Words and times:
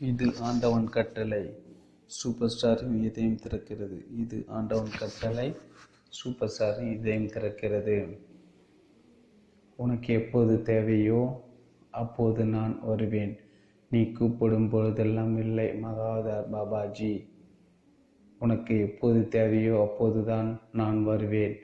இது 0.00 0.32
ஆண்டவன் 0.40 0.88
கட்டளை. 0.88 1.54
சூப்பர் 2.06 2.50
ஸ்டாரின் 2.54 3.02
இதயம் 3.02 3.38
திறக்கிறது. 3.44 4.06
இது 4.16 4.44
ஆண்டவன் 4.46 4.90
கட்டளை. 4.98 5.54
சூப்பர் 6.08 6.50
ஸ்டாரின் 6.58 6.98
இதயம் 6.98 7.26
திறக்கிறது. 7.26 8.16
உனக்கு 9.76 10.14
எப்போது 10.14 10.62
தேவையோ 10.62 11.44
அப்போது 11.90 12.44
நான் 12.44 12.80
வருவேன். 12.82 13.38
நீ 13.90 14.12
கூப்பிடும் 14.12 14.68
பொழுதெல்லாம் 14.68 15.38
இல்லை 15.38 15.66
மகாவதார் 15.82 16.50
பாபாஜி. 16.50 17.26
உனக்கு 18.38 18.80
எப்போது 18.80 19.28
தேவையோ 19.28 19.80
அப்போதுதான் 19.80 20.60
நான் 20.72 21.04
வருவேன். 21.04 21.56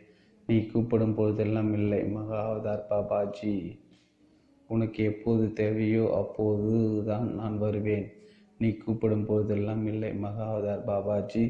நீ 0.46 0.67
கூப்பிடும் 0.67 1.14
பொழுதெல்லாம் 1.14 1.73
இல்லை 1.73 2.03
மகாவதார் 2.12 2.89
பாபாஜி. 2.91 3.77
உனக்கு 4.67 5.05
எப்போது 5.05 5.53
தேவையோ 5.53 6.14
அப்போது 6.14 7.05
தான் 7.05 7.35
நான் 7.35 7.59
வருவேன். 7.59 8.12
நீ 8.63 8.71
கூப்பிடும் 8.77 9.27
போதெல்லாம் 9.27 9.85
இல்லை. 9.87 10.11
மகாவதார் 10.25 10.86
பாபாஜி 10.89 11.45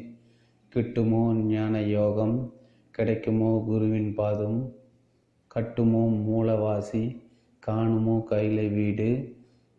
கிட்டுமோ 0.73 1.23
ஞான 1.47 1.81
யோகம் 1.89 2.37
கிடைக்குமோ 2.95 3.51
குருவின் 3.67 4.11
பாதம் 4.13 4.59
கட்டுமோ 5.51 6.03
மூலவாசி 6.27 7.03
காணுமோ 7.63 8.15
கைலை 8.23 8.67
வீடு 8.69 9.09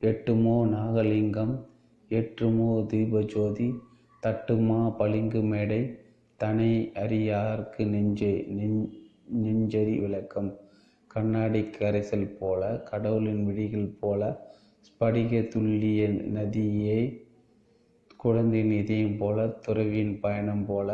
எட்டுமோ 0.02 0.55
நாகலிங்கம் 0.72 1.55
எட்டுமோ 2.10 2.70
தீபஜோதி 2.91 3.69
தட்டுமா 4.22 4.80
பளிங்கு 4.98 5.41
மேடை 5.42 5.80
தனை 6.41 6.70
அறியார்க்கு 6.94 7.82
நெஞ்சே 7.86 8.32
நெஞ் 8.58 8.78
நெஞ்சரி 9.42 9.94
விளக்கம் 10.00 10.50
கண்ணாடி 11.10 11.62
கரைசல் 11.70 12.28
போல 12.38 12.62
கடவுளின் 12.84 13.42
விழிகள் 13.46 13.91
போல 14.00 14.22
ஸ்படிக 14.86 15.42
துல்லிய 15.52 16.02
நதியே 16.32 16.98
குழந்தையின் 18.24 18.74
இதயம் 18.83 19.16
போல 19.16 19.38
துறவியின் 19.64 20.12
பயணம் 20.20 20.66
போல 20.66 20.91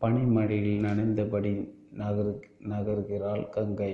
பனிமழையில் 0.00 0.80
நனைந்தபடி 0.84 1.52
நகரு 1.98 2.32
நகர்கிறாள் 2.68 3.44
கங்கை. 3.48 3.90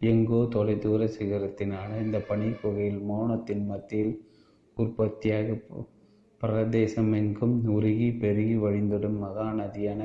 எங்கோ 0.00 0.38
தொலைதூர 0.54 1.08
சிகரத்தின் 1.16 1.74
அணைந்த 1.82 2.18
பனி 2.20 2.48
குகையில் 2.60 3.00
மௌனத்தின் 3.10 3.64
மத்தியில் 3.66 4.14
உற்பத்தியாக 4.76 5.58
பிரதேசம் 6.40 7.12
எங்கும் 7.12 7.56
உருகி 7.68 8.08
பெருகி 8.14 8.56
வழிந்திடும் 8.56 9.18
மகாநதியான 9.24 10.02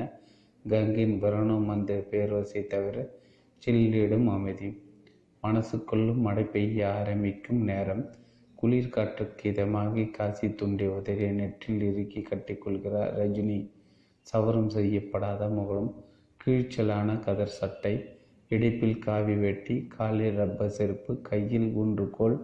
கங்கையின் 0.64 1.16
பிரணம் 1.22 1.66
அந்த 1.66 1.92
பேரோசை 2.10 2.62
தவிர 2.66 2.96
சில்லிடும் 3.62 4.28
அமைதி. 4.28 4.68
மனசுக்குள்ளும் 5.42 6.22
மடை 6.26 6.44
பெய்ய 6.54 6.80
ஆரம்பிக்கும் 6.98 7.62
நேரம் 7.62 8.04
குளிர் 8.58 8.88
காற்றுக்கு 8.88 9.44
இதமாகி 9.52 10.10
காசி 10.10 10.46
துண்டி 10.60 10.86
உதறிய 10.88 11.30
நெற்றில் 11.30 11.82
இறுக்கி 11.82 12.20
கட்டிக்கொள்கிறார் 12.20 13.10
ரஜினி. 13.18 13.58
சவரம் 14.26 14.68
செய்யப்படாத 14.68 15.48
முகம் 15.48 15.90
கீழ்ச்சலான 16.40 17.18
கதர் 17.20 17.56
சட்டை 17.58 17.92
இடுப்பில் 18.50 18.98
காவி 18.98 19.34
வெட்டி 19.34 19.76
காலில் 19.86 20.36
ரப்பர் 20.36 20.70
செருப்பு 20.70 21.20
கையில் 21.20 21.68
ஊன்றுகோல் 21.76 22.36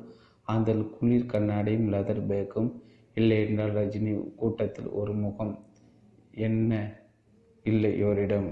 அந்த 0.49 0.73
குளிர் 0.97 1.31
கண்ணாடியும் 1.33 1.91
லெதர் 1.93 2.27
பேக்கும் 2.27 2.71
இல்லை 3.17 3.39
என்றால் 3.47 3.75
ரஜினி 3.75 4.13
கூட்டத்தில் 4.37 4.91
ஒரு 4.91 5.15
முகம் 5.15 5.55
என்ன? 6.47 6.73
இல்லை 7.65 7.91
இவரிடம் 7.99 8.51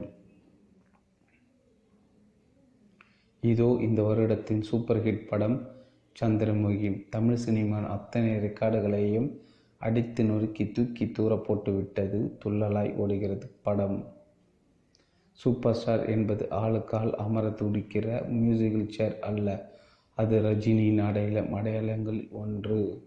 இதோ 3.43 3.69
இந்த 3.81 4.01
வருடத்தின் 4.03 4.61
சூப்பர் 4.61 5.03
ஹிட் 5.05 5.29
படம் 5.29 5.59
சந்திரமுகி 6.21 7.09
தமிழ் 7.09 7.35
சினிமா 7.35 7.79
அத்தனை 7.85 8.31
ரெக்கார்டுகளையும் 8.37 9.29
அடித்து 9.79 10.25
நொறுக்கி 10.25 10.73
தூக்கி 10.73 11.11
தூர 11.11 11.37
போட்டு 11.37 11.73
விட்டது 11.75 12.39
துள்ளலாய் 12.45 12.95
ஓடுகிறது 12.95 13.47
படம். 13.63 14.05
சூப்பர் 15.33 15.75
ஸ்டார் 15.75 16.07
என்பது 16.07 16.47
ஆளுக்கால் 16.51 17.13
அமர 17.13 17.49
துடிக்கிற 17.49 18.07
மியூசிக்கல் 18.33 18.89
சேர் 18.89 19.19
அல்ல. 19.21 19.71
அது 20.15 20.43
ரஜினியின் 20.43 21.05
அடையாளம் 21.05 21.53
அடையாளங்கள் 21.53 22.29
ஒன்று. 22.31 23.03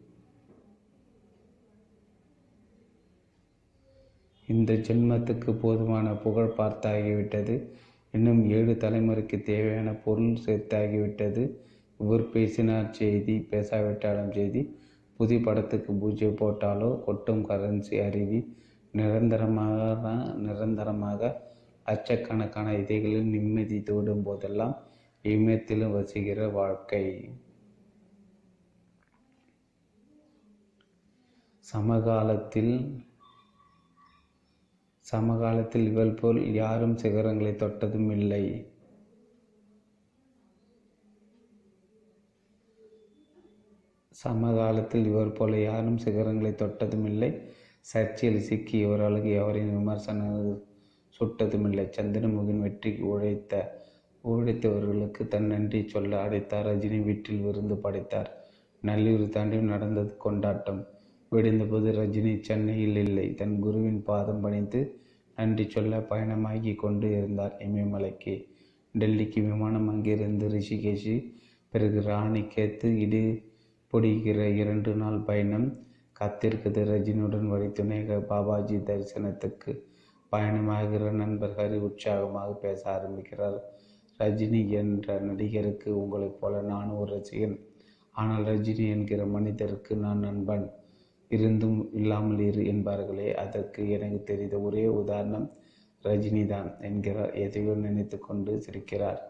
இந்த 4.47 4.73
ஜென்மத்துக்கு 4.73 5.51
போதுமான 5.53 6.13
புகழ் 6.13 6.55
பார்த்தாகிவிட்டது. 6.57 7.63
இன்னும் 8.11 8.49
ஏழு 8.49 8.71
தலைமுறைக்கு 8.71 9.43
தேவையான 9.43 9.91
பொருள் 9.91 10.33
சேர்த்தாகிவிட்டது. 10.45 11.43
இவர் 11.99 12.25
பேசினார் 12.29 12.93
செய்தி 12.93 13.35
பேசாவிட்டாலும் 13.51 14.31
செய்தி 14.31 14.61
புதிய 15.19 15.39
படத்துக்கு 15.39 15.91
பூஜை 15.93 16.29
போட்டாலோ 16.41 16.89
கொட்டும் 17.05 17.43
கரன்சி 17.45 17.95
அருவி 18.05 18.39
நிரந்தரமாக 18.93 20.13
நிரந்தரமாக 20.37 21.21
லட்சக்கணக்கான 21.85 22.73
இதைகளில் 22.73 23.31
நிம்மதி 23.35 23.77
தோடும் 23.79 24.23
போதெல்லாம் 24.23 24.75
இமயத்திலும் 25.25 25.91
வசிக்கிற 25.91 26.47
வாழ்க்கை. 26.49 27.05
சமகாலத்தில் 31.65 32.75
சமகாலத்தில் 35.05 35.85
இவள் 35.91 36.13
போல் 36.13 36.39
யாரும் 36.53 36.97
சிகரங்களை 36.97 37.53
தொட்டதும் 37.55 38.09
இல்லை. 38.09 38.43
சமகாலத்தில் 44.23 45.05
இவர் 45.05 45.31
போல 45.31 45.59
யாரும் 45.59 46.01
சிகரங்களை 46.05 46.51
தொட்டதும் 46.55 47.05
இல்லை 47.05 47.29
சர்ச்சையில் 47.93 48.45
சிக்கி 48.47 48.77
இவர்களுக்கு 48.77 49.31
எவரின் 49.41 49.73
விமர்சனம் 49.77 50.37
சுட்டதுமில்லை 51.19 51.85
சந்திரமுகின் 51.97 52.61
வெற்றிக்கு 52.61 53.03
உழைத்த 53.07 53.81
உழைத்தவர்களுக்கு 54.23 55.21
தன் 55.27 55.45
நன்றி 55.45 55.79
சொல்ல 55.87 56.11
அடைத்தார் 56.23 56.67
ரஜினி 56.67 56.99
வீட்டில் 57.03 57.41
விருந்து 57.41 57.75
படைத்தார். 57.75 58.29
நல்லூர் 58.83 59.25
தாண்டி 59.29 59.57
நடந்தது 59.57 60.17
கொண்டாட்டம். 60.17 60.81
விடிந்தபோது 61.31 61.89
ரஜினி 61.91 62.33
சென்னையில் 62.39 62.99
இல்லை. 63.05 63.27
தன் 63.33 63.55
குருவின் 63.59 64.01
பாதம் 64.03 64.41
பணிந்து 64.41 64.81
நன்றி 65.37 65.65
சொல்ல 65.69 65.99
பயணமாகி 66.11 66.73
கொண்டு 66.75 67.07
இருந்தார். 67.11 67.55
இமயமலைக்கு 67.59 68.35
டெல்லிக்கு 68.95 69.39
விமானம் 69.49 69.87
அங்கிருந்து 69.87 70.47
ரிஷிகேஷி 70.47 71.15
பிறகு 71.73 71.99
ராணிக்கேத்து 72.01 72.87
இடு 73.05 73.23
பிடிக்கிற 73.93 74.39
இரண்டு 74.55 74.91
நாள் 74.95 75.17
பயணம். 75.19 75.65
காத்திருக்குது 76.19 76.81
ரஜினியுடன் 76.91 77.47
வழித்துணைக 77.51 78.17
பாபாஜி 78.29 78.77
தரிசனத்துக்கு 78.89 79.71
பயணமாகிற 80.31 81.11
நண்பர் 81.11 81.53
ஹரி 81.57 81.77
உற்சாகமாக 81.79 82.53
பேச 82.53 82.81
ஆரம்பிக்கிறார். 82.91 83.57
ரஜினி 84.19 84.61
என்ற 84.69 85.19
நடிகருக்கு 85.19 85.89
உங்களைப் 86.01 86.39
போல 86.39 86.61
நானும் 86.61 86.97
ஒரு 86.97 87.11
ரசிகன். 87.17 87.55
ஆனால் 88.15 88.45
ரஜினி 88.45 88.85
என்கிற 88.89 89.25
மனிதருக்கு 89.25 89.95
நான் 89.95 90.19
நண்பன். 90.19 90.65
இருந்தும் 91.31 91.89
இல்லாமல் 91.93 92.39
இரு 92.39 92.63
என்பார்களே 92.63 93.27
அதற்கு 93.33 93.89
எனக்கு 93.89 94.23
தெரிந்த 94.23 94.59
ஒரே 94.59 94.85
உதாரணம் 94.87 95.47
ரஜினி 96.03 96.45
தான் 96.45 96.69
என்கிறார். 96.79 97.33
எதையோ 97.35 97.75
நினைத்து 97.85 98.19
கொண்டு 98.19 98.53
சிரிக்கிறார். 98.65 99.21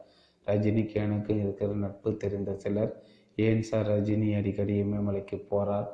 ரஜினிக்கு 0.47 0.93
எனக்கு 0.93 1.33
இருக்கிற 1.39 1.73
நட்பு 1.75 2.09
தெரிந்த 2.17 2.53
சிலர் 2.57 2.93
ஏன் 3.35 3.61
சார் 3.61 3.87
ரஜினி 3.87 4.35
அடிக்கடி 4.37 4.83
இமயமலைக்கு 4.83 5.37
போகிறார் 5.49 5.87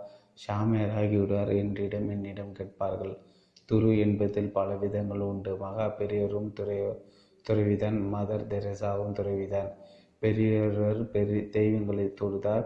ஷாமியார் 0.44 0.96
ஆகிவிடுவார் 1.00 1.52
என்றிடம் 1.56 2.10
என்னிடம் 2.10 2.52
கேட்பார்கள். 2.52 3.14
துரு 3.72 4.00
என்பதில் 4.00 4.52
பல 4.52 4.76
விதங்கள் 4.76 5.20
உண்டு. 5.20 5.56
மகா 5.58 5.88
பெரியவரும் 5.88 6.54
துறை 6.54 6.78
துறவிதான். 7.46 7.98
மதர் 8.14 8.46
தெரசாவும் 8.54 9.16
துறவிதான். 9.20 9.70
பெரியவர் 10.20 11.10
பெரிய 11.10 11.42
தெய்வங்களை 11.50 12.14
தொழுதார். 12.22 12.66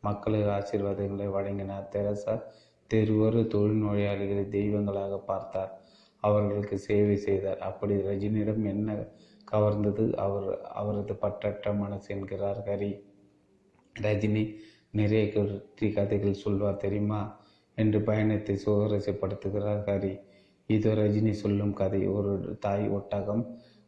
மக்களுக்கு 0.00 0.50
ஆசீர்வாதங்களை 0.50 1.26
வழங்கினார். 1.30 1.88
தெரசா 1.88 2.34
தெருவொரு 2.90 3.46
தொழில் 3.46 3.82
நோயாளிகளை 3.84 4.48
தெய்வங்களாக 4.48 5.18
பார்த்தார். 5.18 5.72
அவர்களுக்கு 6.22 6.78
சேவை 6.78 7.16
செய்தார். 7.16 7.58
அப்படி 7.58 7.94
ரஜினியிடம் 7.94 8.64
என்ன 8.64 8.88
கவர்ந்தது? 9.52 10.04
அவர் 10.14 10.60
அவரது 10.72 11.14
பற்றற்ற 11.22 11.76
மனசு 11.78 12.14
என்கிறார் 12.14 12.60
ஹரி. 12.66 12.92
ரஜினி 13.96 14.42
நிறைய 14.90 15.22
கருத்தி 15.32 15.86
கதைகள் 15.92 16.42
சொல்வார் 16.42 16.76
தெரியுமா? 16.76 17.20
என்று 17.78 17.98
பயணத்தை 18.02 18.54
சுவாரஸ்யப்படுத்துகிறார் 18.64 19.82
ஹரி. 19.88 20.12
இதோ 20.68 20.90
ரஜினி 20.94 21.32
சொல்லும் 21.42 21.72
கதை. 21.72 22.00
ஒரு 22.08 22.32
தாய் 22.60 22.86
ஒட்டகம் 22.88 23.42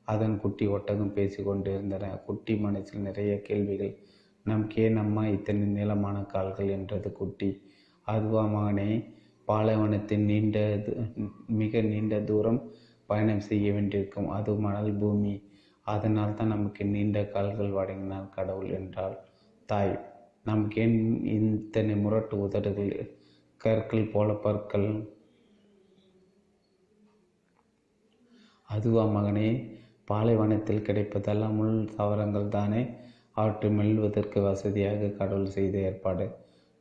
அதன் 0.09 0.37
குட்டி 0.39 0.65
ஒட்டகம் 0.67 1.13
பேசி 1.13 1.41
கொண்டிருந்தன. 1.43 2.11
குட்டி 2.27 2.55
மனசில் 2.57 3.07
நிறைய 3.09 3.33
கேள்விகள். 3.41 3.95
நமக்கு 4.47 4.83
ஏன் 4.83 4.97
அம்மா 4.97 5.23
இத்தனை 5.27 5.67
நீளமான 5.69 6.17
கால்கள் 6.25 6.69
என்றது 6.69 7.11
குட்டி. 7.13 7.51
அதுவா 8.07 8.43
மகனே 8.47 8.91
பாலைவனத்தின் 9.49 10.25
நீண்ட 10.25 10.59
மிக 11.61 11.81
நீண்ட 11.83 12.15
தூரம் 12.21 12.61
பயணம் 13.07 13.41
செய்ய 13.41 13.67
வேண்டியிருக்கும். 13.73 14.31
அது 14.31 14.53
மணல் 14.67 14.93
பூமி. 14.99 15.35
அதனால் 15.87 16.35
தான் 16.35 16.53
நமக்கு 16.55 16.85
நீண்ட 16.85 17.19
கால்கள் 17.35 17.77
வழங்கினார் 17.79 18.35
கடவுள் 18.37 18.71
என்றாள். 18.71 19.17
தாய். 19.67 19.99
நமக்கு 20.45 20.83
ஏன் 20.83 21.25
இத்தனை 21.25 21.95
முரட்டு 21.97 22.41
உதடுகள் 22.41 22.93
கற்கள் 23.61 24.11
போல 24.11 24.33
பற்கள்? 24.33 24.89
அதுவா 28.69 29.05
மகனே 29.05 29.49
பாலைவனத்தில் 30.05 30.83
கிடைப்பதெல்லாம் 30.83 31.55
முள் 31.55 31.89
தாவரங்கள் 31.97 32.49
தானே? 32.49 32.83
அவற்றை 33.33 33.71
மெல்வதற்கு 33.71 34.41
வசதியாக 34.43 35.09
கடவுள் 35.09 35.47
செய்த 35.47 35.79
ஏற்பாடு. 35.79 36.27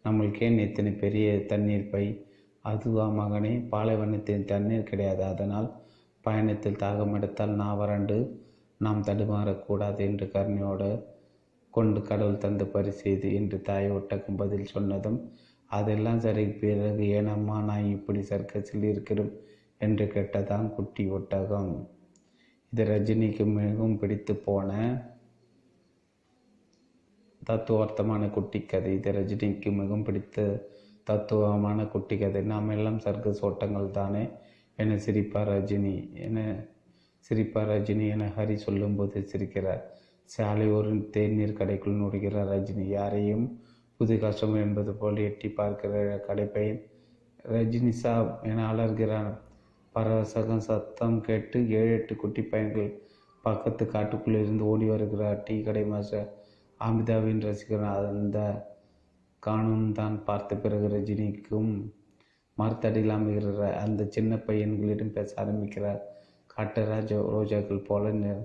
நம்மளுக்கு 0.05 0.41
ஏன் 0.41 0.59
இத்தனை 0.59 0.91
பெரிய 0.91 1.45
தண்ணீர் 1.45 1.89
பை? 1.89 2.05
அதுவா 2.61 3.07
மகனே 3.09 3.67
பாலைவனத்தின் 3.69 4.45
தண்ணீர் 4.45 4.83
கிடையாது. 4.83 5.23
அதனால் 5.23 5.73
பயணத்தில் 6.21 6.75
தாகம் 6.75 7.13
எடுத்தால் 7.13 7.49
நான் 7.49 7.77
வறண்டு 7.77 8.17
நாம் 8.77 9.03
தடுமாறக்கூடாது 9.03 9.97
என்று 9.97 10.31
கருணையோடு 10.33 10.89
கொண்டு 11.77 11.99
கடவுள் 12.01 12.43
தந்த 12.45 12.63
பரிசு 12.65 13.03
இது 13.11 13.29
என்று 13.33 13.57
தாய் 13.61 13.87
ஒட்டகம் 13.89 14.39
பதில் 14.41 14.71
சொன்னதும் 14.73 15.19
அதெல்லாம் 15.71 16.19
சரி 16.19 16.45
பிறகு 16.61 17.03
ஏனம்மா 17.17 17.55
நான் 17.61 17.91
இப்படி 17.95 18.21
சர்க்கஸில் 18.29 18.85
இருக்கிறோம்? 18.91 19.33
என்று 19.81 20.05
கேட்டதான் 20.15 20.67
குட்டி 20.75 21.03
ஒட்டகம். 21.09 21.73
இது 22.73 22.83
ரஜினிக்கு 22.85 23.45
மிகவும் 23.53 23.97
பிடித்து 23.99 24.33
போன 24.47 24.69
தத்துவார்த்தமான 27.41 28.29
குட்டி 28.29 28.59
கதை 28.61 28.91
இது 28.93 29.11
ரஜினிக்கு 29.11 29.69
மிகவும் 29.79 30.03
பிடித்த 30.03 30.45
தத்துவமான 31.07 31.79
குட்டி 31.85 32.15
கதை 32.17 32.41
நாம் 32.51 32.69
எல்லாம் 32.69 32.99
சர்க்கஸ் 32.99 33.43
ஓட்டங்கள் 33.45 33.89
தானே? 33.91 34.23
என 34.79 34.95
சிரிப்பார் 35.05 35.51
ரஜினி. 35.55 35.95
என 36.27 36.39
சிரிப்பார் 37.29 37.69
ரஜினி 37.73 38.07
என 38.15 38.25
ஹரி 38.37 38.55
சொல்லும்போது 38.65 39.19
சிரிக்கிறார். 39.33 39.83
சாலை 40.29 40.67
ஒரு 40.71 40.91
தேநீர் 41.09 41.57
கடைக்குள் 41.59 41.99
நுழைகிறார் 42.01 42.49
ரஜினி. 42.53 42.85
யாரையும் 42.97 43.45
புது 43.99 44.13
கஷ்டம் 44.19 44.55
என்பது 44.55 44.91
போல் 44.93 45.17
எட்டி 45.17 45.49
பார்க்கிற 45.49 45.93
கடைப்பையன் 46.27 46.81
ரஜினி 47.53 47.93
சாப் 48.03 48.31
என 48.43 48.63
அலர்கிறான் 48.71 49.29
பரவசகம் 49.95 50.63
சத்தம் 50.67 51.17
கேட்டு 51.21 51.57
ஏழு 51.79 51.91
எட்டு 51.93 52.13
குட்டி 52.15 52.41
பையன்கள் 52.43 52.89
பக்கத்து 53.43 53.83
காட்டுக்குள்ளே 53.85 54.39
இருந்து 54.43 54.63
ஓடி 54.65 54.85
வருகிறார். 54.85 55.37
டீ 55.43 55.55
கடை 55.61 55.83
மாஸ்டர் 55.85 56.27
அமிதாவின் 56.79 57.43
ரசிகர் 57.47 57.85
அந்த 58.13 58.39
காணும் 59.43 59.87
தான் 59.91 60.17
பார்த்த 60.23 60.57
பிறகு 60.57 60.87
ரஜினிக்கும் 60.87 61.71
மரத்தடியில் 62.57 63.15
அமைகிறார் 63.17 63.77
அந்த 63.83 64.01
சின்ன 64.15 64.35
பையன்களிடம் 64.47 65.15
பேச 65.17 65.29
ஆரம்பிக்கிறார். 65.41 66.01
காட்டு 66.47 66.81
ராஜா 66.85 67.17
ரோஜாக்கள் 67.35 67.87
போல 67.87 68.11
நிற 68.11 68.35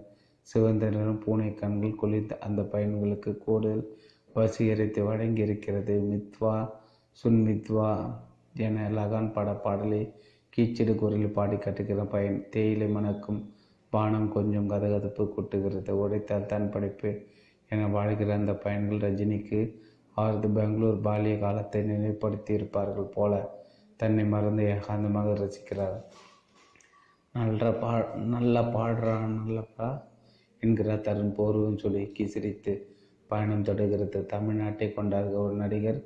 சிவந்த 0.48 0.84
நிறம் 0.90 1.22
பூனை 1.24 1.48
கண்கள் 1.54 1.98
குளிர்ந்த 2.00 2.34
அந்த 2.46 2.60
பையன்களுக்கு 2.72 3.32
கூடுதல் 3.38 3.84
வசீகரித்து 4.36 5.00
வழங்கி 5.04 5.42
இருக்கிறது 5.46 5.94
மித்வா 6.10 6.54
சுன்மித்வா 7.18 7.90
என 8.66 8.86
லகான் 8.96 9.32
பட 9.32 9.50
பாடலை 9.64 10.02
கீச்சிடு 10.52 10.92
குரலில் 10.94 11.36
பாடி 11.36 11.56
கட்டுகிற 11.56 12.04
பயன். 12.04 12.38
தேயிலை 12.50 12.88
மணக்கும் 12.88 13.40
பானம் 13.92 14.28
கொஞ்சம் 14.32 14.70
கதகதப்பு 14.70 15.24
கொட்டுகிறது. 15.34 15.92
உடைத்தால் 16.02 16.50
தான் 16.52 16.70
படைப்பு 16.70 17.10
என 17.70 17.86
வாழ்கிற 17.88 18.30
அந்த 18.34 18.52
பயன்கள் 18.64 19.04
ரஜினிக்கு 19.06 19.60
அவரது 20.16 20.48
பெங்களூர் 20.48 20.98
பாலிய 21.06 21.34
காலத்தை 21.38 21.80
நினைவுபடுத்தி 21.82 22.52
இருப்பார்கள் 22.52 23.14
போல 23.16 23.32
தன்னை 23.96 24.24
மறந்து 24.24 24.62
ஏகாந்தமாக 24.74 25.34
ரசிக்கிறார். 25.42 25.98
நல்ல 27.34 27.72
பா 27.82 27.90
நல்லா 28.34 28.62
பாடுறான் 28.76 29.36
நல்லப்பா 29.38 29.88
என்கிறார் 30.62 31.04
தருண் 31.06 31.36
போர்வம் 31.36 31.80
சுலுக்கி 31.82 32.24
சிரித்து 32.34 32.72
பயணம் 33.30 33.66
தொடர்கிறது. 33.68 34.20
தமிழ்நாட்டை 34.32 34.88
கொண்டார்கள் 34.96 35.44
ஒரு 35.46 35.56
நடிகர் 35.62 36.00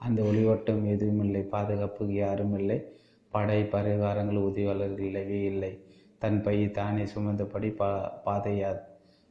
அந்த 0.00 0.18
ஒளிவட்டம் 0.30 0.82
எதுவும் 0.94 1.22
இல்லை 1.26 1.42
பாதுகாப்புக்கு 1.54 2.16
யாரும் 2.16 2.54
இல்லை 2.60 2.78
படை 3.32 3.60
பரிவாரங்கள் 3.74 4.44
உதவியாளர்கள் 4.48 5.06
இல்லவே 5.08 5.40
இல்லை. 5.52 5.72
தன் 6.22 6.38
பையை 6.44 6.68
தானே 6.78 7.04
சுமந்தபடி 7.12 7.70
பா 7.80 7.88
பாதையா 8.26 8.70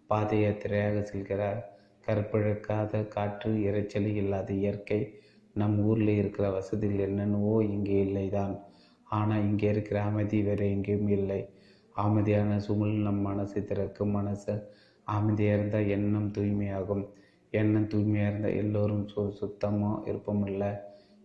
பாத 0.09 0.29
யாத்திரையாக 0.41 0.97
செல்கிறார். 1.11 1.59
கற்பிழக்காத 2.07 2.93
காற்று 3.15 3.51
இறைச்சலி 3.67 4.11
இல்லாத 4.23 4.49
இயற்கை 4.61 4.99
நம் 5.55 5.77
ஊரில் 5.87 6.13
இருக்கிற 6.21 6.45
வசதிகள் 6.57 7.05
என்னென்னவோ 7.07 7.55
இங்கே 7.75 7.97
இல்லை 8.07 8.25
தான் 8.37 8.53
ஆனால் 9.07 9.45
இங்கே 9.49 9.67
இருக்கிற 9.73 9.97
அமைதி 10.09 10.39
வேறு 10.47 10.65
எங்கேயும் 10.75 11.11
இல்லை. 11.17 11.41
அமைதியான 11.95 12.59
சூழல் 12.59 13.03
நம் 13.07 13.21
மனசை 13.27 13.59
திறக்கும் 13.63 14.09
மனசு 14.09 14.53
அமைதியாக 15.07 15.57
இருந்தால் 15.57 15.87
எண்ணம் 15.87 16.31
தூய்மையாகும். 16.31 17.03
எண்ணம் 17.53 17.87
தூய்மையாக 17.87 18.29
இருந்தால் 18.29 18.57
எல்லோரும் 18.63 19.05
சு 19.11 19.21
சுத்தமாக 19.31 20.11
இருப்போமில்ல. 20.11 20.63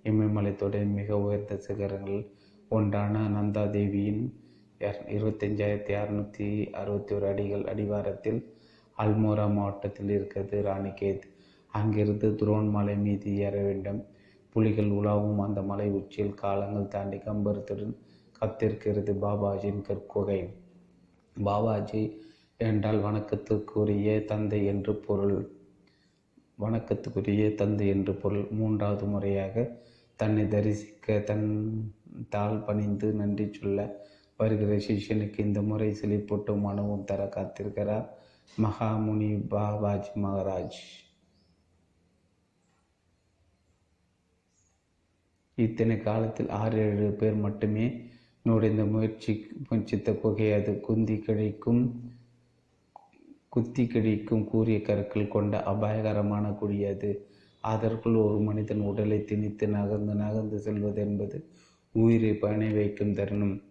இமயமலைத்தொடரின் 0.04 0.94
மிக 0.98 1.18
உயர்ந்த 1.20 1.56
சிகரங்கள் 1.56 2.20
ஒன்றான 2.68 3.22
நந்தாதேவியின் 3.36 4.22
இருபத்தஞ்சாயிரத்தி 5.16 5.94
அறுநூற்றி 6.02 6.46
அறுபத்தி 6.72 7.14
ஒரு 7.14 7.26
அடிகள் 7.26 7.64
அடிவாரத்தில் 7.64 8.40
அல்மோரா 8.98 9.46
மாவட்டத்தில் 9.52 10.08
இருக்கிறது 10.08 10.56
ராணிகேத். 10.62 11.26
அங்கிருந்து 11.74 12.28
துரோன் 12.40 12.70
மலை 12.70 12.96
மீது 12.96 13.36
ஏற 13.46 13.56
வேண்டும். 13.62 14.00
புலிகள் 14.54 14.90
உலாவும் 14.90 15.42
அந்த 15.46 15.60
மலை 15.62 15.88
உச்சியில் 15.90 16.40
காலங்கள் 16.44 16.88
தாண்டி 16.88 17.18
கம்பரத்துடன் 17.26 17.94
கத்திருக்கிறது 18.40 19.12
பாபாஜியின் 19.24 19.84
கற்குகை 19.88 20.40
பாபாஜி 21.36 22.02
என்றால் 22.60 22.98
வணக்கத்துக்குரிய 23.04 24.24
தந்தை 24.24 24.66
என்று 24.66 24.92
பொருள். 24.96 25.38
வணக்கத்துக்குரிய 26.58 27.54
தந்தை 27.54 27.86
என்று 27.88 28.14
பொருள். 28.14 28.46
மூன்றாவது 28.50 29.06
முறையாக 29.06 29.64
தன்னை 30.16 30.44
தரிசிக்க 30.48 31.18
தன் 31.20 31.46
தாள் 32.28 32.58
பணிந்து 32.58 33.08
நன்றி 33.12 33.46
சொல்ல 33.52 33.80
வருகிற 34.36 34.72
சிஷ்யனுக்கு 34.78 35.38
இந்த 35.38 35.60
முறை 35.62 35.88
சிலிப்பொட்டும் 36.00 36.64
மனவும் 36.66 37.04
தர 37.04 37.22
காத்திருக்கிறார் 37.36 38.06
மகாமுனி 38.58 39.30
பாபாஜி 39.48 40.12
மகாராஜ். 40.22 40.80
இத்தனை 45.58 45.96
காலத்தில் 46.00 46.50
ஆறு 46.58 46.78
ஏழு 46.78 47.08
பேர் 47.12 47.34
மட்டுமே 47.34 47.86
நுழைந்த 48.42 48.84
முயற்சி 48.84 49.46
முயற்சித்த 49.68 50.12
புகை 50.12 50.52
அது 50.52 50.80
குந்தி 50.80 51.18
கிடைக்கும். 51.18 52.02
குத்தி 53.48 53.84
கிழிக்கும் 53.84 54.44
கூறிய 54.44 54.82
கற்கள் 54.82 55.28
கொண்ட 55.28 55.62
அபாயகரமான 55.62 56.50
குழி 56.50 56.84
அது. 56.84 57.28
அதற்குள் 57.60 58.14
ஒரு 58.14 58.38
மனிதன் 58.38 58.80
உடலை 58.80 59.24
திணித்து 59.24 59.68
நகர்ந்து 59.68 60.14
நகர்ந்து 60.14 60.58
செல்வது 60.58 61.00
என்பது 61.00 61.50
உயிரை 61.92 62.34
பணி 62.34 62.72
வைக்கும் 62.72 63.14
தருணம். 63.14 63.62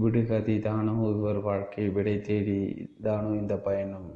விடுகதி 0.00 0.58
தானோ 0.58 1.10
இவர் 1.16 1.40
வாழ்க்கை 1.40 1.88
விடை 1.88 2.20
தேடி 2.20 2.88
தானோ 3.02 3.28
இந்த 3.28 3.56
பயணம். 3.56 4.10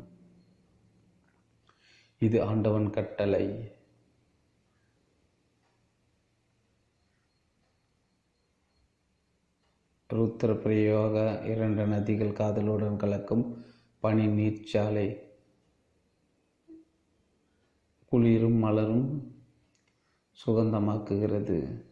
இது 2.19 2.43
ஆண்டவன் 2.43 2.91
கட்டளை. 2.91 3.73
ருத்ர 10.15 10.55
பிரயோக 10.55 11.41
இரண்டு 11.45 11.87
நதிகள் 11.87 12.33
காதலுடன் 12.33 12.97
கலக்கும் 12.97 13.57
பனி 13.99 14.27
நீர்ச்சாலை. 14.27 15.19
குளிரும் 18.07 18.53
மலரும் 18.53 19.35
சுகந்தமாக்குகிறது. 20.47 21.83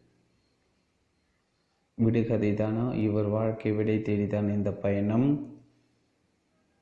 விடுகதைதானா? 1.98 2.94
இவர் 2.94 3.24
வாழ்க்கை 3.24 3.72
விடை 3.72 3.98
தேடிதான் 3.98 4.48
இந்த 4.48 4.72
பயணம். 4.72 5.56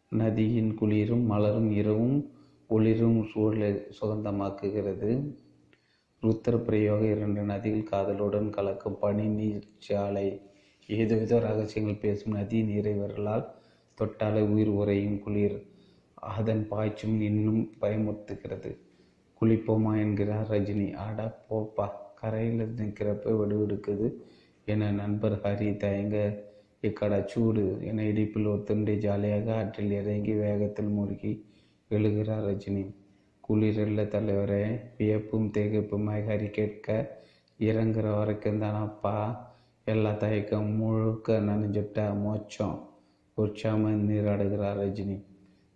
நதியின் 0.09 0.75
குளிரும் 0.75 1.27
மலரும் 1.27 1.71
இரவும் 1.71 2.31
ஒளிரும் 2.67 3.27
சூழலை 3.33 3.87
சுகந்தமாக்குகிறது. 4.01 5.37
ருத்திர 6.23 6.57
பிரயோக 6.57 7.05
இரண்டு 7.05 7.47
நதிகள் 7.47 7.83
காதலுடன் 7.83 8.51
கலக்கும் 8.51 8.99
பனி 8.99 9.27
நீர்ச்சாலை. 9.27 10.50
ஏதோ 10.89 11.39
ரகசியங்கள் 11.39 12.03
பேசும் 12.03 12.33
நதி 12.33 12.63
நீரை 12.63 12.95
வரலால் 12.95 13.47
தொட்டாலே 13.99 14.41
உயிர் 14.41 14.69
உறையும் 14.69 15.19
குளிர். 15.19 15.65
அதன் 16.15 16.67
பாய்ச்சும் 16.69 17.21
இன்னும் 17.21 17.73
பயமுறுத்துகிறது. 17.81 18.71
குளிப்போமா 19.41 19.93
என்கிறார் 19.99 20.51
ரஜினி. 20.51 20.95
ஆடா 20.95 21.27
போப்பா 21.49 21.87
கரையில் 22.15 22.75
நிற்கிறப்ப 22.79 23.33
வெடுவெடுக்குது 23.41 24.09
என 24.65 24.91
நண்பர் 24.91 25.37
ஹரி 25.45 25.77
தயங்க 25.77 26.17
இக்கடா 26.83 27.25
சூடு 27.25 27.79
என 27.81 28.03
இடிப்பில் 28.03 28.47
ஒரு 28.47 28.63
துண்டை 28.63 28.97
ஜாலியாக 28.97 29.55
ஆற்றில் 29.55 29.91
இறங்கி 29.91 30.33
வேகத்தில் 30.33 30.87
மூழ்கி 30.87 31.45
எழுகிறார் 31.89 32.45
ரஜினி. 32.45 32.85
குளிரில்ல 33.49 34.01
தலைவரே 34.15 34.81
வியப்பும் 34.97 35.51
திகைப்புமாய் 35.57 36.27
ஹரி 36.29 36.51
கேட்க 36.51 37.19
இறங்குற 37.61 38.17
வரைக்கும் 38.19 38.61
தானப்பா 38.61 39.17
எல்லா 39.93 40.13
தயக்கம் 40.23 40.71
முழுக்க 40.81 41.39
நனைஞ்சுட்ட 41.49 41.99
மோச்சம் 42.25 42.79
உற்சாம 43.37 43.93
நீராடுகிறார் 44.09 44.81
ரஜினி. 44.83 45.17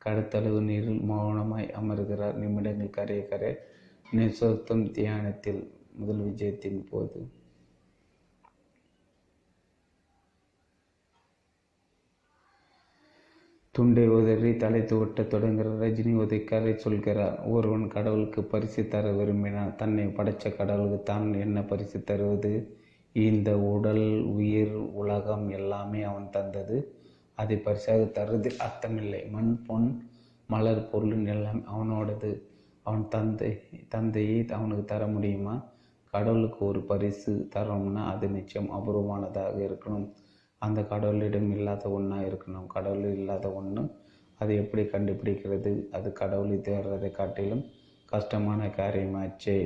கடத்தளவு 0.04 0.60
நீரில் 0.70 1.00
மௌனமாய் 1.10 1.68
அமர்கிறார். 1.80 2.36
நிமிடங்கள் 2.42 2.96
கரைய 2.96 3.22
கரை 3.30 3.52
நிசத்தம் 4.10 4.84
தியானத்தில் 4.96 5.62
முதல் 6.00 6.22
விஜயத்தின் 6.26 6.82
போது. 6.90 7.20
துண்டை 13.74 14.06
உதறி 14.16 14.50
தலை 14.62 14.80
துவட்ட 14.80 15.22
தொடங்குகிற 15.32 15.70
ரஜினி. 15.84 16.12
உதைக்காரை 16.24 16.72
சொல்கிறார் 16.84 17.36
ஒருவன் 17.54 17.86
கடவுளுக்கு 17.88 18.42
பரிசு 18.52 18.82
தர 18.88 19.12
விரும்பினான் 19.12 19.76
தன்னை 19.80 20.06
படைச்ச 20.18 20.56
கடவுளுக்கு 20.56 21.02
தான் 21.02 21.26
என்ன 21.46 21.58
பரிசு 21.72 21.98
தருவது? 22.10 22.54
இந்த 23.14 23.58
உடல் 23.58 24.22
உயிர் 24.22 24.72
உலகம் 24.74 25.48
எல்லாமே 25.48 26.02
அவன் 26.02 26.30
தந்தது. 26.30 26.76
அதை 27.34 27.56
பரிசாக 27.56 28.04
தருவதில் 28.04 28.58
அர்த்தமில்லை. 28.58 29.30
மண் 29.30 29.62
பொன் 29.62 30.10
மலர் 30.46 30.90
பொருள் 30.90 31.26
எல்லாம் 31.26 31.62
அவனோடது. 31.66 32.30
அவன் 32.82 33.08
தந்தை 33.08 33.50
தந்தையை 33.88 34.46
அவனுக்கு 34.48 34.84
தர 34.84 35.06
முடியுமா? 35.06 35.54
கடவுளுக்கு 36.04 36.64
ஒரு 36.64 36.80
பரிசு 36.80 37.48
தரோம்னா 37.56 38.02
அது 38.04 38.28
நிச்சயம் 38.28 38.70
அபூர்வமானதாக 38.70 39.56
இருக்கணும். 39.68 40.08
அந்த 40.58 40.80
கடவுளிடம் 40.82 41.50
இல்லாத 41.50 41.90
ஒன்றா 41.90 42.16
இருக்கணும். 42.16 42.66
கடவுள் 42.66 43.16
இல்லாத 43.16 43.52
ஒன்று 43.52 43.82
அது 44.34 44.56
எப்படி 44.56 44.82
கண்டுபிடிக்கிறது? 44.82 45.90
அது 45.90 46.12
கடவுளை 46.12 46.56
தேடுறதை 46.58 47.10
காட்டிலும் 47.10 47.64
கஷ்டமான 48.06 48.66
காரியமாச்சே. 48.66 49.58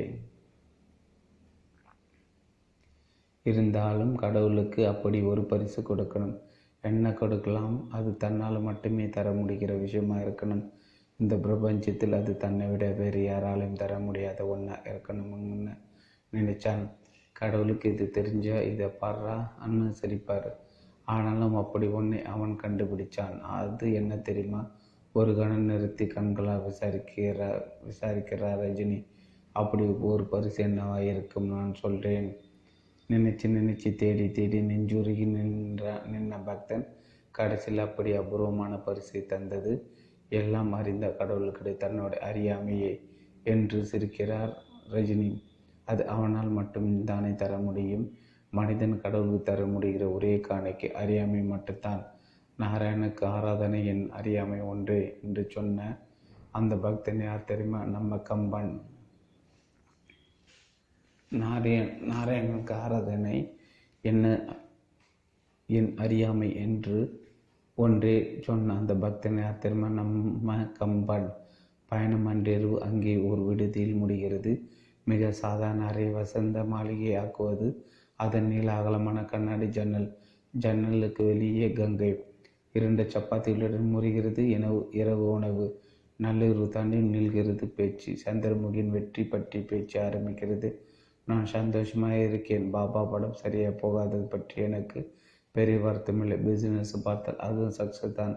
இருந்தாலும் 3.43 4.17
கடவுளுக்கு 4.17 4.89
அப்படி 4.89 5.23
ஒரு 5.23 5.45
பரிசு 5.45 5.83
கொடுக்கணும். 5.83 6.39
என்ன 6.81 7.13
கொடுக்கலாம்? 7.13 7.91
அது 7.91 8.17
தன்னால் 8.17 8.61
மட்டுமே 8.61 9.09
தர 9.09 9.31
முடிகிற 9.31 9.81
விஷயமா 9.81 10.17
இருக்கணும். 10.17 10.71
இந்த 11.17 11.37
பிரபஞ்சத்தில் 11.37 12.13
அது 12.13 12.37
தன்னை 12.37 12.67
விட 12.67 12.91
வேறு 12.91 13.21
யாராலையும் 13.21 13.73
தர 13.73 13.99
முடியாத 13.99 14.47
ஒன்றா 14.47 14.75
இருக்கணும்னு 14.75 15.77
நினைச்சான் 16.33 16.85
கடவுளுக்கு 17.33 17.93
இது 17.93 18.11
தெரிஞ்சா 18.11 18.61
இதை 18.61 18.87
பாடுறா? 18.87 19.49
அண்ணன் 19.59 19.95
சிரிப்பார். 20.03 20.51
ஆனாலும் 21.05 21.55
அப்படி 21.55 21.87
ஒன்றை 21.87 22.25
அவன் 22.25 22.59
கண்டுபிடிச்சான். 22.63 23.41
அது 23.41 23.93
என்ன 23.93 24.17
தெரியுமா? 24.19 24.71
ஒரு 25.13 25.37
கணம் 25.37 25.65
நிறுத்தி 25.65 26.07
கண்களாக 26.07 26.65
விசாரிக்கிறா 26.67 27.63
விசாரிக்கிறார் 27.89 28.61
ரஜினி? 28.65 29.07
அப்படி 29.53 29.85
ஒரு 29.85 30.25
பரிசு 30.25 30.67
என்னவா 30.67 30.99
இருக்கும் 30.99 31.47
நான் 31.47 31.75
சொல்கிறேன் 31.75 32.37
நினைச்சு 33.13 33.47
நினைச்சு 33.47 33.95
தேடி 33.95 34.31
தேடி 34.31 34.59
நெஞ்சுருகி 34.61 35.27
நின்ற 35.27 36.03
நின்ன 36.13 36.45
பக்தன் 36.45 36.87
கடைசியில் 37.31 37.81
அப்படி 37.81 38.11
அபூர்வமான 38.13 38.77
பரிசை 38.77 39.27
தந்தது. 39.27 39.73
எல்லாம் 40.29 40.73
அறிந்த 40.73 41.07
கடவுளுக்கு 41.11 41.77
தன்னோட 41.81 42.13
அறியாமையே 42.31 43.01
என்று 43.45 43.79
சிரிக்கிறார் 43.93 44.53
ரஜினி. 44.93 45.43
அது 45.85 46.07
அவனால் 46.07 46.49
மட்டும் 46.49 47.05
தானே 47.05 47.35
தர 47.35 47.59
முடியும். 47.59 48.13
மனிதன் 48.51 49.01
கடவுளுக்கு 49.01 49.43
தர 49.43 49.65
முடிகிற 49.65 50.13
ஒரே 50.13 50.37
காணிக்கு 50.49 50.91
அறியாமை 50.93 51.43
மட்டும்தான். 51.43 52.05
நாராயணுக்கு 52.59 53.25
ஆராதனை 53.25 53.87
என் 53.87 54.11
அறியாமை 54.11 54.61
ஒன்றே 54.61 55.19
என்று 55.23 55.47
சொன்ன 55.49 55.99
அந்த 56.51 56.77
பக்தன் 56.77 57.23
யார் 57.23 57.45
தெரியுமா? 57.45 57.85
நம்ம 57.85 58.17
கம்பன். 58.17 58.83
நாராயண் 61.33 61.91
நாராயணனுக்கு 62.11 62.73
ஆராதனை 62.73 63.37
என்ன 64.01 64.27
என் 65.69 65.91
அறியாமை 65.97 66.57
என்று 66.57 66.99
ஒன்றே 67.79 68.15
சொன்ன 68.41 68.77
அந்த 68.77 68.95
பக்தனை 68.95 69.59
திருமணம் 69.59 70.15
தெரியுமா 70.15 70.57
கம்பன் 70.79 71.29
பயணம் 71.91 72.27
அன்றிரவு 72.27 72.83
அங்கே 72.83 73.17
ஒரு 73.17 73.43
விடுதியில் 73.45 73.95
முடிகிறது. 73.95 74.53
மிக 75.05 75.33
சாதாரண 75.33 75.85
அறை 75.87 76.07
வசந்த 76.11 76.65
மாளிகை 76.65 77.13
ஆக்குவது. 77.17 77.69
அதன் 78.17 78.45
நீள 78.45 78.73
அகலமான 78.73 79.25
கண்ணாடி 79.25 79.67
ஜன்னல் 79.69 80.09
ஜன்னலுக்கு 80.55 81.25
வெளியே 81.25 81.73
கங்கை. 81.73 82.11
இரண்டு 82.73 83.03
சப்பாத்திகளுடன் 83.03 83.89
முறிகிறது. 83.95 84.43
எனவு 84.57 84.81
இரவு 84.93 85.31
உணவு. 85.31 85.67
நள்ளிரவு 86.21 86.69
தாண்டி 86.69 86.97
நில்கிறது. 86.97 87.67
பேச்சு 87.69 88.19
சந்திரமுகியின் 88.25 88.91
வெற்றி 88.91 89.25
பற்றி 89.25 89.61
பேச்சு 89.61 90.01
ஆரம்பிக்கிறது. 90.01 90.71
நான் 91.29 91.47
சந்தோஷமாக 91.57 92.19
இருக்கேன். 92.27 92.67
பாபா 92.75 93.01
படம் 93.13 93.41
சரியாக 93.43 93.73
போகாதது 93.83 94.27
பற்றி 94.35 94.57
எனக்கு 94.69 95.01
பெரிய 95.55 95.79
வருத்தமில்லை 95.87 96.37
பிஸ்னஸ் 96.47 96.95
பார்த்தால் 97.07 97.43
அதுவும் 97.47 97.77
சக்ஸஸ் 97.79 98.19
தான். 98.21 98.37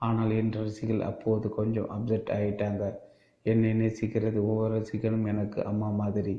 ஆனால் 0.00 0.32
என் 0.38 0.54
ரசிகள் 0.58 1.02
அப்போது 1.10 1.46
கொஞ்சம் 1.58 1.90
அப்செட் 1.96 2.32
ஆகிட்டாங்க 2.36 2.84
என்னை 3.46 3.70
நேசிக்கிறது 3.80 4.38
ஒவ்வொரு 4.48 4.72
ரசிகனும் 4.78 5.28
எனக்கு 5.32 5.60
அம்மா 5.70 5.88
மாதிரி. 6.00 6.34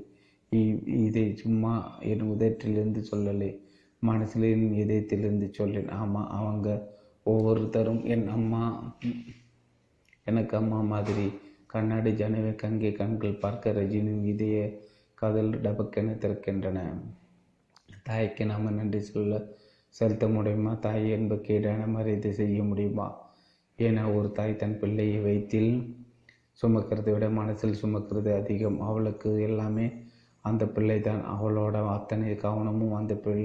இதை 1.05 1.25
சும்மா 1.43 1.73
என் 2.11 2.25
உதயத்திலிருந்து 2.33 3.01
சொல்லலை. 3.11 3.51
மனசில் 4.03 4.45
என் 4.53 4.67
இதயத்திலிருந்து 4.83 5.47
சொல்லேன். 5.59 5.89
ஆமாம் 6.01 6.29
அவங்க 6.39 6.69
ஒவ்வொருத்தரும் 7.25 8.01
என் 8.13 8.27
அம்மா 8.37 8.63
எனக்கு 10.31 10.53
அம்மா 10.61 10.79
மாதிரி. 10.93 11.27
கண்ணாடி 11.73 12.11
ஜனவே 12.21 12.51
கங்கே 12.63 12.91
கண்கள் 12.99 13.41
பார்க்க 13.43 13.77
ரஜினியின் 13.77 14.25
இதய 14.33 14.57
காதல் 15.23 15.51
டபக்கென 15.61 16.13
திறக்கின்றன. 16.13 16.79
தாய்க்கு 18.03 18.45
நாம் 18.45 18.73
நன்றி 18.73 18.99
சொல்ல 18.99 19.33
செலுத்த 19.95 20.27
முடியுமா? 20.27 20.71
தாய் 20.73 21.05
என்பக்கு 21.13 21.45
கீடான 21.49 21.81
மரியாதை 21.87 22.31
செய்ய 22.33 22.63
முடியுமா? 22.63 23.05
ஏன்னா 23.79 24.15
ஒரு 24.15 24.31
தாய் 24.31 24.55
தன் 24.55 24.79
பிள்ளையை 24.79 25.19
வயிற்றில் 25.19 25.71
சுமக்கிறதை 26.61 27.11
விட 27.11 27.29
மனசில் 27.29 27.79
சுமக்கிறது 27.81 28.31
அதிகம். 28.41 28.81
அவளுக்கு 28.81 29.41
எல்லாமே 29.41 29.85
அந்த 30.41 30.67
பிள்ளை 30.67 31.01
தான் 31.01 31.21
அவளோட 31.35 31.75
அத்தனை 31.89 32.35
கவனமும் 32.35 32.93
அந்த 32.93 33.15
பிள் 33.15 33.43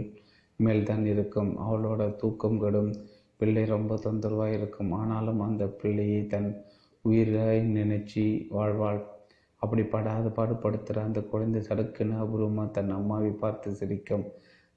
மேல் 0.56 0.84
தான் 0.84 1.04
இருக்கும். 1.06 1.52
அவளோட 1.66 2.16
தூக்கம் 2.16 2.58
கெடும். 2.60 2.90
பிள்ளை 3.36 3.64
ரொம்ப 3.64 3.98
தொந்தரவாக 4.04 4.52
இருக்கும். 4.52 4.92
ஆனாலும் 4.92 5.40
அந்த 5.40 5.66
பிள்ளையை 5.66 6.26
தன் 6.26 6.50
உயிராய் 7.04 7.60
நினைச்சி 7.78 8.24
வாழ்வாள். 8.50 9.00
அப்படி 9.62 9.82
படாத 9.94 10.26
பாடுபடுத்துகிற 10.36 11.02
அந்த 11.08 11.20
குழந்தை 11.30 11.60
சடுக்குன்னு 11.68 12.16
அபூர்வமாக 12.24 12.68
தன் 12.76 12.92
அம்மாவை 12.98 13.32
பார்த்து 13.42 13.70
சிரிக்கும். 13.80 14.26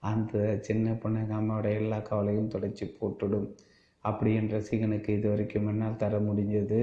அந்த 0.04 0.60
சின்ன 0.68 0.94
பொண்ணு 1.02 1.22
அம்மாவோட 1.40 1.68
எல்லா 1.80 1.98
கவலையும் 2.10 2.52
தொலைச்சி 2.54 2.86
போட்டுடும். 3.00 3.48
அப்படி 4.06 4.30
என் 4.36 4.52
ரசிகனுக்கு 4.54 5.10
இது 5.18 5.28
வரைக்கும் 5.30 5.68
என்னால் 5.72 6.00
தர 6.04 6.20
முடிஞ்சது. 6.20 6.80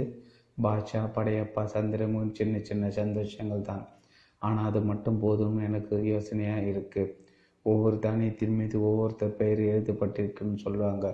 பாட்ஷா 0.58 1.00
படையப்பா 1.16 1.62
சந்திரமும் 1.74 2.30
சின்ன 2.38 2.60
சின்ன 2.68 2.84
சந்தோஷங்கள் 3.00 3.68
தான். 3.70 3.84
ஆனால் 4.42 4.68
அது 4.70 4.80
மட்டும் 4.80 5.18
போதும் 5.24 5.58
எனக்கு 5.66 5.96
யோசனையாக 6.12 6.68
இருக்குது 6.72 7.14
ஒவ்வொரு 7.66 7.96
தானியத்தின் 8.04 8.56
மீது 8.58 8.76
ஒவ்வொருத்தர் 8.88 9.38
பெயர் 9.40 9.60
எழுதப்பட்டிருக்குன்னு 9.70 10.58
சொல்லுவாங்க. 10.64 11.06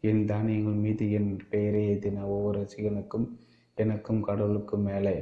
என் 0.00 0.24
தானியங்கள் 0.30 0.82
மீது 0.86 1.04
என் 1.18 1.30
பெயரை 1.52 1.82
எழுதின 1.90 2.26
ஒவ்வொரு 2.34 2.56
ரசிகனுக்கும் 2.62 3.26
எனக்கும் 3.74 4.20
கடவுளுக்கும் 4.28 4.86
மேலே. 4.90 5.14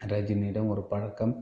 ரஜினியிடம் 0.00 0.68
ஒரு 0.68 0.82
பழக்கம். 0.82 1.34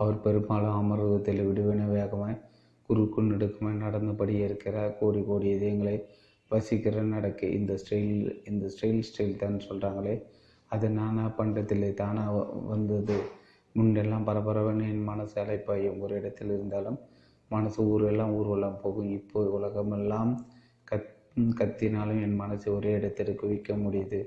அவர் 0.00 0.20
பெரும்பாலும் 0.20 0.76
அமர்வதில் 0.80 1.46
விடுவின 1.48 1.88
வேகமாய் 1.88 2.42
குறுக்குள் 2.88 3.30
நெடுக்குமாய் 3.30 3.82
நடந்தபடி 3.84 4.34
இருக்கிறார் 4.36 4.98
கோடி 4.98 5.24
கோடி 5.24 5.48
இதயங்களை 5.56 5.96
வசிக்கிற 6.50 7.02
நடக்கு. 7.02 7.46
இந்த 7.52 7.72
ஸ்டைல் 7.82 8.42
இந்த 8.44 8.64
ஸ்டைல் 8.74 9.00
ஸ்டைல் 9.08 9.36
தான் 9.36 9.64
சொல்கிறாங்களே 9.68 10.14
அது 10.70 10.90
நானாக 10.90 11.44
பண்ணுறதில்லை 11.44 11.94
தானாக 11.94 12.32
வந்தது. 12.72 13.16
முன்னெல்லாம் 13.74 14.26
பரபரவன்னு 14.26 14.88
என் 14.88 15.02
மனசு 15.02 15.44
அலைப்பாயும். 15.44 15.98
ஒரு 16.00 16.14
இடத்தில் 16.14 16.52
இருந்தாலும் 16.56 16.98
மனசு 17.50 17.78
ஊரெல்லாம் 17.86 18.32
ஊர்வலம் 18.32 18.80
போகும். 18.82 19.10
இப்போ 19.10 19.40
உலகமெல்லாம் 19.58 20.32
கத் 20.92 21.10
கத்தினாலும் 21.60 22.22
என் 22.22 22.36
மனசு 22.36 22.66
ஒரே 22.74 22.92
இடத்தில் 22.92 23.38
குவிக்க 23.42 23.74
முடியுது. 23.76 24.20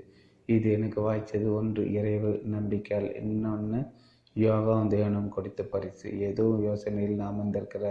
இது 0.49 0.67
எனக்கு 0.77 0.99
வாய்ச்சது 1.07 1.47
ஒன்று 1.59 1.83
இறைவு 1.97 2.31
நம்பிக்கையால் 2.55 3.09
இன்னொன்று 3.21 3.79
யோகா 4.35 4.75
தியானம் 4.93 5.33
கொடுத்த 5.35 5.61
பரிசு. 5.73 6.07
ஏதோ 6.27 6.45
யோசனையில் 6.67 7.21
நாம் 7.23 7.41
வந்திருக்கிற 7.43 7.85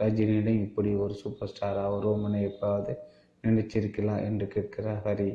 ரஜினியிடம் 0.00 0.62
இப்படி 0.66 0.90
ஒரு 1.04 1.14
சூப்பர் 1.22 1.50
ஸ்டாராக 1.52 1.98
ரோமனை 2.04 2.40
எப்பாவது 2.50 2.92
நினைச்சிருக்கலாம் 3.44 4.22
என்று 4.28 4.46
கேட்கிறார் 4.54 5.02
ஹரி 5.06 5.30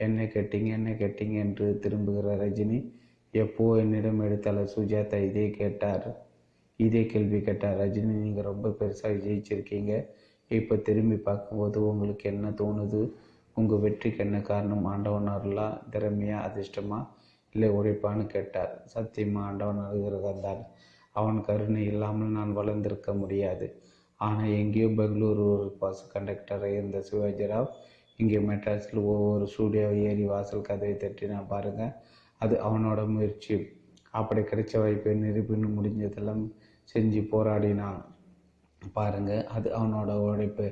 என்ன 0.00 0.24
கேட்டீங்க 0.34 0.68
என்ன 0.78 0.90
கேட்டீங்க? 1.02 1.34
என்று 1.44 1.66
திரும்புகிற 1.84 2.34
ரஜினி 2.42 2.78
எப்போ 3.34 3.64
என்னிடம் 3.82 4.22
எடுத்தால 4.26 4.62
சுஜாதா 4.74 5.18
இதே 5.28 5.46
கேட்டார். 5.50 6.08
இதே 6.80 7.02
கேள்வி 7.06 7.38
கேட்டார். 7.40 7.76
ரஜினி 7.82 8.14
நீங்கள் 8.24 8.48
ரொம்ப 8.50 8.68
பெருசாக 8.78 9.14
ஜெயிச்சிருக்கீங்க 9.24 9.92
இப்போ 10.50 10.74
திரும்பி 10.86 11.16
பார்க்கும்போது 11.28 11.78
உங்களுக்கு 11.88 12.24
என்ன 12.32 12.46
தோணுது? 12.60 13.00
உங்கள் 13.60 13.82
வெற்றிக்கு 13.84 14.20
என்ன 14.24 14.38
காரணம்? 14.50 14.84
ஆண்டவன் 14.92 15.30
அருளா 15.34 15.68
திறமையா 15.92 16.38
அதிர்ஷ்டமா? 16.48 16.98
இல்லை 17.54 17.68
உழைப்பான்னு 17.78 18.24
கேட்டார். 18.26 18.72
சத்தியமா 18.94 19.40
ஆண்டவன் 19.48 19.80
அருகிறதான் 19.86 20.62
அவன் 21.16 21.38
கருணை 21.40 21.84
இல்லாமல் 21.92 22.36
நான் 22.38 22.52
வளர்ந்திருக்க 22.52 23.12
முடியாது. 23.14 23.66
ஆனால் 24.20 24.54
எங்கேயோ 24.60 24.88
பெங்களூரு 24.98 25.42
ஒரு 25.54 25.66
பஸ் 25.78 26.02
கண்டக்டராக 26.14 26.72
இருந்த 26.78 26.98
சிவாஜிராவ் 27.08 27.68
இங்கே 28.18 28.38
மெட்ராஸில் 28.48 29.00
ஒவ்வொரு 29.10 29.44
ஸ்டூடியோவை 29.52 29.98
ஏறி 30.08 30.24
வாசல் 30.32 30.66
கதவை 30.68 30.94
தட்டினா 31.02 31.38
பாருங்கள் 31.52 31.94
அது 32.40 32.54
அவனோட 32.68 33.00
முயற்சி. 33.14 33.56
அப்படி 34.10 34.40
கிடைச்ச 34.40 34.72
வாய்ப்பை 34.82 35.14
நிரூபின்னு 35.24 35.68
முடிஞ்சதெல்லாம் 35.76 36.42
செஞ்சு 36.88 37.20
போராடினான். 37.32 38.00
பாருங்கள் 38.82 39.46
அது 39.56 39.68
அவனோட 39.78 40.10
உழைப்பு. 40.28 40.66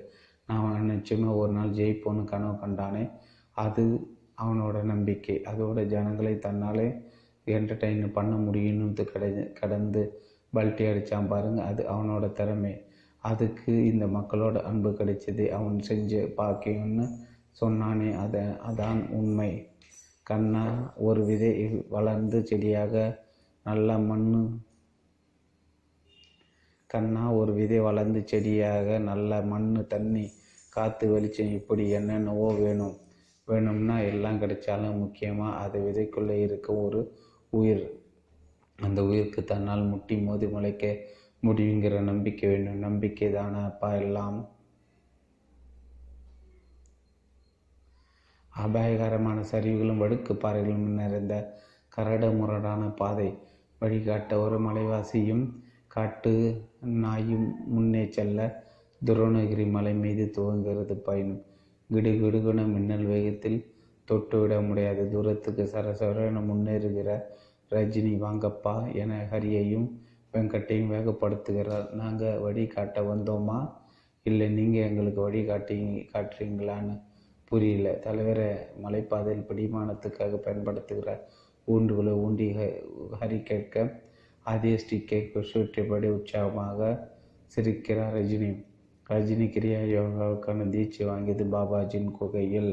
நான் 0.49 0.85
நிச்சயமாக 0.85 1.37
ஒரு 1.37 1.53
நாள் 1.53 1.71
ஜெயிப்போன்னு 1.71 2.23
கனவு 2.25 2.55
கண்டானே 2.63 3.05
அது 3.57 3.85
அவனோட 4.43 4.77
நம்பிக்கை. 4.83 5.37
அதோட 5.51 5.79
ஜனங்களை 5.87 6.35
தன்னாலே 6.47 6.89
என்டர்டெயின் 7.47 8.13
பண்ண 8.13 8.33
முடியும்னு 8.37 9.05
கடை 9.13 9.31
கடந்து 9.53 10.03
பல்ட்டி 10.53 10.85
அடித்தான் 10.91 11.29
பாருங்கள் 11.29 11.69
அது 11.71 11.83
அவனோட 11.95 12.33
திறமை. 12.33 12.75
அதுக்கு 13.25 13.73
இந்த 13.85 14.05
மக்களோட 14.07 14.57
அன்பு 14.63 14.91
கிடைச்சது. 14.91 15.45
அவன் 15.49 15.79
செஞ்ச 15.81 16.21
பாக்கியம்னு 16.37 17.07
சொன்னானே 17.61 18.11
அதை 18.25 18.43
அதான் 18.69 19.01
உண்மை. 19.11 19.51
கண்ணா 20.27 20.65
ஒரு 20.97 21.21
விதை 21.25 21.53
வளர்ந்து 21.89 22.39
செடியாக 22.47 22.95
நல்ல 23.67 23.99
மண்ணு 23.99 24.43
கண்ணா 26.91 27.31
ஒரு 27.31 27.53
விதை 27.53 27.79
வளர்ந்து 27.79 28.21
செடியாக 28.27 28.99
நல்ல 28.99 29.41
மண் 29.43 29.87
தண்ணி 29.89 30.25
காற்று 30.69 31.07
வெளிச்சம் 31.09 31.53
இப்படி 31.53 31.91
என்னென்னவோ 31.91 32.49
வேணும். 32.53 32.97
வேணும்னா 33.49 33.97
எல்லாம் 34.01 34.41
கிடைச்சாலும் 34.41 34.99
முக்கியமாக 34.99 35.57
அது 35.57 35.79
விதைக்குள்ளே 35.81 36.37
இருக்க 36.43 36.69
ஒரு 36.75 37.01
உயிர். 37.53 37.85
அந்த 38.79 39.05
உயிருக்கு 39.05 39.45
தன்னால் 39.45 39.85
முட்டி 39.85 40.17
மோதி 40.17 40.47
முளைக்க 40.47 40.85
முடியுங்கிற 41.43 42.01
நம்பிக்கை 42.01 42.49
வேண்டும் 42.49 42.79
நம்பிக்கை 42.79 43.29
தானப்பா 43.35 43.91
எல்லாம். 43.95 44.39
அபாயகரமான 48.53 49.39
சரிவுகளும் 49.53 50.03
வடுக்கு 50.03 50.33
பாறைகளும் 50.35 50.99
நிறைந்த 51.01 51.35
கரடு 51.89 52.29
முரடான 52.33 52.83
பாதை 52.95 53.29
வழிகாட்ட 53.81 54.39
ஒரு 54.39 54.57
மலைவாசியும் 54.61 55.45
காட்டு 55.99 56.33
நாயும் 57.03 57.47
முன்னே 57.75 58.03
செல்ல 58.17 58.41
துரோணகிரி 59.03 59.65
மலை 59.77 59.93
மீது 59.95 60.25
துவங்குகிறது 60.37 60.95
பயணம். 61.07 61.43
கிடுகிடுகுன 61.91 62.65
மின்னல் 62.75 63.07
வேகத்தில் 63.13 63.59
தொட்டுவிட 64.09 64.55
முடியாத. 64.69 65.07
தூரத்துக்கு 65.13 65.65
சரசரன 65.73 66.43
முன்னேறுகிற 66.51 67.11
ரஜினி 67.71 68.13
வாங்கப்பா 68.25 68.75
என 69.03 69.13
ஹரியையும் 69.33 69.89
வெங்கட்டையும் 70.35 70.93
வேகப்படுத்துகிறார். 70.95 71.87
நாங்கள் 72.01 72.41
வழி 72.47 72.65
காட்ட 72.67 73.01
வந்தோமா? 73.11 73.59
இல்லை 74.27 74.49
நீங்கள் 74.59 74.87
எங்களுக்கு 74.89 75.21
வழி 75.21 75.41
காட்டி 75.45 75.77
காட்டுறீங்களான்னு 76.15 76.95
புரியல. 77.51 77.89
தலைவரை 78.07 78.49
மலைப்பாதையில் 78.85 79.49
பிடிமானத்துக்காக 79.51 80.41
பயன்படுத்துகிற 80.47 81.11
ஊண்டுகளை 81.69 82.13
ஊண்டி 82.25 82.49
ஹரி 83.21 83.39
கேட்க 83.43 83.77
அதே 84.53 84.73
ஸ்டிக்கை 84.83 85.21
சுற்றியபடி 85.53 86.09
உற்சாகமாக 86.17 86.91
சிரிக்கிறார் 87.53 88.15
ரஜினி. 88.19 88.51
ரஜினி 89.11 89.47
கிரியா 89.55 89.81
யோகாவுக்கான 89.97 90.67
தீட்சை 90.75 91.05
வாங்கியது 91.11 91.45
பாபாஜியின் 91.55 92.15
குகையில். 92.19 92.73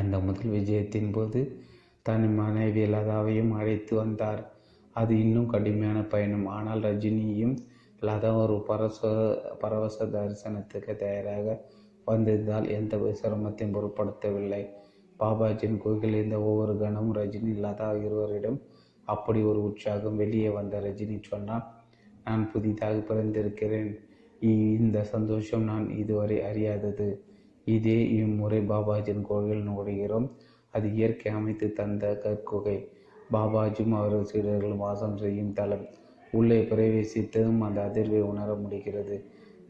அந்த 0.00 0.16
முதல் 0.26 0.52
விஜயத்தின் 0.56 1.10
போது 1.12 1.40
தன் 2.06 2.26
மனைவி 2.34 2.82
லதாவையும் 2.94 3.52
அழைத்து 3.60 3.94
வந்தார். 3.96 4.42
அது 4.96 5.12
இன்னும் 5.24 5.50
கடுமையான 5.52 5.98
பயணம். 6.12 6.46
ஆனால் 6.56 6.82
ரஜினியும் 6.88 7.56
லதா 8.08 8.30
ஒரு 8.42 8.56
பரச 8.68 8.98
பரவச 9.62 10.06
தரிசனத்துக்கு 10.14 10.94
தயாராக 10.96 11.56
வந்திருந்தால் 12.04 12.68
எந்த 12.78 12.96
சிரமத்தையும் 13.22 13.74
பொருட்படுத்தவில்லை. 13.76 14.62
பாபாஜியின் 15.18 15.78
கோயிலில் 15.78 16.14
இருந்த 16.14 16.42
ஒவ்வொரு 16.42 16.78
கணமும் 16.78 17.14
ரஜினி 17.14 17.54
லதா 17.64 17.88
இருவரிடம் 18.04 18.58
அப்படி 19.04 19.42
ஒரு 19.42 19.62
உற்சாகம் 19.62 20.16
வெளியே 20.16 20.48
வந்த 20.48 20.80
ரஜினி 20.80 21.18
சொன்னான் 21.22 21.64
நான் 22.24 22.50
புதிதாக 22.52 22.98
பிறந்திருக்கிறேன். 22.98 23.90
இந்த 24.40 25.04
சந்தோஷம் 25.04 25.62
நான் 25.62 25.90
இதுவரை 25.90 26.40
அறியாதது. 26.40 27.20
இதே 27.64 28.10
இம்முறை 28.10 28.58
பாபாஜியின் 28.68 29.22
கோவில் 29.22 29.68
நுழைகிறோம். 29.68 30.30
அது 30.70 30.92
இயற்கை 30.94 31.32
அமைத்து 31.32 31.72
தந்த 31.72 32.18
கற்குகை. 32.18 32.88
பாபாஜியும் 33.32 33.92
அவரது 33.92 34.26
சீடர்களும் 34.32 34.76
வாசம் 34.76 35.16
செய்யும் 35.16 35.52
தலம். 35.52 35.86
உள்ளே 36.32 36.62
பிரவேசித்ததும் 36.62 37.58
அந்த 37.58 37.90
அதிர்வை 37.92 38.20
உணர 38.20 38.54
முடிகிறது. 38.54 39.24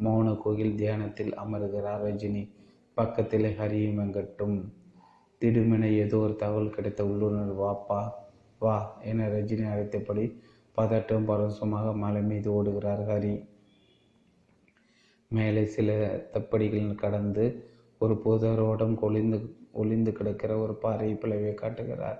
மௌன 0.04 0.38
கோயில் 0.38 0.74
தியானத்தில் 0.74 1.34
அமர்கிறார் 1.34 2.04
ரஜினி. 2.06 2.48
பக்கத்தில் 2.94 3.56
ஹரியும் 3.58 3.98
வெங்கட்டும். 4.00 4.56
திடுமென 5.40 5.84
ஏதோ 5.92 6.18
ஒரு 6.18 6.36
தகவல் 6.36 6.70
கிடைத்த 6.70 7.06
உள்ளுணர் 7.06 7.60
வாப்பா 7.60 8.12
வா 8.58 9.00
என 9.02 9.28
ரஜினி 9.28 9.66
அழைத்தபடி 9.70 10.42
பதட்டம் 10.76 11.24
பரவசமாக 11.24 11.92
மலை 11.96 12.22
மீது 12.22 12.48
ஓடுகிறார் 12.52 13.02
ஹரி. 13.10 13.46
மேலே 15.28 15.64
சில 15.64 15.88
தப்படிகள் 16.32 16.94
கடந்து 16.94 17.44
ஒரு 17.98 18.14
புதரோடம் 18.24 18.98
ஒளிந்து 18.98 19.38
ஒளிந்து 19.72 20.12
கிடக்கிற 20.12 20.58
ஒரு 20.58 20.74
பாறை 20.74 21.14
பிளவை 21.14 21.54
காட்டுகிறார். 21.54 22.18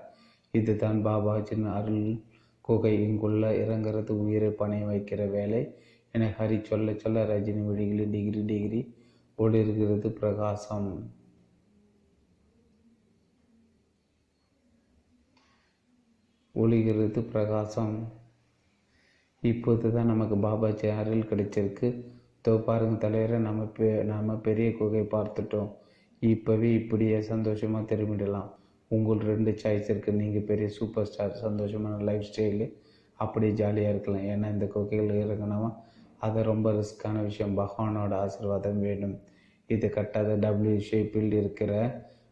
இதுதான் 0.51 1.05
பாபாஜின் 1.05 1.71
அருள் 1.71 2.21
குகை. 2.61 3.03
இங்குள்ள 3.03 3.51
இறங்குறது 3.51 4.09
உயிரை 4.09 4.49
பணைய 4.49 4.85
வைக்கிற 4.85 5.29
வேலை 5.29 5.61
என 6.11 6.35
ஹரி 6.39 6.63
சொல்ல 6.63 6.93
சொல்ல 6.93 7.25
ரஜினி 7.25 7.63
விழிகளில் 7.65 8.09
டிகிரி 8.09 8.41
டிகிரி 8.43 8.81
ஒளிர்கிறது 9.37 10.09
பிரகாசம். 10.09 10.89
ஒளிகிறது 16.61 17.21
பிரகாசம். 17.33 17.95
இப்போது 19.43 19.89
தான் 19.95 20.09
நமக்கு 20.11 20.35
பாபாஜி 20.45 20.87
அருள் 20.99 21.29
கிடைச்சிருக்கு. 21.31 21.89
தோ 22.45 22.51
பாருங்க 22.67 22.95
தலைவரை 23.03 23.37
நம்ம 23.47 23.61
பெ 23.77 23.87
நம்ம 24.11 24.35
பெரிய 24.47 24.67
குகை 24.79 25.03
பார்த்துட்டோம். 25.13 25.69
இப்போவே 26.21 26.69
இப்படியே 26.79 27.17
சந்தோஷமாக 27.31 27.89
திரும்பிடலாம். 27.91 28.49
உங்கள் 28.91 29.21
ரெண்டு 29.31 29.51
சாய்ஸ் 29.61 29.89
இருக்குது 29.91 30.19
நீங்கள் 30.21 30.47
பெரிய 30.49 30.67
சூப்பர் 30.77 31.09
ஸ்டார் 31.09 31.41
சந்தோஷமான 31.45 31.97
லைஃப் 32.09 32.27
ஸ்டைலு 32.29 32.67
அப்படியே 33.19 33.53
ஜாலியாக 33.61 33.93
இருக்கலாம். 33.93 34.27
ஏன்னா 34.33 34.47
இந்த 34.55 34.65
குகைகள் 34.75 35.23
இறங்கினவன் 35.23 35.75
அது 36.25 36.39
ரொம்ப 36.51 36.67
ரிஸ்க்கான 36.79 37.17
விஷயம். 37.29 37.57
பகவானோட 37.61 38.13
ஆசீர்வாதம் 38.25 38.83
வேணும். 38.87 39.17
இது 39.69 39.87
கட்டாத 39.97 40.29
டபிள்யூ 40.45 40.77
ஷேப்பில் 40.89 41.33
இருக்கிற 41.41 41.71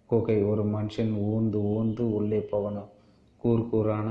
குகை. 0.09 0.37
ஒரு 0.51 0.63
மனுஷன் 0.75 1.13
ஊந்து 1.31 1.59
ஊந்து 1.75 2.03
உள்ளே 2.19 2.39
போகணும். 2.53 2.89
கூறு 3.41 3.63
கூறான 3.71 4.09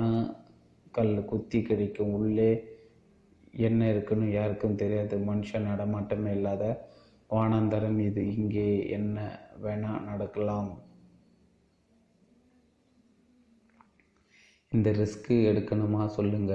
கல் 0.97 1.25
குத்தி 1.25 1.63
கிடைக்கும் 1.63 2.13
உள்ளே 2.13 2.51
என்ன 3.67 3.89
இருக்குன்னு 3.93 4.27
யாருக்கும் 4.33 4.81
தெரியாது 4.83 5.17
மனுஷன் 5.19 5.69
நடமாட்டமே 5.71 6.33
இல்லாத 6.39 6.65
வானாந்தரம் 7.31 7.99
இது 7.99 8.23
இங்கே 8.37 8.67
என்ன 8.89 9.17
வேணா 9.63 9.93
நடக்கலாம். 10.03 10.69
இந்த 14.73 14.91
ரிஸ்க்கு 14.91 15.37
எடுக்கணுமா 15.51 16.07
சொல்லுங்க. 16.07 16.55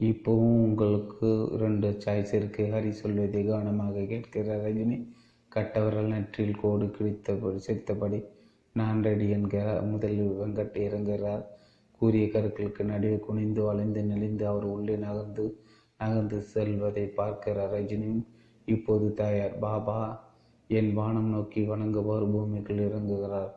இப்போவும் 0.00 0.58
உங்களுக்கு 0.66 1.30
ரெண்டு 1.62 1.88
சாய்ஸ் 2.04 2.34
இருக்கு. 2.34 2.62
ஹரி 2.74 2.90
சொல்வதை 2.90 3.42
கவனமாக 3.46 4.04
கேட்கிற 4.12 4.56
ரஜினி. 4.64 4.98
கட்டவரால் 5.56 6.12
நெற்றில் 6.14 6.60
கோடு 6.62 6.86
கிழித்தபடி 6.96 7.56
சிரித்தபடி 7.56 8.20
நான் 8.72 9.02
ரெடி 9.02 9.26
என்கிறார். 9.36 9.82
முதலில் 9.92 10.36
வெங்கட் 10.40 10.76
இறங்குகிறார். 10.86 11.44
கூறிய 12.00 12.26
கருக்களுக்கு 12.28 12.82
நடுவே 12.84 13.16
குனிந்து 13.18 13.62
வளைந்து 13.62 14.02
நெளிந்து 14.02 14.44
அவர் 14.46 14.66
உள்ளே 14.74 14.96
நகர்ந்து 14.96 15.44
நகர்ந்து 16.00 16.38
செல்வதை 16.52 17.06
பார்க்கிறார் 17.06 17.72
ரஜினியும் 17.72 18.22
இப்போது 18.68 19.06
தயார் 19.14 19.56
பாபா 19.58 19.98
என் 20.70 20.90
வானம் 20.94 21.30
நோக்கி 21.30 21.60
வணங்குபவர் 21.68 22.26
பூமிக்குள் 22.32 22.82
இறங்குகிறார். 22.88 23.50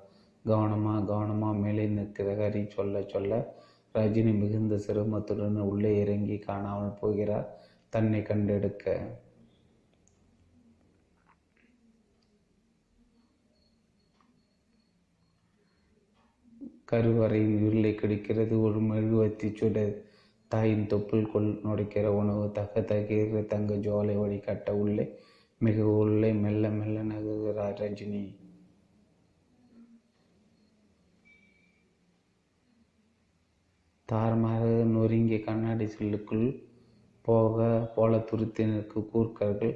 கவனமா 0.46 0.94
கவனமா 1.10 1.50
மேலே 1.60 1.86
நிற்கிற 1.88 2.30
ஹரி 2.36 2.64
சொல்ல 2.68 3.04
சொல்ல. 3.04 3.34
ரஜினி 3.96 4.34
மிகுந்த 4.40 4.76
சிரமத்துடன் 4.88 5.60
உள்ளே 5.72 5.92
இறங்கி 6.00 6.38
காணாமல் 6.40 6.98
போகிறார். 7.02 7.48
தன்னை 7.94 8.22
கண்டெடுக்க 8.22 8.86
கருவறையின் 16.88 17.58
இருளை 17.68 17.96
கிடைக்கிறது. 17.96 18.56
ஒரு 18.60 18.80
மெழுகுவத்தி 18.82 19.50
சுடர் 19.56 19.94
தாயின் 20.52 20.88
தொப்புள்கொள் 20.88 21.50
நுடைக்கிற 21.64 22.08
உணவு 22.14 22.52
தக 22.52 22.82
தகிற 22.82 23.42
தங்க 23.46 23.76
ஜோலை 23.78 24.16
வழிகாட்ட 24.18 24.72
உள்ளே 24.76 25.06
மிக 25.62 25.86
உள்ளே 25.98 26.32
மெல்ல 26.34 26.70
மெல்ல 26.70 27.04
நகுகிறார் 27.04 27.78
ரஜினி 27.80 28.24
தாரமாக 34.10 34.64
நொறுங்கிய 34.86 35.38
கண்ணாடி 35.40 35.86
சில்லுக்குள் 35.86 36.48
போக 37.26 37.58
போல 37.96 38.18
துருத்தினருக்கு 38.30 39.00
கூர்க்கர்கள் 39.14 39.74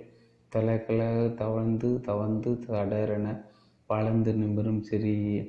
தலைக்களாக 0.51 1.21
தவழ்ந்து 1.35 1.89
தவழ்ந்து 2.01 2.51
தடரென 2.65 3.27
வளர்ந்து 3.89 4.31
நிமிரும் 4.33 4.81
சிறிய 4.81 5.39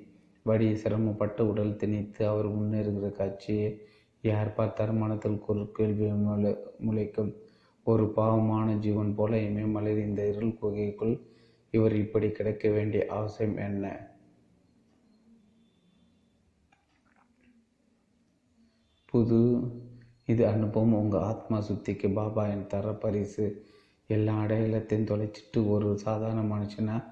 வடி 0.43 0.77
சிரமப்பட்டு 0.77 1.49
உடல் 1.49 1.77
திணித்து 1.77 2.27
அவர் 2.27 2.49
முன்னேறுகிற 2.57 3.11
காட்சியை 3.13 3.69
யார் 4.25 4.55
பார்த்தார்? 4.55 4.93
மனத்தில் 4.93 5.45
குறுக்கேள்வி 5.49 6.07
முளை 6.13 6.53
முளைக்கும். 6.87 7.33
ஒரு 7.85 8.05
பாவமான 8.09 8.69
ஜீவன் 8.75 9.15
போல 9.15 9.37
இமயமலையில் 9.39 10.07
இந்த 10.07 10.23
இருள் 10.29 10.59
குகைக்குள் 10.61 11.15
இவர் 11.71 11.95
இப்படி 11.95 12.31
கிடைக்க 12.31 12.71
வேண்டிய 12.71 13.07
அவசியம் 13.07 13.57
என்ன? 13.57 13.85
புது 19.05 19.41
இது 20.27 20.47
அனுபவம் 20.47 20.93
உங்கள் 20.93 21.21
ஆத்மா 21.21 21.59
சுத்திக்கு 21.61 22.09
பாபா 22.13 22.43
என் 22.47 22.67
தர 22.67 22.93
பரிசு. 22.93 23.47
எல்லா 24.07 24.35
அடையாளத்தையும் 24.43 25.09
தொலைச்சிட்டு 25.11 25.61
ஒரு 25.69 25.99
சாதாரண 25.99 26.43
மனுஷனா 26.55 27.05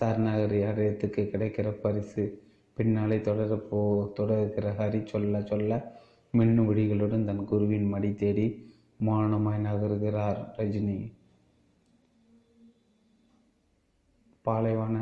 சரணாகரி 0.00 0.60
அடையத்துக்கு 0.62 1.22
கிடைக்கிற 1.32 1.70
பரிசு? 1.80 2.24
பின்னாலே 2.78 3.16
தொடர 3.28 3.52
போ 3.70 3.78
தொடர்கிற 4.18 4.66
ஹரி 4.80 5.00
சொல்ல 5.12 5.40
சொல்ல 5.50 5.78
மின்னு 6.34 6.62
விடிகளுடன் 6.68 7.24
தன் 7.24 7.44
குருவின் 7.44 7.86
மடி 7.92 8.10
தேடி 8.14 8.44
மௌனமாய் 9.06 9.64
நகருகிறார் 9.66 10.40
ரஜினி. 10.56 10.98
பாலைவன 14.44 14.96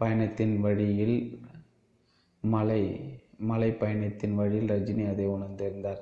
பயணத்தின் 0.00 0.54
வழியில் 0.60 1.16
மலை 2.42 2.82
மலை 3.50 3.70
பயணத்தின் 3.82 4.34
வழியில் 4.34 4.72
ரஜினி 4.74 5.04
அதை 5.10 5.26
உணர்ந்திருந்தார் 5.28 6.00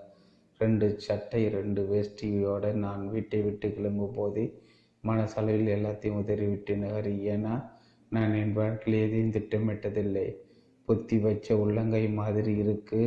ரெண்டு 0.60 0.86
சட்டை 1.06 1.42
ரெண்டு 1.48 1.82
வேஷ்டியோடு 1.92 2.70
நான் 2.84 3.02
வீட்டை 3.10 3.40
விட்டு 3.42 3.66
கிளம்பும் 3.74 4.14
போதே 4.14 4.44
மனசளவில் 5.04 5.74
எல்லாத்தையும் 5.76 6.20
உதறிவிட்டேன். 6.22 6.86
ஹரி 6.94 7.14
ஏன்னா 7.34 7.54
நான் 8.10 8.34
என் 8.34 8.52
வாழ்க்கையில் 8.52 9.02
எதையும் 9.06 9.32
திட்டமிட்டதில்லை. 9.32 10.26
பொத்தி 10.88 11.16
வச்ச 11.20 11.56
உள்ளங்கை 11.56 12.02
மாதிரி 12.10 12.52
இருக்கு. 12.56 13.00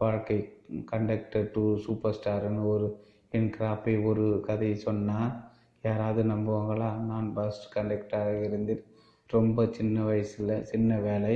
வாழ்க்கை 0.00 0.36
கண்டக்டர் 0.84 1.48
டு 1.50 1.62
சூப்பர் 1.76 2.16
ஸ்டார்னு 2.18 2.62
ஒரு 2.66 2.88
என் 3.32 3.50
கிராப்பை 3.56 3.94
ஒரு 4.04 4.26
கதை 4.46 4.70
சொன்னால் 4.84 5.32
யாராவது 5.84 6.22
நம்புவாங்களா? 6.24 6.90
நான் 7.10 7.28
பஸ் 7.32 7.60
கண்டக்டராக 7.74 8.44
இருந்து 8.44 8.74
ரொம்ப 9.30 9.66
சின்ன 9.70 10.04
வயசில் 10.04 10.54
சின்ன 10.62 10.98
வேலை 10.98 11.34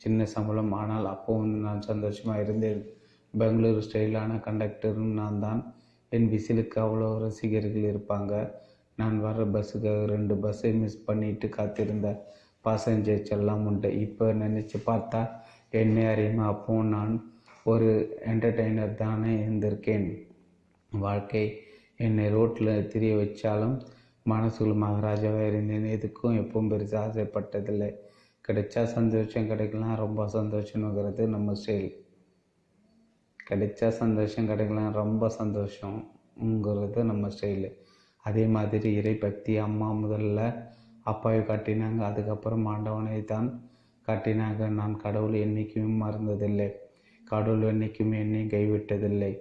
சின்ன 0.00 0.26
சம்பளம். 0.26 0.72
ஆனால் 0.72 1.06
அப்போவும் 1.14 1.52
நான் 1.66 1.86
சந்தோஷமாக 1.90 2.42
இருந்தேன். 2.42 2.82
பெங்களூரு 3.34 3.82
ஸ்டைலான 3.88 4.32
கண்டக்டரும் 4.46 5.12
நான் 5.20 5.38
தான். 5.38 5.60
என் 6.12 6.30
விசிலுக்கு 6.30 6.78
அவ்வளோ 6.84 7.10
ரசிகர்கள் 7.18 7.90
இருப்பாங்க. 7.92 8.32
நான் 9.00 9.16
வர 9.26 9.44
பஸ்ஸுக்காக 9.54 10.02
ரெண்டு 10.14 10.34
பஸ்ஸை 10.44 10.70
மிஸ் 10.80 11.04
பண்ணிட்டு 11.08 11.48
காத்திருந்த 11.56 12.08
பாசஞ்சர்ஸ் 12.64 13.32
எல்லாம் 13.36 13.64
உண்டு. 13.70 13.90
இப்போ 14.04 14.26
நினச்சி 14.42 14.78
பார்த்தா 14.88 15.20
என்னை 15.80 16.04
அறியாமல் 16.12 16.50
அப்போ 16.52 16.74
நான் 16.94 17.12
ஒரு 17.72 17.88
என்டர்டெய்னர் 18.32 18.94
தானே 19.04 19.32
இருந்திருக்கேன். 19.44 20.06
வாழ்க்கை 20.92 21.44
என்னை 22.06 22.26
ரோட்டில் 22.36 22.70
திரிய 22.92 23.14
வச்சாலும் 23.22 23.76
மனசுக்குள் 24.26 24.80
மகாராஜாவாக 24.84 25.48
இருந்தேன். 25.50 25.86
எதுக்கும் 25.96 26.38
எப்பவும் 26.42 26.70
பெருசாக 26.72 27.02
ஆசைப்பட்டதில்லை. 27.06 27.90
கிடைச்சா 28.44 28.82
சந்தோஷம் 28.96 29.48
கிடைக்கலாம். 29.50 29.94
ரொம்ப 30.04 30.26
சந்தோஷம்ங்கிறது 30.36 31.22
நம்ம 31.34 31.54
ஸ்டைல் 31.60 31.90
கிடைச்சா 33.40 33.88
சந்தோஷம் 34.02 34.48
கிடைக்கலாம். 34.50 34.90
ரொம்ப 35.02 35.30
சந்தோஷங்கிறது 35.40 37.02
நம்ம 37.10 37.28
ஸ்டைலு 37.36 37.70
அதே 38.30 38.44
மாதிரி 38.56 38.88
இறை 39.00 39.14
பக்தி 39.24 39.52
அம்மா 39.66 39.88
முதல்ல 40.02 40.40
அப்பாவை 41.10 41.40
காட்டினாங்க. 41.50 42.00
அதுக்கப்புறம் 42.10 42.66
ஆண்டவனை 42.72 43.20
தான் 43.32 43.48
காட்டினாங்க. 44.08 44.62
நான் 44.78 44.94
கடவுள் 45.04 45.36
என்றைக்குமே 45.44 45.92
மறந்ததில்லை. 46.04 46.68
கடவுள் 47.24 47.64
என்றைக்குமே 47.70 48.16
என்னை 48.24 48.42
கைவிட்டதில்லை. 48.54 49.32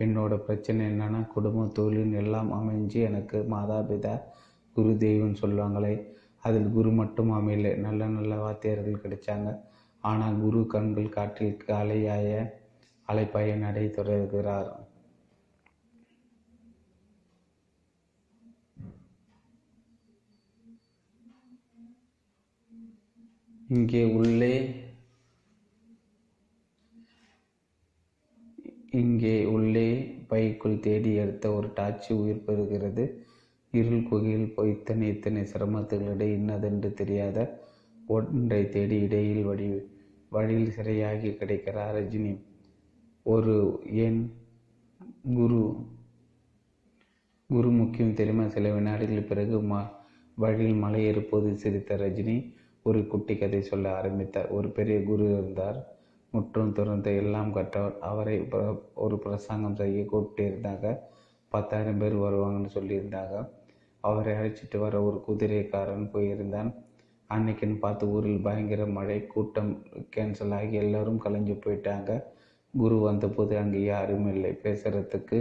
என்னோட 0.00 0.32
பிரச்சனை 0.46 0.82
என்னென்னா 0.90 1.20
குடும்ப 1.34 1.64
தொழில் 1.78 2.12
எல்லாம் 2.22 2.50
அமைஞ்சு 2.58 2.98
எனக்கு 3.08 3.38
மாதாபிதா 3.54 4.14
குரு 4.76 4.92
தெய்வம்னு 5.04 5.40
சொல்லுவாங்களே 5.42 5.94
அதில் 6.46 6.68
குரு 6.76 6.90
மட்டும் 7.00 7.30
அமையலை. 7.38 7.72
நல்ல 7.86 8.00
நல்ல 8.16 8.32
வாத்தியார்கள் 8.44 9.02
கிடைச்சாங்க. 9.04 9.48
ஆனால் 10.04 10.36
குரு 10.42 10.60
கண்கள் 10.74 11.14
காற்றில் 11.16 11.78
அலையாய 11.80 12.30
அலைப்பாய 13.08 13.50
நடை 13.64 13.84
தொடர்கிறார் 13.96 14.68
இங்கே 23.68 24.02
உள்ளே 24.14 24.54
இங்கே 28.92 29.34
உள்ளே 29.44 29.88
பைக்குள் 30.28 30.76
தேடி 30.80 31.10
எடுத்த 31.14 31.46
ஒரு 31.52 31.68
டாச்சி 31.76 32.10
உயிர் 32.12 32.46
பெறுகிறது. 32.46 33.04
இருள் 33.72 34.06
குகையில் 34.08 34.54
போய் 34.54 34.70
இத்தனை 34.70 35.08
இத்தனை 35.08 35.42
சிரமத்துகளிடையே 35.52 36.36
இன்னதென்று 36.36 36.90
தெரியாத 36.94 37.38
ஒன்றை 38.08 38.62
தேடி 38.68 38.96
இடையில் 39.00 39.42
வழி 39.42 39.68
வழியில் 40.32 40.74
சிறையாகி 40.76 41.30
கிடைக்கிறார் 41.32 41.94
ரஜினி 41.94 42.32
ஒரு 43.26 43.54
ஏன் 44.04 44.20
குரு 45.36 45.60
குரு 47.50 47.70
முக்கியம் 47.72 48.14
தெரியுமா 48.14 48.46
சில 48.48 48.72
வினாடிகள் 48.74 49.22
பிறகு 49.22 49.58
ம 49.62 49.82
வழியில் 50.36 50.74
மலை 50.76 51.02
ஏறும்போது 51.04 51.50
சிரித்த 51.56 51.96
ரஜினி 51.96 52.36
ஒரு 52.88 53.00
குட்டி 53.12 53.34
கதை 53.36 53.60
சொல்ல 53.62 53.86
ஆரம்பித்தார் 53.98 54.48
ஒரு 54.48 54.68
பெரிய 54.78 54.96
குரு 55.02 55.24
இருந்தார். 55.32 55.78
முற்றும் 56.32 56.72
துறந்த 56.72 57.08
எல்லாம் 57.20 57.52
கற்றவர். 57.52 57.96
அவரை 58.10 58.36
ஒரு 59.04 59.16
பிரசங்கம் 59.18 59.78
செய்ய 59.80 60.00
கூப்பிட்டிருந்தாங்க. 60.12 60.86
பத்தாயிரம் 61.52 61.98
பேர் 61.98 62.16
வருவாங்கன்னு 62.16 62.70
சொல்லியிருந்தாங்க. 62.78 63.36
அவரை 64.04 64.32
அழைச்சிட்டு 64.34 64.78
வர 64.78 64.94
ஒரு 65.02 65.18
குதிரைக்காரன் 65.26 66.08
போயிருந்தான். 66.14 66.70
அன்னைக்குன்னு 67.30 67.78
பார்த்து 67.78 68.04
ஊரில் 68.08 68.44
பயங்கர 68.46 68.82
மழை 68.96 69.16
கூட்டம் 69.26 69.72
கேன்சல் 70.16 70.54
ஆகி 70.58 70.76
எல்லோரும் 70.82 71.22
கலைஞ்சு 71.24 71.54
போயிட்டாங்க. 71.64 72.10
குரு 72.74 72.96
வந்தபோது 72.98 73.54
அங்கே 73.62 73.80
யாரும் 73.84 74.28
இல்லை. 74.34 74.50
பேசுகிறதுக்கு 74.64 75.38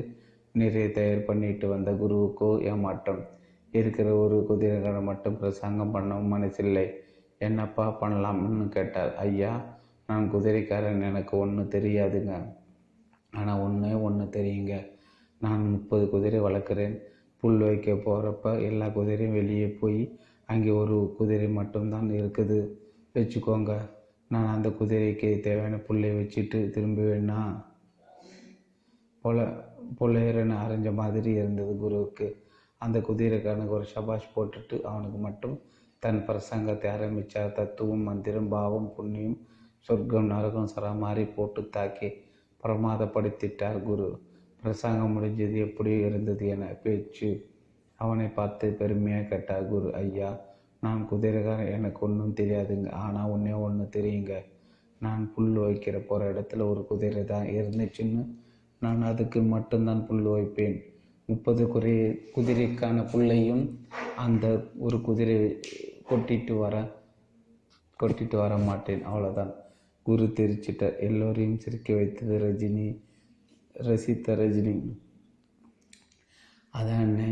நிறைய 0.55 0.86
தயார் 0.91 1.27
பண்ணிட்டு 1.29 1.65
வந்த 1.67 1.91
குருவுக்கோ 2.01 2.49
ஏமாற்றம். 2.71 3.23
இருக்கிற 3.73 4.07
ஒரு 4.23 4.38
குதிரைக்காரன் 4.49 5.10
மட்டும் 5.12 5.38
பிரசங்கம் 5.38 5.93
பண்ணவும் 5.95 6.31
மனசில்லை. 6.36 6.86
என்னப்பா 7.38 7.97
பண்ணலாம்னு 8.02 8.67
கேட்டார். 8.67 9.15
ஐயா 9.15 9.65
நான் 10.08 10.32
குதிரைக்காரன் 10.32 11.02
எனக்கு 11.02 11.38
ஒன்று 11.38 11.63
தெரியாதுங்க. 11.63 12.56
ஆனால் 13.32 13.60
ஒன்றே 13.60 13.93
ஒன்று 13.93 14.26
தெரியுங்க. 14.26 14.88
நான் 15.39 15.69
முப்பது 15.69 16.10
குதிரை 16.10 16.39
வளர்க்குறேன். 16.39 16.95
புல் 17.39 17.58
வைக்க 17.58 17.93
போகிறப்ப 17.93 18.62
எல்லா 18.62 18.88
குதிரையும் 18.88 19.32
வெளியே 19.32 19.67
போய் 19.67 20.19
அங்கே 20.45 20.69
ஒரு 20.69 21.13
குதிரை 21.17 21.47
மட்டும்தான் 21.47 22.10
இருக்குது. 22.10 22.60
வச்சுக்கோங்க. 23.13 23.73
நான் 24.28 24.54
அந்த 24.56 24.69
குதிரைக்கு 24.69 25.39
தேவையான 25.39 25.76
புல்லை 25.78 26.10
வச்சுட்டு 26.12 26.60
திரும்புவேன்னா 26.76 27.65
பொல 29.21 29.45
பொலையரன்னு 30.00 30.56
அரைஞ்ச 30.63 30.93
மாதிரி 30.93 31.32
இருந்தது 31.32 31.78
குருவுக்கு. 31.78 32.45
அந்த 32.78 33.00
குதிரைக்காரனுக்கு 33.00 33.78
ஒரு 33.80 33.86
ஷபாஷ் 33.95 34.34
போட்டுட்டு 34.36 34.82
அவனுக்கு 34.82 35.17
மட்டும் 35.17 35.62
தன் 36.03 36.21
பிரசங்கத்தை 36.27 36.88
ஆரம்பித்தார் 36.91 37.53
தத்துவம் 37.53 38.03
மந்திரம் 38.03 38.47
பாவம் 38.47 38.89
புண்ணியம் 38.95 39.38
சொர்க்கம் 39.79 40.31
நரகம் 40.31 40.71
சரமாரி 40.75 41.23
போட்டு 41.36 41.62
தாக்கி 41.69 42.10
பிரமாதப்படுத்திட்டார் 42.63 43.79
குரு. 43.83 44.10
பிரசங்கம் 44.62 45.13
முடிஞ்சது 45.15 45.57
எப்படி 45.67 45.91
இருந்தது 45.99 46.47
என 46.47 46.65
பேச்சு 46.83 47.29
அவனை 47.99 48.27
பார்த்து 48.27 48.67
பெருமையாக 48.71 49.23
கேட்டார் 49.23 49.67
குரு. 49.67 49.89
ஐயா 49.93 50.29
நான் 50.79 51.01
குதிரைக்காரன் 51.12 51.71
எனக்கு 51.71 51.99
ஒன்றும் 52.07 52.36
தெரியாதுங்க. 52.36 52.89
ஆனால் 53.03 53.29
ஒன்றே 53.29 53.53
ஒன்று 53.67 53.86
தெரியுங்க. 53.97 54.33
நான் 55.01 55.23
புல் 55.36 55.55
வைக்கிற 55.57 55.97
போகிற 55.99 56.29
இடத்துல 56.33 56.67
ஒரு 56.71 56.81
குதிரை 56.86 57.23
தான் 57.23 57.47
இருந்துச்சுன்னு. 57.57 58.23
நான் 58.81 59.01
அதுக்கு 59.01 59.39
மட்டும்தான் 59.55 60.05
புல் 60.05 60.27
வைப்பேன். 60.27 60.77
முப்பது 61.30 61.63
குறை 61.68 61.94
குதிரைக்கான 62.36 62.98
புள்ளையும் 63.12 63.63
அந்த 64.16 64.46
ஒரு 64.80 64.98
குதிரை 65.02 65.36
கொட்டிட்டு 66.10 66.54
வர 66.58 66.76
கொட்டிட்டு 68.00 68.36
வர 68.36 68.58
மாட்டேன். 68.58 69.02
அவ்வளோதான் 69.04 69.52
குரு 70.06 70.26
தெரிச்சிட்டார். 70.40 70.96
எல்லோரையும் 71.08 71.60
சிரிக்க 71.60 71.96
வைத்தது 71.96 72.36
ரஜினி 72.44 72.88
ரசித்த 73.88 74.36
ரஜினி. 74.42 74.76
அதானே 76.74 77.30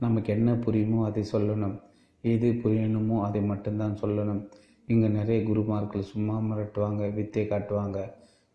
நமக்கு 0.00 0.32
என்ன 0.32 0.52
புரியுமோ 0.52 0.98
அதை 1.04 1.22
சொல்லணும். 1.32 1.76
எது 2.20 2.48
புரியணுமோ 2.64 3.16
அதை 3.20 3.42
மட்டும்தான் 3.42 3.96
சொல்லணும். 4.02 4.42
இங்கே 4.86 5.08
நிறைய 5.08 5.38
குருமார்கள் 5.42 6.10
சும்மா 6.12 6.36
மிரட்டுவாங்க 6.40 7.14
வித்தை 7.14 7.44
காட்டுவாங்க. 7.44 7.98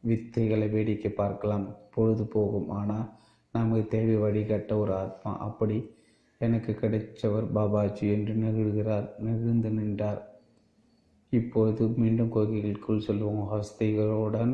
வித்தைகளை 0.04 0.68
வேடிக்கை 0.70 1.12
பார்க்கலாம். 1.12 1.66
பொழுது 1.96 2.26
போகும். 2.28 2.70
ஆனால் 2.70 3.08
நமக்கு 3.54 3.88
தேவை 3.88 4.16
வடிகட்ட 4.16 4.74
ஒரு 4.78 4.94
ஆத்மா. 4.94 5.38
அப்படி 5.38 5.90
எனக்கு 6.38 6.78
கிடைச்சவர் 6.82 7.48
பாபாஜி 7.56 8.02
என்று 8.02 8.34
நெகிழ்கிறார் 8.34 9.08
நெகிழ்ந்து 9.18 9.70
நின்றார். 9.70 10.22
இப்போது 11.30 11.88
மீண்டும் 11.88 12.34
கோகைகளுக்குள் 12.36 13.06
செல்வோம். 13.08 13.44
ஹஸ்திகளுடன் 13.54 14.54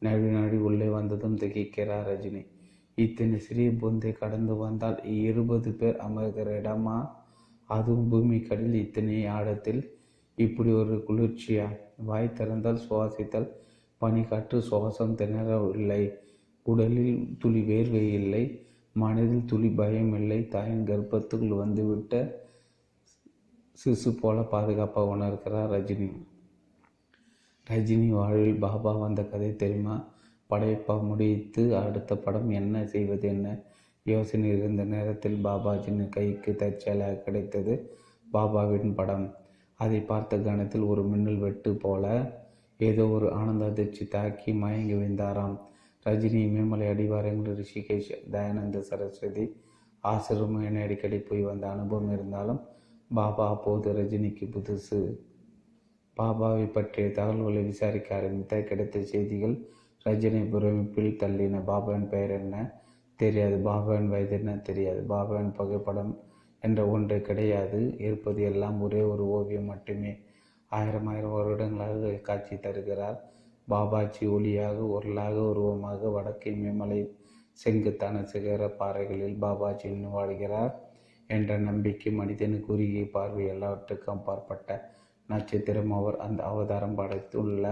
நழி 0.00 0.22
நடு 0.22 0.64
உள்ளே 0.64 0.88
வந்ததும் 0.88 1.36
திகைக்கிறார் 1.36 2.06
ரஜினி. 2.10 2.46
இத்தனை 2.94 3.38
சிறிய 3.38 3.70
பொந்தை 3.70 4.12
கடந்து 4.12 4.56
வந்தால் 4.56 5.04
இருபது 5.04 5.72
பேர் 5.72 5.96
அமர்கிற 5.96 6.48
இடமா? 6.60 7.10
அதுவும் 7.64 8.08
பூமிக்கடியில் 8.12 8.74
இத்தனை 8.74 9.26
ஆழத்தில்? 9.26 9.82
இப்படி 10.34 10.70
ஒரு 10.72 11.04
குளிர்ச்சியா? 11.08 11.76
வாய் 11.96 12.32
திறந்தால் 12.34 12.80
சுவாசித்தால் 12.88 13.48
பனிக்காற்று 14.00 14.62
சுவாசம் 14.70 15.14
திணறவில்லை. 15.14 16.02
உடலில் 16.66 17.36
துளி 17.38 17.62
வேர்வை 17.62 18.04
இல்லை 18.20 18.44
மனதில் 18.96 19.48
துளி 19.50 19.68
பயம் 19.68 20.14
இல்லை. 20.14 20.38
தாயின் 20.48 20.86
கர்ப்பத்துக்குள் 20.86 21.60
வந்துவிட்ட 21.62 22.14
சிசு 23.78 24.10
போல 24.20 24.36
பாதுகாப்பாக 24.42 25.12
உணர்கிறார் 25.14 25.72
ரஜினி. 25.74 26.08
ரஜினி 27.66 28.08
வாழ்வில் 28.08 28.58
பாபா 28.58 28.92
வந்த 28.92 29.20
கதை 29.24 29.50
தெரியுமா? 29.56 29.96
படைப்பா 30.50 30.94
முடித்து 31.02 31.62
அடுத்த 31.76 32.16
படம் 32.16 32.50
என்ன 32.50 32.84
செய்வது 32.86 33.28
என்ன 33.28 33.46
யோசனை 34.06 34.48
இருந்த 34.48 34.82
நேரத்தில் 34.84 35.38
பாபாஜின் 35.44 36.08
கைக்கு 36.08 36.52
தற்செயலாக 36.56 37.22
கிடைத்தது 37.24 37.74
பாபாவின் 38.32 38.94
படம். 38.94 39.26
அதை 39.80 40.00
பார்த்த 40.00 40.38
கணத்தில் 40.38 40.82
ஒரு 40.82 41.02
மின்னல் 41.02 41.38
வெட்டு 41.38 41.70
போல 41.74 42.04
ஏதோ 42.80 43.04
ஒரு 43.08 43.26
ஆனந்த 43.32 43.64
அதிர்ச்சி 43.64 44.04
தாக்கி 44.08 44.52
மயங்கி 44.52 44.94
விழுந்தாராம். 44.94 45.56
ரஜினி 46.04 46.40
இமயமலை 46.44 46.86
அடிவாரங்கள் 46.86 47.56
ரிஷிகேஷ் 47.56 48.10
தயானந்த 48.30 48.80
சரஸ்வதி 48.80 49.56
ஆசிரமம் 50.04 50.64
என 50.64 50.82
அடிக்கடி 50.82 51.18
போய் 51.18 51.40
வந்த 51.40 51.70
அனுபவம் 51.70 52.12
இருந்தாலும் 52.12 52.60
பாபா 53.14 53.48
அப்போது 53.48 53.92
ரஜினிக்கு 53.92 54.46
புதுசு. 54.46 55.16
பாபாவை 56.16 56.72
பற்றிய 56.72 57.10
தகவல்களை 57.10 57.62
விசாரிக்க 57.62 58.16
ஆரம்பித்த 58.16 58.60
கிடைத்த 58.62 59.02
செய்திகள் 59.02 59.66
ரஜினி 60.04 60.42
பிரமிப்பில் 60.50 61.16
தள்ளின 61.16 61.62
பாபாவின் 61.66 62.08
பெயர் 62.08 62.30
என்ன? 62.30 62.72
தெரியாது. 63.16 63.56
பாபாவின் 63.56 64.08
வயது 64.08 64.34
என்ன? 64.34 64.56
தெரியாது. 64.56 65.04
பாபாவின் 65.08 65.54
புகைப்படம் 65.54 66.20
என்ற 66.60 66.88
ஒன்று 66.88 67.20
கிடையாது. 67.20 67.94
இருப்பது 67.98 68.42
எல்லாம் 68.42 68.82
ஒரே 68.82 69.00
ஒரு 69.00 69.28
ஓவியம் 69.28 69.64
மட்டுமே. 69.64 70.18
ஆயிரம் 70.66 71.06
ஆயிரம் 71.06 71.32
வருடங்களாக 71.32 72.12
காட்சி 72.12 72.58
தருகிறார். 72.58 73.33
பாபாஜி 73.68 74.24
ஒளியாக 74.26 74.78
உருளாக 74.96 75.36
உருவமாக 75.42 76.08
வடக்கே 76.08 76.50
மேமலை 76.52 76.98
செங்குத்தான 77.52 78.22
சிகர 78.22 78.68
பாறைகளில் 78.68 79.36
பாபாஜி 79.40 79.84
இன்னும் 79.84 80.16
வாழ்கிறார் 80.16 80.72
என்ற 81.26 81.58
நம்பிக்கை 81.58 82.12
மனிதனுக்கு 82.12 82.66
குறுகிய 82.66 83.10
பார்வை 83.10 83.44
எல்லாவற்றுக்கும் 83.46 84.14
அப்பாற்பட்ட 84.14 84.92
நட்சத்திரம். 85.28 85.92
அவர் 85.92 86.16
அந்த 86.16 86.42
அவதாரம் 86.42 86.98
படைத்துள்ள 86.98 87.66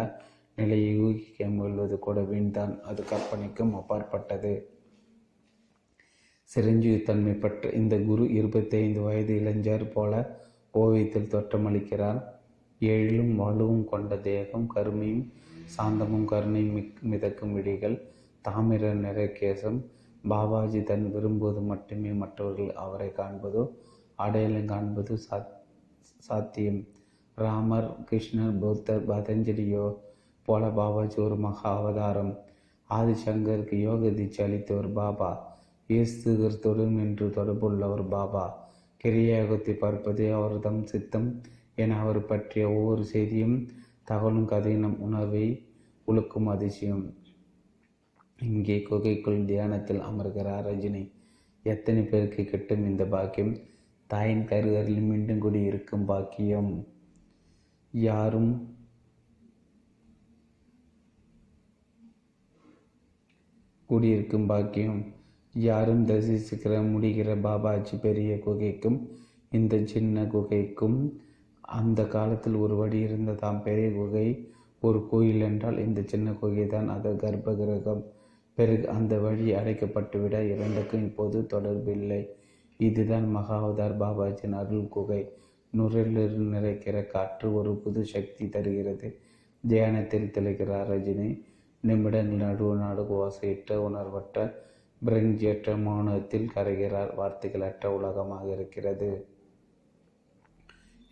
நிலையை 0.54 0.92
ஊகிக்க 1.00 1.46
முயல்வது 1.48 1.98
கூட 1.98 2.20
வீண்தான் 2.20 2.80
அது 2.80 3.02
கற்பனைக்கும் 3.04 3.74
அப்பாற்பட்டது. 3.74 4.52
சிரஞ்சீவி 6.50 7.02
தன்மை 7.02 7.32
பெற்ற 7.32 7.68
இந்த 7.70 7.94
குரு 7.98 8.24
இருபத்தைந்து 8.30 9.00
வயது 9.00 9.34
இளைஞர் 9.36 9.86
போல 9.88 10.40
ஓவியத்தில் 10.70 11.30
தோற்றமளிக்கிறார். 11.30 12.20
ஏழிலும் 12.80 13.34
வலுவும் 13.36 13.84
கொண்ட 13.84 14.16
தேகம் 14.16 14.66
கருமையும் 14.66 15.24
சாந்தமும் 15.76 16.28
கருணையும் 16.30 16.74
மிக் 16.74 17.00
மிதக்கும் 17.02 17.52
விடிகள் 17.52 17.96
தாமிர 18.44 18.92
நிற 18.94 19.18
கேசம் 19.40 19.78
பாபாஜி 20.28 20.80
தன் 20.82 21.06
விரும்புவது 21.10 21.60
மட்டுமே 21.60 22.12
மற்றவர்கள் 22.12 22.72
அவரை 22.74 23.08
காண்பதோ 23.08 23.62
அடையாளம் 24.14 24.66
காண்பது 24.66 25.14
சாத் 25.16 25.52
சாத்தியம். 26.28 26.80
ராமர் 27.38 27.88
கிருஷ்ணர் 28.10 28.58
புத்தர் 28.58 29.06
பதஞ்சலியோ 29.08 29.86
போல 30.48 30.68
பாபாஜி 30.68 31.16
ஒரு 31.16 31.36
மகா 31.36 31.70
அவதாரம். 31.76 32.32
ஆதிசங்கருக்கு 32.90 33.76
யோக 33.80 34.10
தீட்சை 34.10 34.42
அளித்த 34.44 34.74
ஒரு 34.74 34.88
பாபா. 34.88 35.30
இயேசு 35.90 36.28
கிறிஸ்துடன் 36.40 36.96
என்று 36.98 37.26
தொடர்புள்ள 37.28 37.88
ஒரு 37.90 38.04
பாபா. 38.04 38.44
கிரியாகத்தை 39.04 39.74
பார்ப்பதே 39.74 40.30
அவர்தம் 40.30 40.86
சித்தம் 40.86 41.28
என 41.74 41.98
அவர் 41.98 42.20
பற்றிய 42.26 42.64
ஒவ்வொரு 42.70 43.04
செய்தியும் 43.04 43.56
தகவலும் 44.04 44.48
கதையினும் 44.48 44.96
உணர்வை 44.96 45.66
உழுக்கும் 46.06 46.44
அதிசயம். 46.44 47.14
இங்கே 48.42 48.82
குகைக்குள் 48.82 49.44
தியானத்தில் 49.44 50.00
அமர்கிறார் 50.00 50.66
ரஜினி. 50.68 51.10
எத்தனை 51.62 52.02
பேருக்கு 52.02 52.44
கிட்டும் 52.44 52.84
இந்த 52.84 53.04
பாக்கியம்? 53.04 53.58
தாயின் 54.06 54.44
கருகரில் 54.44 55.00
மீண்டும் 55.00 55.38
குடியிருக்கும் 55.38 56.04
பாக்கியம். 56.04 56.86
யாரும் 57.92 58.76
கூடியிருக்கும் 63.88 64.46
பாக்கியம். 64.46 65.04
யாரும் 65.54 66.06
தரிசிக்கிற 66.06 66.74
முடிகிற 66.92 67.40
பாபாஜி 67.40 68.00
பெரிய 68.00 68.40
குகைக்கும் 68.46 69.08
இந்த 69.50 69.84
சின்ன 69.84 70.22
குகைக்கும் 70.22 71.12
அந்த 71.72 72.00
காலத்தில் 72.06 72.54
ஒரு 72.54 72.74
வழி 72.76 72.98
இருந்ததாம். 73.04 73.62
பெரிய 73.62 73.88
குகை 73.92 74.26
ஒரு 74.82 75.08
கோயில் 75.10 75.40
என்றால் 75.40 75.78
இந்த 75.78 76.00
சின்ன 76.06 76.32
குகை 76.32 76.66
தான் 76.66 76.88
அது 76.88 77.10
கர்ப்ப 77.16 77.54
கிரகம் 77.54 78.02
பிறகு 78.58 78.88
அந்த 78.88 79.18
வழி 79.18 79.52
அடைக்கப்பட்டுவிட 79.52 80.36
இரண்டுக்கும் 80.54 81.04
இப்போது 81.04 81.38
தொடர்பில்லை 81.52 82.20
இதுதான் 82.80 83.26
மகாவதார் 83.36 83.96
பாபாஜியின் 83.98 84.58
அருள் 84.60 84.88
குகை. 84.88 85.22
நுரையிலிருந்து 85.72 86.46
நிறைக்கிற 86.56 86.96
காற்று 87.06 87.54
ஒரு 87.54 87.72
புது 87.76 88.04
சக்தி 88.04 88.48
தருகிறது. 88.48 89.08
தியானத்தில் 89.64 90.32
திளைக்கிறார் 90.34 90.90
ரஜினி. 90.92 91.30
நிமிடங்கள் 91.84 92.42
நடுவு 92.44 92.74
நாடுகு 92.74 93.14
ஓசையிட்ட 93.20 93.76
உணர்வற்ற 93.86 94.38
பிரஞ்சியற்ற 95.02 95.76
மௌனத்தில் 95.86 96.50
கரைகிறார். 96.54 97.12
வார்த்தைகளற்ற 97.20 97.86
உலகமாக 97.98 98.44
இருக்கிறது. 98.56 99.10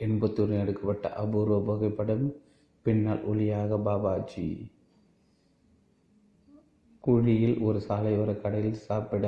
எண்பத்தூரில் 0.01 0.61
எடுக்கப்பட்ட 0.61 1.07
அபூர்வ 1.13 1.57
புகைப்படம் 1.61 2.27
பின்னால் 2.87 3.25
ஒளியாக 3.31 3.79
பாபாஜி. 3.87 4.71
குழியில் 7.05 7.59
ஒரு 7.61 7.79
சாலையோர 7.89 8.41
கடையில் 8.41 8.79
சாப்பிட 8.89 9.27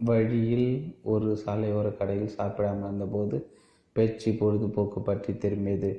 வழியில் 0.00 0.68
ஒரு 1.02 1.38
சாலையோர 1.46 1.96
கடையில் 1.96 2.26
சாப்பிட 2.26 2.66
அமர்ந்தபோது 2.72 3.38
பேச்சு 3.96 4.32
பொழுதுபோக்கு 4.32 5.00
பற்றி 5.00 5.32
திரும்பியது. 5.32 5.90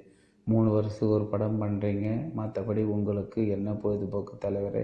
மூணு 0.47 0.69
வருஷத்துக்கு 0.69 1.15
ஒரு 1.15 1.25
படம் 1.25 1.61
பண்ணுறீங்க 1.61 2.07
மற்றபடி 2.37 2.83
உங்களுக்கு 2.85 3.47
என்ன 3.47 3.73
பொழுதுபோக்கு 3.73 4.37
தலைவரே 4.37 4.83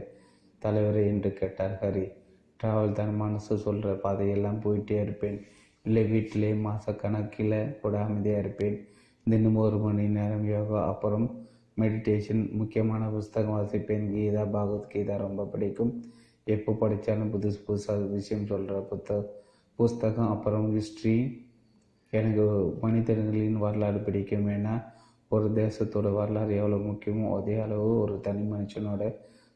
தலைவரே? 0.61 1.03
என்று 1.05 1.33
கேட்டார் 1.33 1.79
ஹரி. 1.81 2.05
ட்ராவல் 2.59 2.91
தான் 2.91 3.15
மனசு 3.15 3.57
சொல்கிற 3.57 3.93
பாதையெல்லாம் 3.93 4.59
போயிட்டே 4.59 5.01
இருப்பேன். 5.01 5.39
இல்லை 5.85 6.03
வீட்டிலே 6.11 6.51
மாதக்கணக்கில் 6.65 7.57
கூட 7.81 7.95
அமைதியாக 8.05 8.41
இருப்பேன். 8.43 8.77
தினம் 9.27 9.59
ஒரு 9.65 9.77
மணி 9.77 10.03
நேரம் 10.17 10.45
யோகா 10.53 10.79
அப்புறம் 10.91 11.27
மெடிடேஷன் 11.77 12.43
முக்கியமான 12.59 13.03
புஸ்தகம் 13.15 13.55
வாசிப்பேன். 13.57 14.05
கீதா 14.13 14.43
பகவத்கீதா 14.55 15.15
ரொம்ப 15.25 15.41
பிடிக்கும். 15.53 15.93
எப்போ 16.47 16.71
படித்தாலும் 16.81 17.31
புதுசு 17.33 17.59
புதுசாக 17.67 18.07
விஷயம் 18.17 18.49
சொல்கிற 18.51 18.79
புத்த 18.91 19.09
புஸ்தகம் 19.79 20.31
அப்புறம் 20.35 20.67
ஹிஸ்ட்ரி 20.73 21.15
எனக்கு 22.13 22.45
மனிதர்களின் 22.83 23.57
வரலாறு 23.57 23.99
பிடிக்கும். 23.99 24.47
ஏன்னா 24.57 24.75
ஒரு 25.31 25.47
தேசத்தோட 25.61 26.07
வரலாறு 26.19 26.53
எவ்வளோ 26.61 26.77
முக்கியமோ 26.89 27.27
அதே 27.37 27.55
அளவு 27.59 27.87
ஒரு 28.03 28.15
தனி 28.21 28.43
மனுஷனோட 28.53 29.03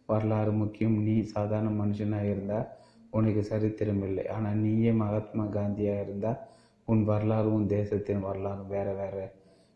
வரலாறு 0.10 0.52
முக்கியம். 0.62 0.96
நீ 1.08 1.16
சாதாரண 1.36 1.70
மனுஷனாக 1.82 2.32
இருந்தால் 2.34 2.68
உனக்கு 3.10 3.44
சரித்திரம் 3.44 4.04
இல்லை 4.08 4.26
ஆனால் 4.28 4.62
நீயே 4.64 4.92
மகாத்மா 5.02 5.46
காந்தியாக 5.58 6.04
இருந்தால் 6.06 6.42
உன் 6.88 7.04
வரலாறு 7.04 7.50
உன் 7.54 7.68
தேசத்தின் 7.68 8.26
வரலாறு 8.28 8.64
வேறு 8.68 8.94
வேறு 8.96 9.26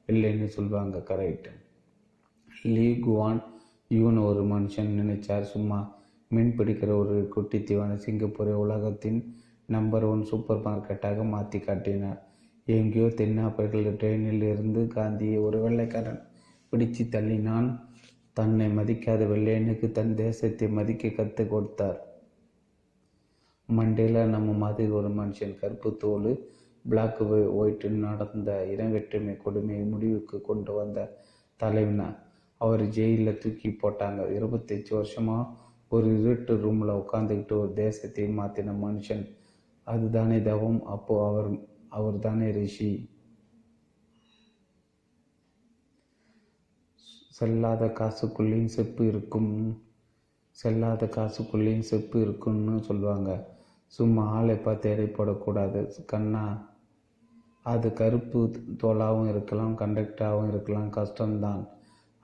இல்லைன்னு 0.10 0.48
சொல்லுவாங்க 0.58 0.98
கரெக்ட் 1.10 1.50
லீ 2.74 2.88
குவான் 3.06 3.41
யூன் 3.91 4.17
ஒரு 4.28 4.41
மனுஷன் 4.52 4.91
நினைச்சார். 5.00 5.46
சும்மா 5.54 5.80
மீன் 6.32 6.54
பிடிக்கிற 6.58 6.91
ஒரு 7.02 7.15
குட்டி 7.28 7.58
தீவான 7.60 7.98
சிங்கப்பூரை 8.06 8.54
உலகத்தின் 8.63 9.19
நம்பர் 9.65 10.04
ஒன் 10.04 10.24
சூப்பர் 10.24 10.63
மார்க்கெட்டாக 10.65 11.26
மாற்றி 11.34 11.60
காட்டினார். 11.60 12.19
எங்கேயோ 12.67 13.08
தென்னாப்பிரிக்கல் 13.19 13.98
ட்ரெயினில் 14.02 14.46
இருந்து 14.52 14.82
காந்தியை 14.88 15.38
ஒரு 15.38 15.58
வெள்ளைக்காரன் 15.62 16.22
பிடிச்சு 16.72 17.04
தள்ளினான். 17.15 17.69
தன்னை 18.38 18.67
மதிக்காத 18.78 19.22
வெள்ளையனுக்கு 19.34 19.88
தன் 19.91 20.15
தேசத்தை 20.15 20.67
மதிக்க 20.78 21.10
கற்றுக் 21.10 21.52
கொடுத்தார். 21.54 22.00
மண்டேலா 23.77 24.25
நம்ம 24.25 24.51
மாதிரி 24.53 24.91
ஒரு 24.91 25.09
மனுஷன் 25.09 25.59
கருப்பு 25.59 25.97
தோல் 25.97 26.31
பிளாக் 26.86 27.21
ஒயிட்டு 27.62 27.89
நடந்த 27.89 28.67
இனவெற்றுமை 28.75 29.38
கொடுமையை 29.38 29.86
முடிவுக்கு 29.86 30.41
கொண்டு 30.41 30.73
வந்த 30.73 30.99
தலைவனா? 31.59 32.07
அவர் 32.57 32.83
ஜெயிலில் 32.88 33.38
தூக்கி 33.38 33.69
போட்டாங்க. 33.69 34.21
இருபத்தஞ்சி 34.38 34.93
வருஷமாக 34.93 35.49
ஒரு 35.89 36.21
இருட்டு 36.21 36.53
ரூமில் 36.57 36.99
உட்காந்துக்கிட்டு 37.01 37.51
ஒரு 37.51 37.73
தேசத்தை 37.73 38.38
மாற்றின 38.38 38.75
மனுஷன். 38.86 39.23
அதுதானே 39.88 40.41
தவம்? 40.41 40.86
அப்போது 40.86 41.25
அவர் 41.27 41.49
அவர் 41.89 42.19
தானே 42.19 42.51
ரிஷி? 42.51 42.91
செல்லாத 47.39 47.83
காசுக்குள்ளேயும் 47.99 48.73
செப்பு 48.75 49.07
இருக்கும். 49.07 49.51
செல்லாத 50.55 51.03
காசுக்குள்ளேயும் 51.17 51.88
செப்பு 51.91 52.21
இருக்குன்னு 52.21 52.83
சொல்லுவாங்க. 52.83 53.31
சும்மா 53.93 54.25
ஆளை 54.25 54.56
பார்த்து 54.56 55.12
கண்ணா 56.06 56.69
அது 57.63 57.93
கருப்பு 57.93 58.56
தோலாகவும் 58.84 59.29
இருக்கலாம் 59.29 59.77
கண்டக்டாகவும் 59.77 60.47
இருக்கலாம் 60.47 60.91
கஷ்டம்தான். 60.91 61.67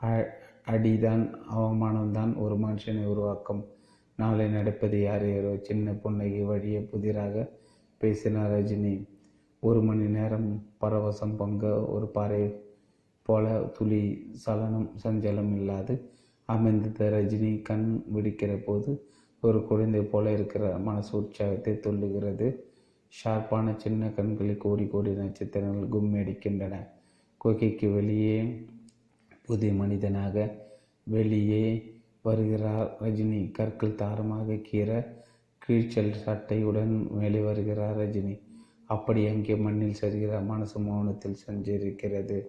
அ- 0.04 0.38
அடிதான் 0.66 1.36
அவமானம்தான் 1.56 2.38
ஒரு 2.38 2.56
மனுஷனை 2.56 3.06
உருவாக்கும். 3.06 3.66
நாளை 4.16 4.52
நடப்பது 4.52 5.02
யார் 5.02 5.36
யாரோ 5.36 5.58
சின்ன 5.62 5.92
புன்னகை 5.92 6.42
வழியே 6.42 6.82
புதிராக 6.82 7.50
பேசினார் 7.98 8.52
ரஜினி. 8.52 9.08
ஒரு 9.60 9.82
மணி 9.82 10.08
நேரம் 10.08 10.64
பரவசம் 10.82 11.36
பங்க 11.38 11.86
ஒரு 11.86 12.08
பாறை 12.08 12.64
போல 13.24 13.60
துளி 13.60 14.30
சலனம் 14.32 14.92
சஞ்சலம் 15.04 15.54
இல்லாது 15.54 16.10
அமைந்தது 16.46 17.10
ரஜினி 17.10 17.62
கண் 17.62 18.04
விடுக்கிற 18.14 18.64
போது 18.66 19.09
ஒரு 19.42 19.60
குழந்தை 19.66 20.02
போல 20.12 20.32
இருக்கிற 20.32 20.64
மனசு 20.88 21.12
உற்சாகத்தை 21.20 21.74
துள்ளுகிறது. 21.86 22.48
ஷார்ப்பான 23.14 23.76
சின்ன 23.76 24.10
கண்களில் 24.18 24.64
கோடி 24.64 24.86
கோடி 24.88 25.12
நட்சத்திரங்கள் 25.20 25.94
கும்மடிக்கின்றன 25.94 26.76
குகைக்கு 27.42 27.88
வெளியே 27.94 28.36
புதிய 29.46 29.72
மனிதனாக 29.74 30.36
வெளியே 31.16 31.64
வருகிறார் 32.22 32.90
ரஜினி. 33.02 33.42
கற்கள் 33.52 34.00
தாரமாக 34.02 34.60
கீற 34.68 34.90
கீழ்ச்சல் 35.62 36.14
சட்டையுடன் 36.26 36.94
மேலே 37.18 37.42
வருகிறார் 37.42 37.98
ரஜினி. 37.98 38.36
அப்படி 38.86 39.22
அங்கே 39.28 39.56
மண்ணில் 39.66 40.00
சரிகிறார் 40.02 40.50
மனசு 40.52 40.78
மௌனத்தில் 40.80 41.42
சஞ்சரிக்கிறது. 41.48 42.40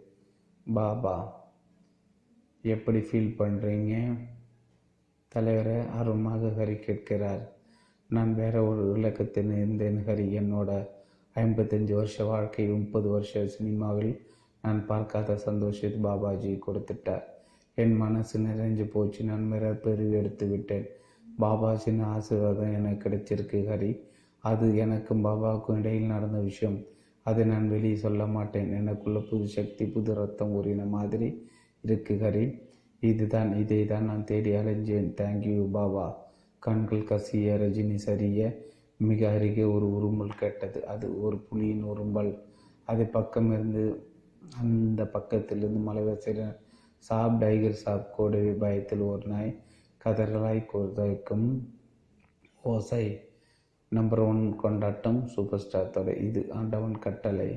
பாபா 0.67 1.17
எப்படி 2.65 3.01
ஃபீல் 3.09 3.37
பண்ணுறீங்க 3.39 3.95
தலைவரை 5.33 5.87
ஆர்வமாக 5.99 6.47
ஹரி 6.59 6.79
கேட்கிறார். 6.79 7.43
நான் 8.11 8.35
வேற 8.35 8.63
ஒரு 8.65 8.93
விளக்கத்தில் 8.93 9.51
இருந்தேன். 9.57 9.99
ஹரி 10.07 10.27
என்னோட 10.41 10.87
ஐம்பத்தஞ்சு 11.37 11.93
வருஷ 11.93 12.25
வாழ்க்கை 12.25 12.67
முப்பது 12.67 13.09
வருஷ 13.09 13.47
சினிமாவில் 13.47 14.21
நான் 14.63 14.87
பார்க்காத 14.87 15.37
சந்தோஷத்தை 15.37 16.01
பாபாஜி 16.01 16.59
கொடுத்துட்டார். 16.67 17.23
என் 17.75 17.97
மனசு 17.97 18.39
நிறைஞ்சு 18.39 18.85
போச்சு. 18.85 19.25
நான் 19.25 19.53
மிரப்பெருவி 19.53 20.13
எடுத்து 20.13 20.47
விட்டேன். 20.47 20.87
பாபாஜின் 21.39 22.03
ஆசீர்வாதம் 22.03 22.75
எனக்கு 22.75 23.09
கிடைச்சிருக்கு 23.09 23.61
ஹரி. 23.71 24.01
அது 24.45 24.77
எனக்கும் 24.77 25.25
பாபாவுக்கும் 25.25 25.79
இடையில் 25.79 26.07
நடந்த 26.07 26.39
விஷயம். 26.39 26.79
அதை 27.23 27.45
நான் 27.45 27.69
வெளியே 27.69 27.97
சொல்ல 27.97 28.27
மாட்டேன். 28.27 28.73
எனக்குள்ள 28.73 29.19
புது 29.31 29.49
சக்தி 29.49 29.87
புது 29.87 30.15
ரத்தம் 30.15 30.53
ஊறின 30.55 30.89
மாதிரி 30.89 31.49
இருக்கு 31.81 32.15
ஹரி. 32.23 32.69
இதுதான் 33.03 33.59
இதை 33.59 33.87
தான் 33.87 34.05
நான் 34.05 34.25
தேடி 34.25 34.51
அலைஞ்சேன். 34.51 35.09
Thank you 35.21 35.71
Baba. 35.71 36.07
கண்கள் 36.63 37.09
கசிய 37.11 37.55
ரஜினி 37.63 37.95
சரிய. 37.95 38.41
மிக 39.01 39.31
அருகே 39.31 39.63
ஒரு 39.65 39.87
உருமல் 39.99 40.39
கேட்டது. 40.39 40.87
அது 40.87 41.23
ஒரு 41.23 41.37
புலியின் 41.51 41.83
உரும்பல் 41.83 42.31
அது 42.85 43.05
பக்கம் 43.07 43.53
இருந்து 43.53 43.85
அந்த 44.61 45.03
பக்கத்திலிருந்து 45.15 45.81
மலைவாசில 45.89 46.41
சாப் 47.05 47.39
டைகர் 47.41 47.81
சாப் 47.85 48.15
கோடவி 48.17 48.53
பயத்தில் 48.63 49.05
ஒரு 49.13 49.27
நாய் 49.27 49.53
கதர்களாய் 50.05 50.67
குதைக்கும் 50.73 51.49
ஓசை. 52.63 53.05
நம்பர் 53.93 54.21
ஒன் 54.21 54.57
கொண்டாட்டம் 54.57 55.27
சூப்பர் 55.27 55.61
ஸ்டார் 55.61 55.91
தொடர் 55.91 56.21
இது 56.21 56.41
ஆண்டவன் 56.53 56.99
கட்டளை. 56.99 57.51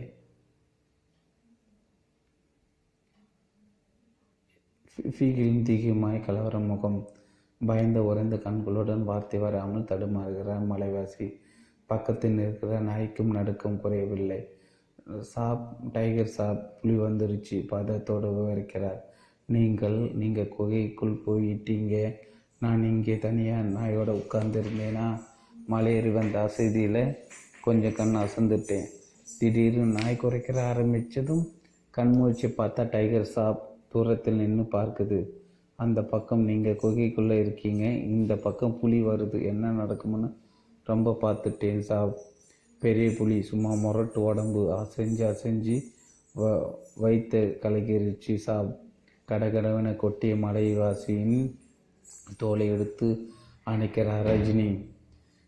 ஃபீகிலும் 5.02 5.64
தீகியுமாய் 5.68 6.24
கலவர 6.26 6.66
முகம். 6.66 7.08
பயந்த 7.62 8.04
உறைந்த 8.04 8.38
கண்களுடன் 8.38 9.04
வார்த்தை 9.04 9.40
வராமல் 9.40 9.82
தடுமாறுகிறார் 9.82 10.68
மலைவாசி. 10.72 11.34
பக்கத்தில் 11.86 12.34
இருக்கிற 12.34 12.80
நாய்க்கும் 12.80 13.32
நடுக்கம் 13.32 13.82
குறையவில்லை. 13.82 14.48
சாப் 15.22 15.78
டைகர் 15.92 16.26
சாப் 16.26 16.82
புலி 16.82 16.98
வந்துருச்சு. 16.98 17.66
பதத்தோடு 17.72 18.30
விவரிக்கிறார். 18.38 19.00
நீங்கள் 19.46 20.12
நீங்கள் 20.14 20.48
குகைக்குள் 20.48 21.22
போயிட்டீங்க. 21.26 22.14
நான் 22.60 22.84
இங்கே 22.84 23.18
தனியாக 23.18 23.68
நாயோட 23.68 24.22
உட்கார்ந்துருந்தேனா? 24.22 25.20
மலையேறி 25.72 26.14
வந்த 26.14 26.42
அசதியில் 26.42 27.18
கொஞ்சம் 27.62 27.94
கண் 27.94 28.16
அசந்துட்டேன். 28.16 28.88
திடீர்னு 29.40 30.00
நாய் 30.00 30.20
குறைக்கிற 30.22 30.58
ஆரம்பித்ததும் 30.72 31.46
கண்மூழ்ச்சி 31.90 32.48
பார்த்தா 32.48 32.90
டைகர் 32.90 33.32
சாப் 33.36 33.73
தூரத்தில் 33.94 34.36
நின்று 34.36 34.64
பார்க்குது. 34.64 35.20
அந்த 35.76 36.04
பக்கம் 36.04 36.44
நீங்கள் 36.44 36.80
குகைக்குள்ளே 36.84 37.40
இருக்கீங்க. 37.40 37.86
இந்த 37.86 38.36
பக்கம் 38.36 38.80
புலி 38.80 39.06
வருது. 39.06 39.44
என்ன 39.44 39.72
நடக்கும்னு 39.72 40.30
ரொம்ப 40.84 41.18
பார்த்துட்டேன் 41.22 41.80
சாப் 41.80 42.16
பெரிய 42.80 43.12
புலி 43.18 43.42
சும்மா 43.42 43.74
முரட்டு 43.74 44.24
உடம்பு 44.24 44.62
அசைஞ்சு 44.74 45.24
அசைஞ்சு 45.24 45.76
வ 46.36 46.72
வைத்த 46.96 47.38
கலகிருச்சு 47.62 48.36
சாப் 48.36 48.72
கடகடவன 49.28 49.96
கொட்டிய 49.96 50.34
மலைவாசியின் 50.36 51.38
தோலை 52.38 52.68
எடுத்து 52.68 53.08
அணைக்கிறார் 53.68 54.28
ரஜினி. 54.28 54.70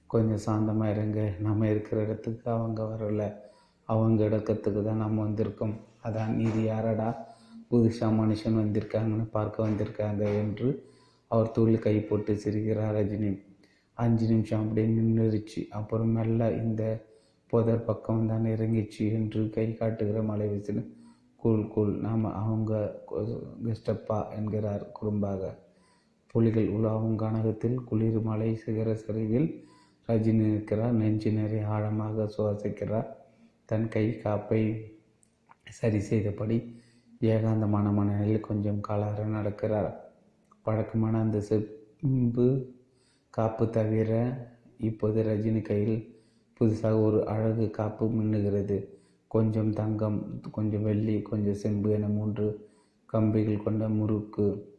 கொஞ்சம் 0.07 0.43
சாந்தமாக 0.45 0.91
இருங்க. 0.91 1.33
நம்ம 1.39 1.69
இருக்கிற 1.69 2.01
இடத்துக்கு 2.01 2.51
அவங்க 2.51 2.83
வரல. 2.83 3.21
அவங்க 3.83 4.23
இடத்துக்கு 4.23 4.83
தான் 4.83 4.97
நம்ம 4.97 5.23
வந்திருக்கோம். 5.25 5.75
அதான் 6.03 6.39
இது 6.39 6.63
யாரடா? 6.63 7.09
புதுசாக 7.71 8.11
மனுஷன் 8.21 8.59
வந்திருக்காங்கன்னு 8.63 9.25
பார்க்க 9.31 9.67
வந்திருக்காங்க 9.67 10.23
என்று 10.33 10.69
அவர் 11.27 11.51
தூள் 11.51 11.79
கை 11.79 11.99
போட்டு 11.99 12.33
சிரிக்கிறார் 12.33 12.95
ரஜினி. 12.95 13.31
அஞ்சு 13.93 14.25
நிமிஷம் 14.27 14.61
அப்படியே 14.61 14.87
நின்றுச்சு 14.87 15.67
அப்புறம் 15.69 16.07
மெல்ல 16.07 16.51
இந்த 16.51 16.83
புதர் 17.47 17.83
பக்கம் 17.83 18.27
தான் 18.27 18.45
இறங்கிச்சு 18.45 19.11
என்று 19.11 19.49
கை 19.49 19.73
காட்டுகிற 19.73 20.21
மலை 20.21 20.47
வீசின 20.47 20.83
கூழ் 21.35 21.67
கூழ் 21.67 21.91
நாம் 21.95 22.25
அவங்க 22.33 23.01
கெஸ்டப்பா 23.65 24.31
என்கிறார் 24.37 24.91
குறும்பாக. 25.01 25.53
புலிகள் 26.27 26.67
உலாவும் 26.67 27.15
கனகத்தில் 27.15 27.77
குளிர் 27.83 28.21
மலை 28.21 28.55
சிகர 28.55 28.95
சரிவில் 28.95 29.65
ரஜினி 30.09 30.45
நிற்கிறார். 30.53 30.93
நெஞ்சு 30.93 31.31
நிறைய 31.31 31.67
ஆழமாக 31.67 32.27
சுவாசிக்கிறார். 32.37 33.07
தன் 33.65 33.87
கை 33.87 34.19
காப்பை 34.23 34.61
சரி 35.69 35.99
செய்தபடி 35.99 36.57
ஏகாந்தமான 37.21 37.91
மனநிலையில் 37.91 38.39
கொஞ்சம் 38.39 38.81
காலாக 38.81 39.23
நடக்கிறார். 39.23 39.93
பழக்கமான 40.61 41.19
அந்த 41.19 41.41
செம்பு 41.41 42.73
காப்பு 43.29 43.69
தவிர 43.69 44.11
இப்போது 44.77 45.23
ரஜினி 45.23 45.61
கையில் 45.61 46.23
புதுசாக 46.59 47.01
ஒரு 47.01 47.27
அழகு 47.27 47.69
காப்பு 47.69 48.07
மின்னுகிறது. 48.07 48.85
கொஞ்சம் 49.27 49.73
தங்கம் 49.73 50.41
கொஞ்சம் 50.51 50.83
வெள்ளி 50.83 51.21
கொஞ்சம் 51.21 51.53
செம்பு 51.53 51.89
என 51.89 52.07
மூன்று 52.07 52.69
கம்பிகள் 53.05 53.63
கொண்ட 53.63 53.89
முறுக்கு. 53.89 54.73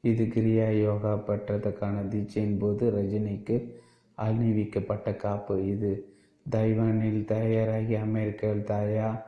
இது 0.00 0.24
கிரியா 0.24 0.80
யோகா 0.80 1.14
பெற்றதற்கான 1.14 2.08
தீட்சையின் 2.08 2.58
போது 2.58 2.90
ரஜினிக்கு 2.90 3.72
அணிவிக்கப்பட்ட 4.18 5.16
காப்பு 5.16 5.66
இது. 5.66 6.12
தைவானில் 6.50 7.24
தயாராகி 7.24 7.94
அமெரிக்காவில் 7.94 8.64
தாயா 8.64 9.22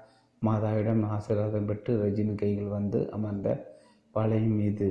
மாதாவிடம் 0.47 1.03
ஆசீர்வாதம் 1.07 1.65
பெற்று 1.65 1.93
ரஜினி 2.03 2.35
கையில் 2.35 2.69
வந்து 2.69 3.11
அமர்ந்த 3.11 3.49
வளையும் 4.15 4.61
இது 4.61 4.89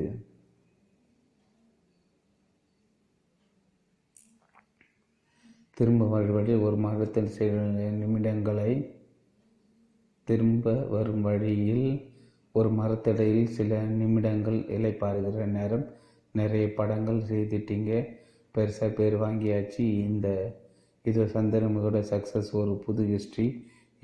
திரும்ப 5.73 6.05
வரும் 6.05 6.31
வழியில் 6.31 6.61
ஒரு 6.61 6.75
மாதத்தில் 6.75 7.27
சில 7.27 7.61
நிமிடங்களை 7.91 8.71
திரும்ப 10.27 10.73
வரும் 10.73 11.21
வழியில் 11.21 11.87
ஒரு 12.51 12.69
மரத்தடையில் 12.69 13.45
சில 13.47 13.81
நிமிடங்கள் 13.83 14.59
இலைப்பாறுகிற 14.77 15.45
நேரம். 15.45 15.85
நிறைய 16.31 16.73
படங்கள் 16.73 17.19
செய்துட்டீங்க. 17.21 17.91
பெருசாக 18.55 18.89
பேர் 18.89 19.15
வாங்கியாச்சு. 19.15 19.79
இந்த 19.79 20.27
இது 21.05 21.25
சந்திரமுகோட 21.25 21.99
சக்ஸஸ் 22.11 22.51
ஒரு 22.51 22.73
புது 22.85 23.05
ஹிஸ்ட்ரி 23.05 23.47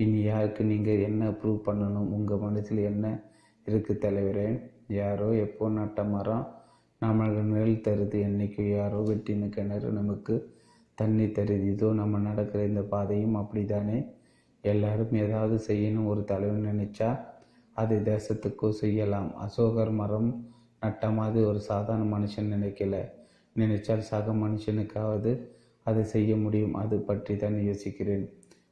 இனி 0.00 0.18
யாருக்கு 0.22 0.62
நீங்கள் 0.72 1.04
என்ன 1.08 1.28
ப்ரூவ் 1.40 1.60
பண்ணணும்? 1.68 2.08
உங்கள் 2.16 2.42
மனசில் 2.46 2.80
என்ன 2.92 3.06
இருக்குது 3.66 4.02
தலைவரே? 4.04 4.48
யாரோ 5.00 5.28
எப்போ 5.44 5.68
நட்ட 5.76 6.00
மரம்? 6.14 6.44
நம்மளுக்கு 7.02 7.42
நிழல் 7.52 7.84
தருது 7.86 8.18
என்றைக்கு 8.26 8.62
யாரோ 8.70 8.98
வெட்டின 9.08 9.48
கிணறு 9.56 9.88
நமக்கு 10.00 10.34
தண்ணி 10.98 11.26
தருது. 11.38 11.64
இதோ 11.72 11.88
நம்ம 12.00 12.18
நடக்கிற 12.28 12.60
இந்த 12.70 12.82
பாதையும் 12.92 13.38
அப்படி 13.40 13.62
தானே 13.72 13.98
எல்லாரும் 14.64 15.14
ஏதாவது 15.24 15.56
செய்யணும் 15.68 16.10
ஒரு 16.12 16.22
தலைவர் 16.30 16.68
நினைச்சா 16.70 17.08
அது 17.76 17.96
தேசத்துக்கோ 18.10 18.68
செய்யலாம். 18.82 19.28
அசோகர் 19.44 19.92
மரம் 20.00 20.30
நட்ட 20.82 21.10
மாதிரி 21.18 21.44
ஒரு 21.50 21.60
சாதாரண 21.70 22.06
மனுஷன் 22.14 22.52
நினைக்கல. 22.54 22.96
நினைச்சால் 23.56 24.08
சக 24.10 24.32
மனுஷனுக்காவது 24.44 25.32
அதை 25.86 26.02
செய்ய 26.14 26.30
முடியும். 26.36 26.74
அது 26.82 26.96
பற்றி 27.08 27.34
தான் 27.36 27.58
யோசிக்கிறேன். 27.68 28.26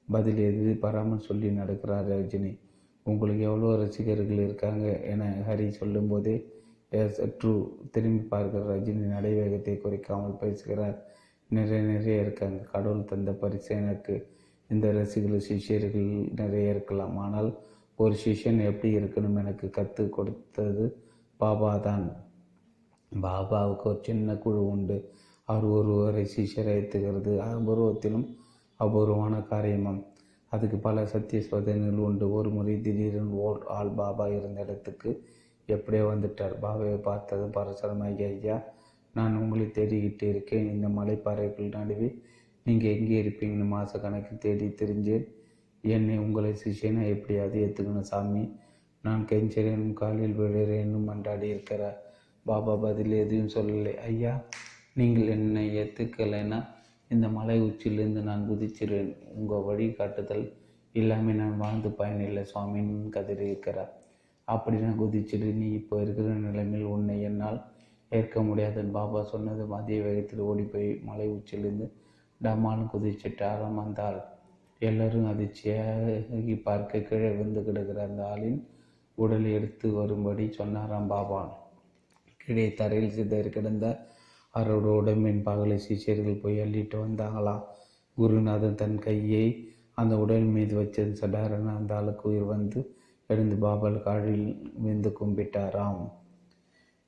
பதில் 0.08 0.40
எது? 0.48 0.76
பராமல் 0.84 1.26
சொல்லி 1.28 1.48
நடக்கிறார் 1.60 2.08
ரஜினி 2.12 2.52
உங்களுக்கு 3.06 3.42
எவ்வளோ 3.44 3.70
ரசிகர்கள் 3.76 4.44
இருக்காங்க 4.46 4.84
என 5.12 5.22
ஹரி 5.48 5.66
சொல்லும்போதே 5.68 6.34
எஸ் 6.90 7.20
ட்ரூ 7.38 7.52
திரும்பி 7.90 8.22
பார்க்கிற 8.24 8.62
ரஜினி. 8.74 9.04
நடைவேகத்தை 9.14 9.74
குறைக்காமல் 9.76 10.40
பேசுகிறார். 10.40 10.96
நிறைய 11.50 11.80
நிறைய 11.82 12.20
இருக்காங்க. 12.20 12.60
கடவுள் 12.72 13.02
தந்த 13.04 13.32
பரிசு 13.32 13.70
எனக்கு 13.74 14.14
இந்த 14.70 14.86
ரசிகர்கள் 14.92 15.46
சிஷியர்கள் 15.48 16.08
நிறைய 16.40 16.74
இருக்கலாம். 16.74 17.16
ஆனால் 17.16 17.50
ஒரு 17.98 18.14
சிஷ்யன் 18.24 18.60
எப்படி 18.70 18.90
இருக்கணும் 18.96 19.38
எனக்கு 19.42 19.66
கற்றுக் 19.70 20.12
கொடுத்தது 20.12 20.84
பாபா 21.40 21.72
தான். 21.88 22.06
பாபாவுக்கு 23.12 23.86
ஒரு 23.92 24.00
சின்ன 24.02 24.36
குழு 24.36 24.62
உண்டு. 24.68 24.96
அவர் 25.48 25.66
ஒருவரை 25.78 26.24
சிஷ்யரை 26.36 26.72
ஏற்றுகிறது 26.78 27.32
அபூர்வத்திலும் 27.48 28.26
அபூர்வமான 28.76 29.34
காரியமாம். 29.38 30.02
அதுக்கு 30.48 30.76
பல 30.76 31.06
சத்திய 31.06 31.42
சோதனைகள் 31.42 31.96
உண்டு. 31.96 32.32
ஒரு 32.32 32.50
முறை 32.50 32.80
திடீரென 32.80 33.26
ஓர் 33.26 33.62
ஆள் 33.66 33.88
பாபா 33.88 34.28
இருந்த 34.28 34.62
இடத்துக்கு 34.62 35.24
எப்படியோ 35.66 36.04
வந்துட்டார். 36.04 36.54
பாபாவை 36.62 36.96
பார்த்தது 36.96 37.46
பரசரம் 37.46 38.00
ஐயா 38.00 38.62
நான் 39.14 39.36
உங்களை 39.36 39.66
தேடிக்கிட்டு 39.66 40.22
இருக்கேன். 40.22 40.70
இந்த 40.70 40.88
மலைப்பாறைகள் 40.88 41.74
நடுவே 41.76 42.18
நீங்கள் 42.62 42.90
எங்கே 42.90 43.22
இருப்பீங்கன்னு 43.22 43.66
மாத 43.66 43.98
கணக்கு 43.98 44.38
தேடி 44.38 44.66
தெரிஞ்சேன். 44.66 45.24
என்னை 45.80 46.18
உங்களை 46.18 46.54
சிஷியனை 46.64 47.02
எப்படியாவது 47.08 47.56
ஏற்றுக்கணும் 47.64 48.08
சாமி? 48.10 48.44
நான் 49.02 49.26
கெஞ்சரேனும் 49.30 49.92
காலில் 49.92 50.38
விழுறேனும் 50.38 51.08
மன்றாடி 51.08 51.42
இருக்கிறார். 51.42 51.98
பாபா 52.44 52.74
பதில் 52.74 53.12
எதுவும் 53.12 53.54
சொல்லலை. 53.56 53.94
ஐயா 53.96 54.44
நீங்கள் 54.92 55.26
என்னை 55.26 55.64
ஏற்றுக்கலைன்னா 55.76 56.60
இந்த 57.14 57.26
மலை 57.38 57.56
உச்சியிலிருந்து 57.60 58.20
நான் 58.28 58.48
குதிச்சிருவேன். 58.50 59.12
உங்கள் 59.38 59.66
வழிகாட்டுதல் 59.68 60.44
இல்லாமல் 60.94 61.38
நான் 61.40 61.56
வாழ்ந்து 61.56 61.88
பயனில்லை 62.00 62.42
சுவாமின்னு 62.50 63.14
கதறியிருக்கிறார் 63.16 63.92
அப்படி 64.48 64.76
நான் 64.76 65.00
குதிச்சிடு 65.02 65.48
நீ 65.60 65.68
இப்போ 65.78 65.94
இருக்கிற 66.02 66.34
நிலைமையில் 66.46 66.92
உன்னை 66.94 67.16
என்னால் 67.22 67.58
ஏற்க 68.12 68.42
முடியாதுன்னு 68.42 68.94
பாபா 68.96 69.20
சொன்னது 69.24 69.62
மதிய 69.66 70.00
வேகத்தில் 70.02 70.46
ஓடி 70.48 70.64
போய் 70.72 70.88
மலை 71.02 71.26
உச்சியிலிருந்து 71.28 71.86
டமாலும் 72.40 72.92
குதிச்சிட்டு 72.92 73.44
ஆரம் 73.44 73.78
வந்தாள் 73.80 74.18
எல்லோரும் 74.80 75.28
அதிர்ச்சியாகி 75.32 76.54
பார்க்க 76.62 77.00
கீழே 77.08 77.30
விழுந்து 77.36 77.60
கிடக்கிற 77.64 78.00
அந்த 78.08 78.22
ஆளின் 78.32 78.60
உடலை 79.18 79.50
எடுத்து 79.52 79.86
வரும்படி 79.92 80.44
சொன்னாராம் 80.58 81.10
பாபா. 81.12 81.40
கீழே 82.40 82.66
தரையில் 82.80 83.14
சிதறி 83.16 83.50
கிடந்த 83.50 83.86
அவரோட 84.58 84.86
உடம்பின் 85.00 85.40
பகலை 85.46 85.78
சிஷியர்கள் 85.86 86.42
போய் 86.42 86.62
அள்ளிட்டு 86.64 86.96
வந்தாங்களாம் 87.04 87.62
குருநாதன் 88.18 88.80
தன் 88.80 88.98
கையை 89.06 89.46
அந்த 90.00 90.14
உடல் 90.22 90.48
மீது 90.56 90.74
வச்சது. 90.80 91.12
சடாரன் 91.20 91.70
அந்த 91.78 91.92
ஆளுக்கு 91.98 92.24
உயிர் 92.30 92.52
வந்து 92.54 92.80
எழுந்து 93.30 93.56
பாபால் 93.64 94.04
காலில் 94.06 94.46
விழுந்து 94.82 95.10
கும்பிட்டாராம். 95.18 96.02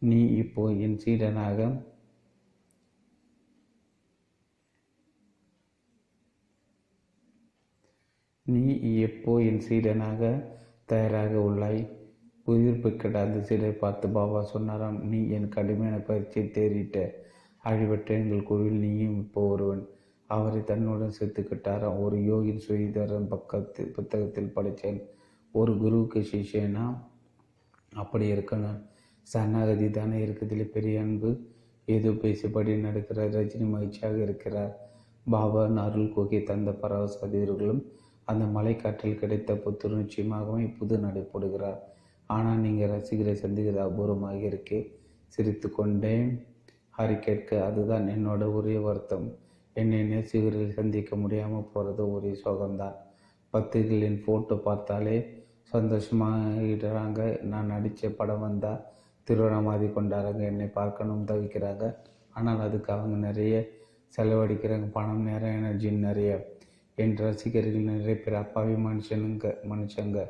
நீ 0.03 0.20
இப்போ 0.42 0.62
என் 0.86 0.99
சீடனாக 1.05 1.59
நீ 8.47 8.64
எப்போ 9.07 9.32
என் 9.51 9.62
சீடனாக 9.68 10.22
தயாராக 10.90 11.32
உள்ளாய்? 11.49 11.80
உயிர்ப்பு 12.47 12.88
கிடாத 13.03 13.40
சீடை 13.49 13.70
பார்த்து 13.80 14.07
பாபா 14.16 14.40
சொன்னாராம் 14.53 14.99
நீ 15.12 15.20
என் 15.36 15.49
கடுமையான 15.57 15.97
பயிற்சியை 16.09 16.44
தேறிட்ட. 16.57 16.99
அழிவற்ற 17.66 18.08
எங்கள் 18.08 18.42
கோவில் 18.42 18.78
நீயும் 18.78 19.18
இப்போ 19.18 19.48
ஒருவன். 19.48 19.88
அவரை 20.26 20.64
தன்னுடன் 20.64 21.16
சேர்த்துக்கிட்டார். 21.20 22.00
ஒரு 22.00 22.16
யோகின் 22.16 22.64
சுயதரன் 22.68 23.28
பக்கத்தில் 23.28 23.90
புத்தகத்தில் 23.90 24.52
படித்தேன். 24.52 25.00
ஒரு 25.52 25.78
குருவுக்கு 25.78 26.26
சிஷியனா? 26.32 26.96
அப்படி 27.92 28.32
இருக்கணும். 28.32 28.80
சரணாகதி 29.22 29.90
தானே 29.90 30.26
இருக்கிறதுல 30.26 30.64
பெரிய 30.64 31.00
அன்பு. 31.00 31.30
ஏதோ 31.86 32.10
பேசியபடி 32.10 32.72
நடக்கிறார். 32.88 33.32
ரஜினி 33.36 33.68
மகிழ்ச்சியாக 33.70 34.16
இருக்கிறார். 34.18 34.72
பாபா 35.30 35.62
அருள் 35.84 36.12
கோகி 36.16 36.42
தந்த 36.42 36.70
பரவச 36.72 37.18
அதிர்களும் 37.20 37.82
அந்த 38.24 38.44
மலைக்காற்றில் 38.44 39.18
கிடைத்த 39.18 39.54
புத்துணர்ச்சியமாகவே 39.54 40.76
புது 40.78 40.98
நடை 40.98 41.22
போடுகிறார் 41.22 41.80
ஆனால் 42.26 42.58
நீங்கள் 42.58 42.90
ரசிகரை 42.90 43.34
சந்திக்கிறது 43.42 43.82
அபூர்வமாக 43.88 44.38
இருக்கே. 44.50 44.92
சிரித்து 45.26 45.70
கொண்டேன் 45.70 46.46
ஹரி 46.99 47.18
கேட்க 47.18 47.64
அதுதான் 47.64 48.07
என்னோட 48.09 48.55
ஒரே 48.55 48.76
வருத்தம். 48.76 49.34
என்னை 49.72 50.03
நேசிகரில் 50.03 50.70
சந்திக்க 50.70 51.16
முடியாமல் 51.16 51.66
போகிறது 51.72 52.12
ஒரே 52.12 52.40
சோகம்தான். 52.44 52.94
பத்திரிகைகளின் 53.53 54.22
ஃபோட்டோ 54.26 54.57
பார்த்தாலே 54.57 55.44
சந்தோஷமாகிடுறாங்க 55.72 57.42
நான் 57.42 57.66
நடித்த 57.66 58.09
படம் 58.09 58.40
வந்தால் 58.40 58.84
திருவண்ணாமதி 59.24 59.86
கொண்டாடுறாங்க. 59.86 60.42
என்னை 60.42 60.66
பார்க்கணும் 60.66 61.26
தவிக்கிறாங்க. 61.26 61.94
ஆனால் 62.32 62.61
அதுக்கு 62.61 62.92
அவங்க 62.92 63.16
நிறைய 63.26 63.68
செலவழிக்கிறாங்க. 64.16 64.90
பணம் 64.90 65.22
நேரம் 65.22 65.62
எனர்ஜின்னு 65.62 66.07
நிறைய. 66.09 66.55
என் 66.94 67.16
ரசிகர்கள் 67.16 67.90
நிறைய 67.92 68.20
பேர் 68.20 68.34
அப்பாவி 68.34 68.72
மனுஷனுங்க 68.72 69.55
மனுஷங்க. 69.68 70.24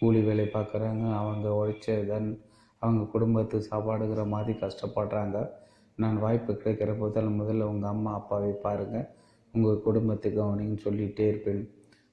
கூலி 0.00 0.20
வேலை 0.20 0.44
பார்க்குறாங்க. 0.44 1.14
அவங்க 1.14 1.48
உழைச்சதன் 1.48 2.40
அவங்க 2.78 3.04
குடும்பத்துக்கு 3.04 3.76
சாப்பாடுங்கிற 3.76 4.28
மாதிரி 4.28 4.58
கஷ்டப்படுறாங்க. 4.58 5.50
நான் 5.98 6.16
வாய்ப்பு 6.24 6.52
கிடைக்கிற 6.52 6.92
போதால் 6.98 7.30
முதல்ல 7.40 7.68
உங்கள் 7.72 7.92
அம்மா 7.94 8.10
அப்பாவை 8.14 8.52
பாருங்கள் 8.64 9.06
உங்கள் 9.54 9.84
குடும்பத்தை 9.86 10.30
கவனின்னு 10.32 10.78
சொல்லிகிட்டே 10.84 11.26
இருப்பேன். 11.28 11.62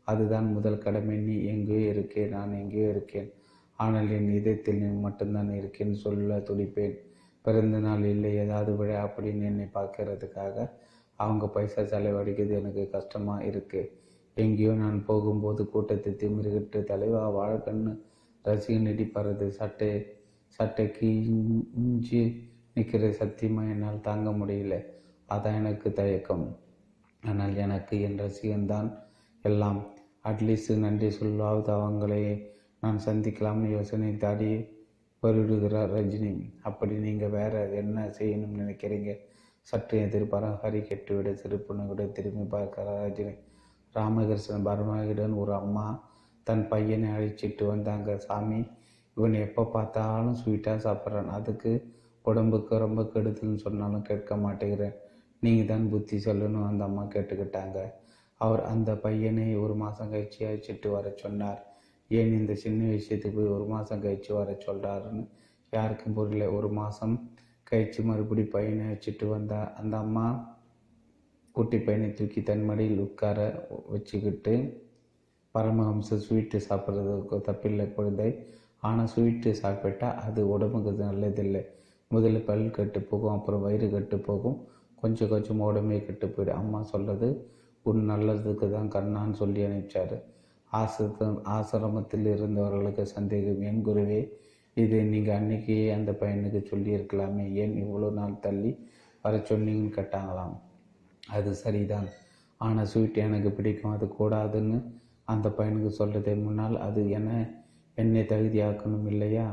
அதுதான் 0.08 0.48
முதல் 0.56 0.84
கடமை. 0.86 1.16
நீ 1.28 1.36
எங்கேயோ 1.54 1.82
இருக்கேன் 1.94 2.32
நான் 2.36 2.54
எங்கேயோ 2.62 2.88
இருக்கேன். 2.90 3.30
ஆனால் 3.80 4.10
என் 4.18 4.30
இதயத்தில் 4.40 4.80
நீ 4.82 4.90
மட்டும்தான் 5.08 5.52
இருக்கேன்னு 5.60 5.98
சொல்ல 6.06 6.38
துடிப்பேன். 6.50 6.96
பிறந்த 7.46 7.78
நாள் 7.80 8.04
இல்லை 8.14 8.30
ஏதாவது 8.44 8.72
விழா 8.80 9.00
அப்படின்னு 9.08 9.44
என்னை 9.52 9.68
பார்க்கறதுக்காக 9.78 10.58
அவங்க 11.20 11.46
பைசா 11.56 11.82
செலவழிக்கிறது 11.92 12.54
எனக்கு 12.62 12.84
கஷ்டமாக 12.90 13.48
இருக்குது 13.50 13.90
எங்கேயோ 14.38 14.72
நான் 14.74 15.00
போகும்போது 15.06 15.62
கூட்டத்தை 15.74 16.12
திமிருகிட்டு 16.22 16.80
தலைவா 16.92 17.24
வாழைக்கண்ணு 17.38 17.92
ரசிகன் 18.46 18.90
இடிப்பறது 18.94 19.46
சட்டை 19.60 19.90
சட்டைக்கு 20.60 21.10
இஞ்சி 21.82 22.22
நிற்கிற 22.74 23.12
சத்தியமாக 23.12 23.70
என்னால் 23.70 24.02
தாங்க 24.02 24.30
முடியல. 24.30 24.86
அதான் 25.30 25.56
எனக்கு 25.56 25.94
தயக்கம். 25.94 26.58
ஆனால் 27.24 27.56
எனக்கு 27.56 28.02
என் 28.02 28.20
ரசிகன்தான் 28.20 28.98
எல்லாம். 29.42 29.86
அட்லீஸ்ட் 30.24 30.78
நன்றி 30.78 31.08
சொல்லாவது 31.08 31.72
அவங்களை. 31.80 32.52
நான் 32.80 33.00
சந்திக்கலாம்னு 33.06 33.72
யோசனை 33.72 34.18
தாடி 34.18 34.66
வருடுகிறார் 35.24 35.92
ரஜினி. 35.98 36.54
அப்படி 36.64 36.96
நீங்கள் 36.96 37.30
வேற 37.30 37.68
என்ன 37.68 38.12
செய்யணும்னு 38.18 38.62
நினைக்கிறீங்க? 38.62 39.18
சற்று 39.62 40.00
எதிர்பாராக 40.00 40.70
ஹரி 40.70 40.74
கெட்டுவிட. 40.74 41.88
விட 41.88 42.04
திரும்பி 42.04 42.44
பார்க்கிறார் 42.44 43.12
ரஜினி. 43.12 43.36
ராமகிருஷ்ணன் 43.94 44.66
பரமகிடன் 44.66 45.38
ஒரு 45.38 45.54
அம்மா. 45.54 46.12
தன் 46.44 46.68
பையனை 46.68 47.10
அழைச்சிட்டு 47.10 47.68
வந்தாங்க. 47.68 48.18
சாமி 48.18 48.68
இவன் 49.16 49.34
எப்போ 49.34 49.64
பார்த்தாலும் 49.64 50.36
ஸ்வீட்டாக 50.36 50.80
சாப்பிட்றான். 50.88 51.28
அதுக்கு 51.28 51.93
உடம்புக்கு 52.26 52.74
ரொம்ப 52.86 53.02
கெடுதல்னு 53.14 53.64
சொன்னாலும் 53.66 54.08
கேட்க 54.10 54.36
மாட்டேங்கிறேன். 54.46 54.96
நீங்கள் 55.44 55.70
தான் 55.72 55.90
புத்தி 55.94 56.18
சொல்லணும் 56.26 56.68
அந்த 56.70 56.84
அம்மா 56.90 57.04
கேட்டுக்கிட்டாங்க. 57.14 57.80
அவர் 58.42 58.62
அந்த 58.72 58.92
பையனை 59.06 59.48
ஒரு 59.64 59.76
மாதம் 59.84 60.12
கழிச்சு 60.14 60.40
அழைச்சிட்டு 60.48 60.90
வர 60.96 61.08
சொன்னார். 61.24 61.60
ஏன் 62.12 62.34
இந்த 62.40 62.54
சின்ன 62.64 62.80
விஷயத்துக்கு 62.96 63.38
போய் 63.38 63.56
ஒரு 63.58 63.66
மாதம் 63.74 64.04
கழிச்சு 64.06 64.32
வர 64.40 64.50
சொல்கிறாருன்னு 64.66 65.24
யாருக்கும் 65.74 66.16
புரியல. 66.18 66.48
ஒரு 66.58 66.70
மாதம் 66.80 67.16
கழிச்சு 67.72 68.02
மறுபடி 68.10 68.44
பையனை 68.56 68.86
வச்சுட்டு 68.92 69.28
வந்தா 69.36 69.60
அந்த 69.82 69.94
அம்மா 69.98 70.26
குட்டி 71.56 71.78
பையனை 71.86 72.08
தூக்கி 72.14 72.42
தன் 72.44 72.66
மடியில் 72.70 73.04
உட்கார 73.08 73.40
வச்சுக்கிட்டு 73.94 74.54
பரமஹம்ச 75.56 76.18
ஸ்வீட்டு 76.26 76.60
சாப்பிட்றதுக்கு 76.70 77.38
தப்பில்லை 77.48 77.86
குழந்தை. 77.98 78.30
ஆனால் 78.88 79.10
ஸ்வீட்டு 79.14 79.52
சாப்பிட்டா 79.64 80.08
அது 80.26 80.42
உடம்புக்கு 80.54 81.04
நல்லதில்லை. 81.10 81.62
முதல்ல 82.14 82.40
பல் 82.46 82.64
கெட்டு 82.72 83.00
போகும் 83.02 83.36
அப்புறம் 83.38 83.62
வயிறு 83.62 83.88
கெட்டு 83.90 84.18
போகும். 84.18 84.58
கொஞ்சம் 84.96 85.30
கொஞ்சம் 85.30 85.60
உடம்பே 85.60 85.98
கெட்டு 86.06 86.28
போயிடும். 86.28 86.60
அம்மா 86.62 86.80
சொல்கிறது 86.84 87.30
உன் 87.86 88.04
நல்லதுக்கு 88.10 88.66
தான் 88.70 88.92
கண்ணான்னு 88.92 89.32
சொல்லி 89.32 89.62
அனுப்பிச்சார். 89.64 90.16
ஆசிர 90.72 91.26
ஆசிரமத்தில் 91.56 92.28
இருந்தவர்களுக்கு 92.36 93.06
சந்தேகம். 93.06 93.62
என் 93.62 93.84
குருவே 93.86 94.22
இதை 94.74 95.00
நீங்கள் 95.04 95.36
அன்னைக்கே 95.36 95.80
அந்த 95.92 96.12
பையனுக்கு 96.12 96.62
சொல்லியிருக்கலாமே. 96.72 97.46
ஏன் 97.54 97.74
இவ்வளோ 97.84 98.12
நாள் 98.12 98.40
தள்ளி 98.40 98.72
வர 99.22 99.36
சொன்னீங்கன்னு 99.50 99.98
கேட்டாங்களாம். 99.98 100.56
அது 101.28 101.52
சரிதான். 101.56 102.08
ஆனால் 102.62 102.86
ஸ்வீட் 102.86 103.20
எனக்கு 103.28 103.52
பிடிக்கும். 103.52 103.92
அது 103.92 104.06
கூடாதுன்னு 104.20 104.80
அந்த 105.26 105.48
பையனுக்கு 105.58 105.92
சொல்கிறதே 106.00 106.34
முன்னால். 106.36 106.78
அது 106.78 107.10
என்ன 107.10 107.32
என்னை 107.98 108.22
தகுதியாக்கணும் 108.22 109.08
இல்லையா? 109.08 109.48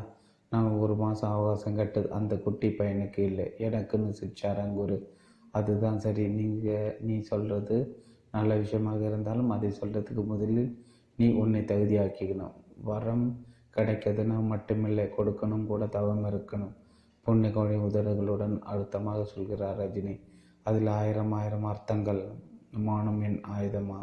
நான் 0.50 0.70
ஒரு 0.70 0.94
மாதம் 0.94 1.30
அவகாசம் 1.30 1.76
கட்டது. 1.76 2.12
அந்த 2.12 2.38
குட்டி 2.38 2.68
பையனுக்கு 2.68 3.18
இல்லை. 3.18 3.52
எனக்குன்னு 3.58 4.14
சிச்சாரங்குரு 4.20 5.06
அதுதான் 5.50 5.98
சரி. 5.98 6.28
நீங்கள் 6.28 6.96
நீ 7.00 7.20
சொல்கிறது 7.20 8.04
நல்ல 8.32 8.56
விஷயமாக 8.56 9.06
இருந்தாலும் 9.06 9.50
அதை 9.50 9.70
சொல்கிறதுக்கு 9.70 10.24
முதலில் 10.24 10.84
நீ 11.16 11.32
உன்னை 11.32 11.60
தகுதியாக்கிக்கணும். 11.60 12.52
வரம் 12.82 13.46
கிடைக்கிறதுனா 13.76 14.38
மட்டுமில்லை. 14.52 15.06
கொடுக்கணும் 15.18 15.66
கூட 15.66 15.86
தவம் 15.86 16.24
இருக்கணும். 16.24 16.74
புன்னகை 17.20 17.76
உதடுகளுடன் 17.76 18.58
அழுத்தமாக 18.58 19.24
சொல்கிறார் 19.24 19.78
ரஜினி. 19.78 20.20
அதில் 20.62 20.86
ஆயிரம் 20.86 21.32
ஆயிரம் 21.32 21.64
அர்த்தங்கள். 21.64 22.22
மானம் 22.70 23.20
என் 23.20 23.40
ஆயுதமா? 23.58 24.00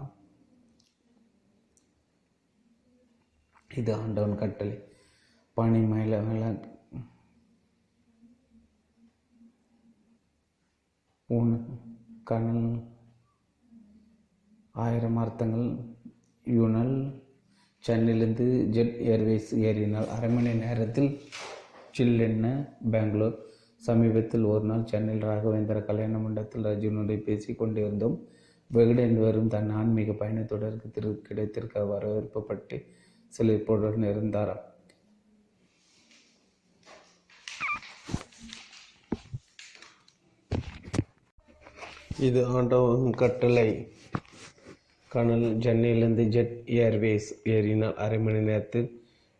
இது 3.75 3.93
ஆண்டவன் 3.93 4.35
கட்டளை. 4.35 4.77
பனி 5.57 5.79
மேல 5.91 6.19
மேல 6.21 6.43
உன் 11.29 11.53
கனல் 12.23 12.65
ஆயிரம் 14.75 15.17
அர்த்தங்கள் 15.17 15.67
யூனல் 16.47 16.93
சென்னையிலிருந்து 17.83 18.45
ஜெட் 18.69 18.95
ஏர்வேஸ் 19.13 19.49
ஏறினால் 19.67 20.07
அரை 20.07 20.29
மணி 20.29 20.53
நேரத்தில் 20.53 21.09
சில்லென்ன 21.97 22.45
பெங்களூர் 22.91 23.37
சமீபத்தில் 23.81 24.43
ஒரு 24.43 24.65
நாள் 24.65 24.85
சென்னையில் 24.85 25.27
ராகவேந்திர 25.27 25.85
கல்யாண 25.85 26.17
மண்டபத்தில் 26.17 26.63
ரஜினுடன் 26.63 27.27
பேசி 27.27 27.51
கொண்டிருந்தோம். 27.55 28.17
வெகுடன் 28.71 29.19
வரும் 29.19 29.47
தன் 29.47 29.69
ஆன்மீக 29.69 30.11
பயணத்தொடருக்கு 30.11 30.87
திரு 30.91 31.11
கிடைத்திருக்க 31.21 31.85
வரவேற்பு 31.85 32.41
பற்றி 32.43 32.79
சிலிர்ப்புடன் 33.33 34.09
இருந்தாராம். 34.13 34.63
இது 42.25 42.45
ஆண்டவன் 42.47 43.11
கட்டளை. 43.11 43.65
கனல் 45.11 45.43
சென்னையிலிருந்து 45.59 46.23
ஜெட் 46.25 46.55
ஏர்வேஸ் 46.75 47.27
ஏறினால் 47.43 47.93
அரை 47.95 48.17
மணி 48.19 48.39
நேரத்தில் 48.39 48.87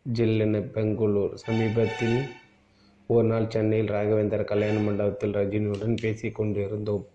ஜில்லென 0.05 0.59
பெங்களூர் 0.75 1.33
சமீபத்தில் 1.35 2.17
ஒரு 3.09 3.27
நாள் 3.27 3.47
சென்னையில் 3.47 3.87
ராகவேந்தர் 3.87 4.43
கல்யாண 4.43 4.75
மண்டபத்தில் 4.79 5.33
ரஜினியுடன் 5.33 5.95
பேசி 6.01 6.29
கொண்டிருந்தோம். 6.31 7.05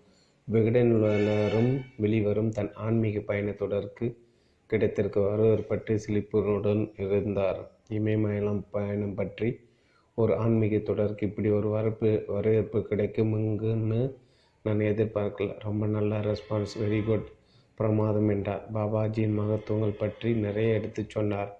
விகடனும் 0.47 1.71
வெளிவரும் 1.97 2.51
தன் 2.51 2.71
ஆன்மீக 2.87 3.21
பயணத்தொடருக்கு 3.33 4.09
கிடைத்திருக்க 4.69 5.21
வரவேற்பட்டு 5.21 5.95
சிலிப்புடன் 5.99 6.83
இருந்தார். 6.97 7.61
இமயமயலம் 7.89 8.61
பயணம் 8.71 9.15
பற்றி 9.15 9.51
ஒரு 10.17 10.35
ஆன்மீக 10.37 10.77
தொடருக்கு 10.77 11.27
இப்படி 11.27 11.49
ஒரு 11.49 11.69
வரப்பு 11.69 12.11
வரவேற்பு 12.33 12.81
கிடைக்கும் 12.87 13.33
இங்குன்னு 13.39 14.01
நான் 14.65 14.81
எதிர்பார்க்கல. 14.91 15.59
ரொம்ப 15.59 15.85
நல்ல 15.87 16.19
ரெஸ்பான்ஸ் 16.19 16.73
வெரி 16.81 16.99
குட் 17.05 17.27
பிரமாதம் 17.77 18.29
என்றார். 18.29 18.63
பாபாஜியின் 18.73 19.37
மகத்துவங்கள் 19.39 19.97
பற்றி 19.97 20.29
நிறைய 20.35 20.73
எடுத்து 20.73 21.01
சொன்னார். 21.07 21.51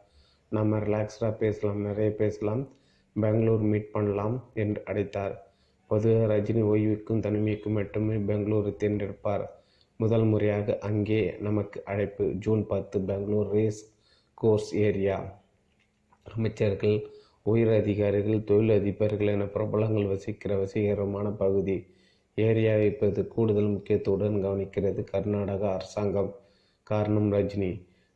நம்ம 0.51 0.77
ரிலாக்ஸ்டாக 0.77 1.33
பேசலாம். 1.37 1.81
நிறைய 1.81 2.09
பேசலாம். 2.15 2.63
பெங்களூர் 3.15 3.65
மீட் 3.71 3.91
பண்ணலாம் 3.91 4.37
என்று 4.53 4.81
அழைத்தார். 4.85 5.35
பொதுவாக 5.89 6.27
ரஜினி 6.33 6.61
ஓய்வுக்கும் 6.73 7.23
தனிமைக்கும் 7.25 7.77
மட்டுமே 7.79 8.15
பெங்களூரு 8.29 8.71
தேர்ந்தெடுப்பார். 8.75 9.45
முதல் 9.99 10.23
முறையாக 10.23 10.77
அங்கே 10.81 11.21
நமக்கு 11.39 11.79
அழைப்பு. 11.85 12.25
ஜூன் 12.45 12.63
பத்து 12.67 12.99
பெங்களூர் 13.01 13.49
ரேஸ் 13.49 13.81
கோர்ஸ் 14.37 14.75
ஏரியா 14.85 15.17
அமைச்சர்கள் 16.25 16.97
உயர் 17.45 17.73
அதிகாரிகள் 17.81 18.43
தொழில் 18.43 18.73
அதிபர்கள் 18.79 19.31
என 19.31 19.45
பிரபலங்கள் 19.45 20.05
வசிக்கிற 20.05 20.51
வசீகரமான 20.55 21.27
பகுதி. 21.43 21.77
ஏரியாவை 22.37 22.85
இப்போது 22.91 23.21
கூடுதல் 23.33 23.73
முக்கியத்துவத்துடன் 23.73 24.43
கவனிக்கிறது. 24.45 25.01
கர்நாடகா 25.11 25.67
அரசாங்கம் 25.77 26.31
காரணம் 26.87 27.29
ரஜினி. 27.33 27.71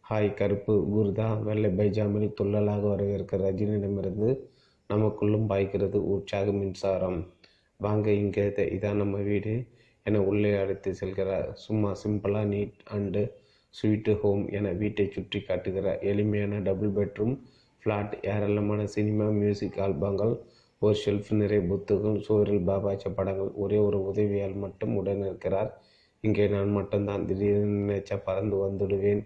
ஹாய் 0.06 0.30
கருப்பு 0.40 0.74
ஊர்தா 0.98 1.28
வெள்ளை 1.48 1.70
பைஜாமில் 1.80 2.36
துள்ளலாக 2.40 2.84
வரவேற்கிற 2.94 3.40
ரஜினியிடமிருந்து 3.46 4.30
நமக்குள்ளும் 4.90 5.48
பாய்க்கிறது 5.52 6.00
உற்சாக 6.14 6.52
மின்சாரம். 6.60 7.20
வாங்க 7.80 8.08
இங்கே 8.24 8.46
இதான் 8.76 9.02
நம்ம 9.04 9.18
வீடு 9.30 9.54
என 10.06 10.22
உள்ளே 10.32 10.52
அழைத்து 10.62 10.90
செல்கிறார். 11.02 11.48
சும்மா 11.66 11.90
சிம்பிளாக 12.04 12.50
நீட் 12.54 12.78
அண்டு 12.98 13.24
ஸ்வீட்டு 13.74 14.12
ஹோம் 14.22 14.44
என 14.58 14.68
வீட்டை 14.82 15.06
சுற்றி 15.16 15.40
காட்டுகிறார். 15.42 16.00
எளிமையான 16.12 16.60
டபுள் 16.68 16.94
பெட்ரூம் 16.98 17.36
ஃப்ளாட் 17.82 18.14
ஏராளமான 18.34 18.82
சினிமா 18.96 19.26
மியூசிக் 19.42 19.80
ஆல்பங்கள் 19.86 20.34
ஒரு 20.82 20.96
ஷெல்ஃப் 21.04 21.30
நிறைய 21.32 21.62
புத்துகள் 21.70 22.18
சுவரில் 22.26 22.66
பாபாச்ச 22.68 23.06
படங்கள் 23.14 23.52
ஒரே 23.56 23.78
ஒரு 23.78 24.00
உதவியால் 24.04 24.56
மட்டும் 24.56 24.94
உடன் 24.96 25.24
இருக்கிறார். 25.26 25.72
இங்கே 26.24 26.46
நான் 26.48 26.70
மட்டும்தான் 26.70 27.26
திடீர்னு 27.26 27.78
நினைச்சா 27.82 28.18
பறந்து 28.24 28.58
வந்துடுவேன் 28.66 29.24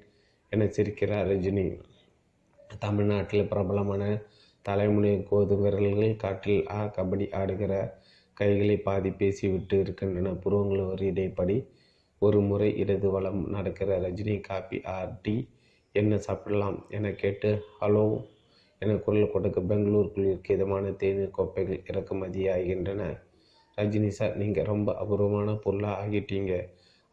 என 0.51 0.67
சிரிக்கிறார் 0.77 1.27
ரஜினி. 1.27 1.65
தமிழ்நாட்டில் 2.79 3.49
பிரபலமான 3.51 4.03
தலைமுறை 4.65 5.13
கோது 5.29 5.55
விரல்கள் 5.61 6.15
காட்டில் 6.15 6.65
ஆ 6.69 6.81
கபடி 6.97 7.27
ஆடுகிற 7.31 7.73
கைகளை 8.37 8.77
பாதி 8.79 9.11
பேசிவிட்டு 9.11 9.77
இருக்கின்றன. 9.79 10.33
புருவங்கள் 10.43 10.89
ஒரு 10.93 11.05
இடைப்படி 11.05 11.57
ஒரு 12.21 12.39
முறை 12.41 12.69
இடது 12.75 13.09
வளம் 13.11 13.41
நடக்கிற 13.49 13.89
ரஜினி 13.99 14.35
காப்பி 14.39 14.77
ஆர் 14.95 15.13
டீ 15.21 15.35
என்ன 15.95 16.17
சாப்பிடலாம் 16.17 16.77
என 16.89 17.11
கேட்டு 17.13 17.49
ஹலோ 17.79 18.05
என 18.81 18.93
குரல் 18.97 19.31
கொடுக்க 19.31 19.59
பெங்களூருக்குள் 19.61 20.29
இருக்க. 20.29 20.49
இதமான 20.53 20.91
தேநீர் 21.01 21.35
கோப்பைகள் 21.37 21.83
இறக்குமதியாகின்றன. 21.89 23.01
ரஜினி 23.77 24.07
சார் 24.07 24.33
நீங்கள் 24.37 24.69
ரொம்ப 24.71 24.89
அபூர்வமான 24.93 25.53
பொருளாக 25.55 25.99
ஆகிட்டீங்க. 26.03 26.53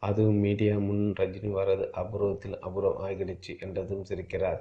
அதுவும் 0.03 0.41
மீடியா 0.47 0.75
முன் 0.79 1.05
ரஜினி 1.21 1.51
வர்றது 1.59 1.85
அபூர்வத்தில் 2.03 2.57
அபூர்வம் 2.67 3.01
ஆகிடுச்சு 3.07 3.53
என்றதும் 3.61 4.07
சிரிக்கிறார். 4.11 4.61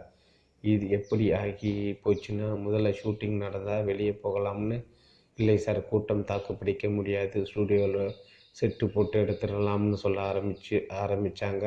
இது 0.64 0.86
எப்படி 0.89 1.26
ஆகி 1.34 1.74
போச்சுன்னா 2.03 2.47
முதல்ல 2.66 2.91
ஷூட்டிங் 3.01 3.38
நடந்தால் 3.38 3.84
வெளியே 3.84 4.14
போகலாம்னு? 4.24 4.78
இல்லை 5.38 5.58
சார் 5.58 5.82
கூட்டம் 5.89 6.24
தாக்கு 6.24 6.51
பிடிக்க 6.55 6.89
முடியாது. 6.89 7.38
ஸ்டூடியோவில் 7.45 8.16
செட்டு 8.55 8.86
போட்டு 8.86 9.18
எடுத்துடலாம்னு 9.24 9.97
சொல்ல 10.03 10.20
ஆரம்பிச்சு 10.32 10.78
ஆரம்பித்தாங்க 11.03 11.66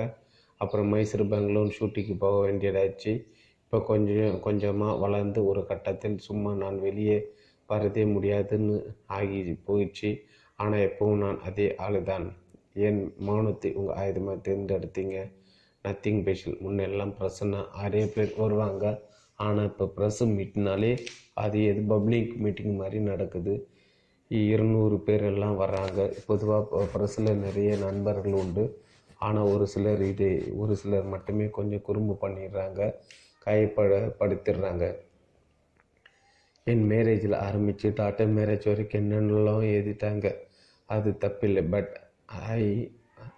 அப்புறம் 0.60 0.88
மைசூர் 0.88 1.30
பெங்களூர் 1.32 1.76
ஷூட்டிங்கு 1.78 2.14
போக 2.18 2.36
வேண்டியதாச்சு. 2.46 3.12
இப்போ 3.70 3.78
கொஞ்சம் 3.90 4.38
கொஞ்சமாக 4.44 4.94
வளர்ந்து 5.02 5.40
ஒரு 5.48 5.60
கட்டத்தில் 5.68 6.16
சும்மா 6.24 6.52
நான் 6.62 6.78
வெளியே 6.86 7.18
வரதே 7.68 8.04
முடியாதுன்னு 8.14 8.76
ஆகி 9.16 9.40
போயிடுச்சு. 9.66 10.10
ஆனால் 10.62 10.84
எப்பவும் 10.86 11.20
நான் 11.24 11.38
அதே 11.48 11.66
ஆளு 11.84 12.00
தான் 12.08 12.26
ஏன் 12.86 12.98
மௌனத்தை 13.26 13.70
உங்கள் 13.80 13.96
ஆயுதமாக 14.00 14.42
தேர்ந்தெடுத்தீங்க? 14.46 15.18
நத்திங் 15.84 16.18
ஸ்பெஷல் 16.22 16.56
முன்னெல்லாம் 16.64 17.12
ப்ரெஸ்ஸுன்னா 17.18 17.60
ஆறே 17.82 18.02
பேர் 18.14 18.34
வருவாங்க. 18.42 18.84
ஆனால் 19.38 19.70
இப்போ 19.70 19.88
ப்ரெஸ்ஸு 19.98 20.28
மீட்னாலே 20.34 20.92
அது 21.44 21.62
எது 21.70 21.84
பப்ளிக் 21.94 22.34
மீட்டிங் 22.44 22.76
மாதிரி 22.82 22.98
நடக்குது. 23.12 23.54
இருநூறு 24.50 24.98
பேர் 25.06 25.28
எல்லாம் 25.32 25.56
வர்றாங்க 25.62 26.00
பொதுவாக 26.28 26.84
ப்ரெஸ்ஸில் 26.96 27.32
நிறைய 27.46 27.70
நண்பர்கள் 27.86 28.38
உண்டு. 28.42 28.66
ஆனால் 29.28 29.50
ஒரு 29.54 29.64
சிலர் 29.76 30.04
இது 30.12 30.30
ஒரு 30.62 30.74
சிலர் 30.82 31.10
மட்டுமே 31.14 31.48
கொஞ்சம் 31.60 31.86
குறும்பு 31.88 32.16
பண்ணிடுறாங்க. 32.26 32.82
கைப்பட 33.46 33.98
படுத்திடுறாங்க 34.18 34.98
என் 36.64 36.90
மேரேஜில் 36.90 37.36
ஆரம்பித்து 37.36 37.90
டாட்டர் 37.90 38.32
மேரேஜ் 38.36 38.66
வரைக்கும் 38.68 39.02
என்னென்னலாம் 39.02 39.64
எழுதிட்டாங்க 39.76 40.26
அது 40.86 41.10
தப்பில்லை. 41.10 41.70
பட் 41.70 42.00
ஐ 42.26 42.92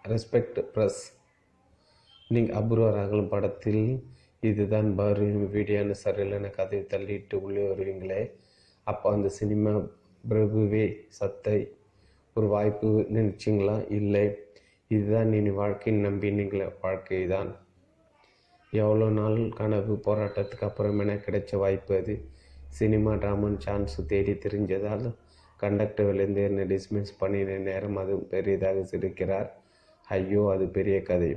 ரெஸ்பெக்ட் 0.08 0.58
ப்ரெஸ் 0.74 1.02
நீங்கள் 2.28 2.56
அபூர்வராகலும் 2.56 3.28
படத்தில் 3.28 4.10
இதுதான் 4.40 4.94
பாரு 4.94 5.26
வீடியோன்னு 5.54 5.94
சரியில்லைன்னு 6.04 6.50
கதையை 6.50 6.86
தள்ளிட்டு 6.90 7.34
உள்ளே 7.34 7.64
வருவீங்களே. 7.70 8.30
அப்போ 8.84 9.12
அந்த 9.12 9.28
சினிமா 9.28 9.72
பிரபுவே 10.28 10.84
சத்தை. 11.08 11.58
ஒரு 12.34 12.46
வாய்ப்பு 12.46 12.88
நினச்சிங்களா? 13.16 13.90
இல்லை. 13.90 14.24
இதுதான் 14.88 15.28
நீ 15.28 15.40
நம்பி 15.40 15.90
நம்பினீங்களே 16.06 16.72
வாழ்க்கை 16.80 17.26
தான் 17.26 17.50
எவ்வளோ 18.72 19.06
நாள் 19.18 19.38
கனவு 19.56 19.94
போராட்டத்துக்கு 20.04 20.64
அப்புறம் 20.68 21.00
என 21.02 21.14
கிடைச்ச 21.24 21.56
வாய்ப்பு 21.62 21.92
அது? 21.96 22.14
சினிமா 22.68 23.12
ட்ராமன் 23.14 23.58
சான்ஸ் 23.64 23.96
தேடி 24.10 24.34
தெரிஞ்சதால் 24.44 25.06
கண்டக்டர் 25.60 26.06
விழுந்து 26.08 26.40
என்னை 26.42 26.64
டிஸ்மிஸ் 26.72 27.12
பண்ணின 27.18 27.58
நேரம் 27.66 27.98
அது 28.02 28.14
பெரியதாக 28.32 28.84
சிரிக்கிறார். 28.92 29.48
ஐயோ 30.08 30.42
அது 30.54 30.64
பெரிய 30.68 30.96
கதை. 31.02 31.30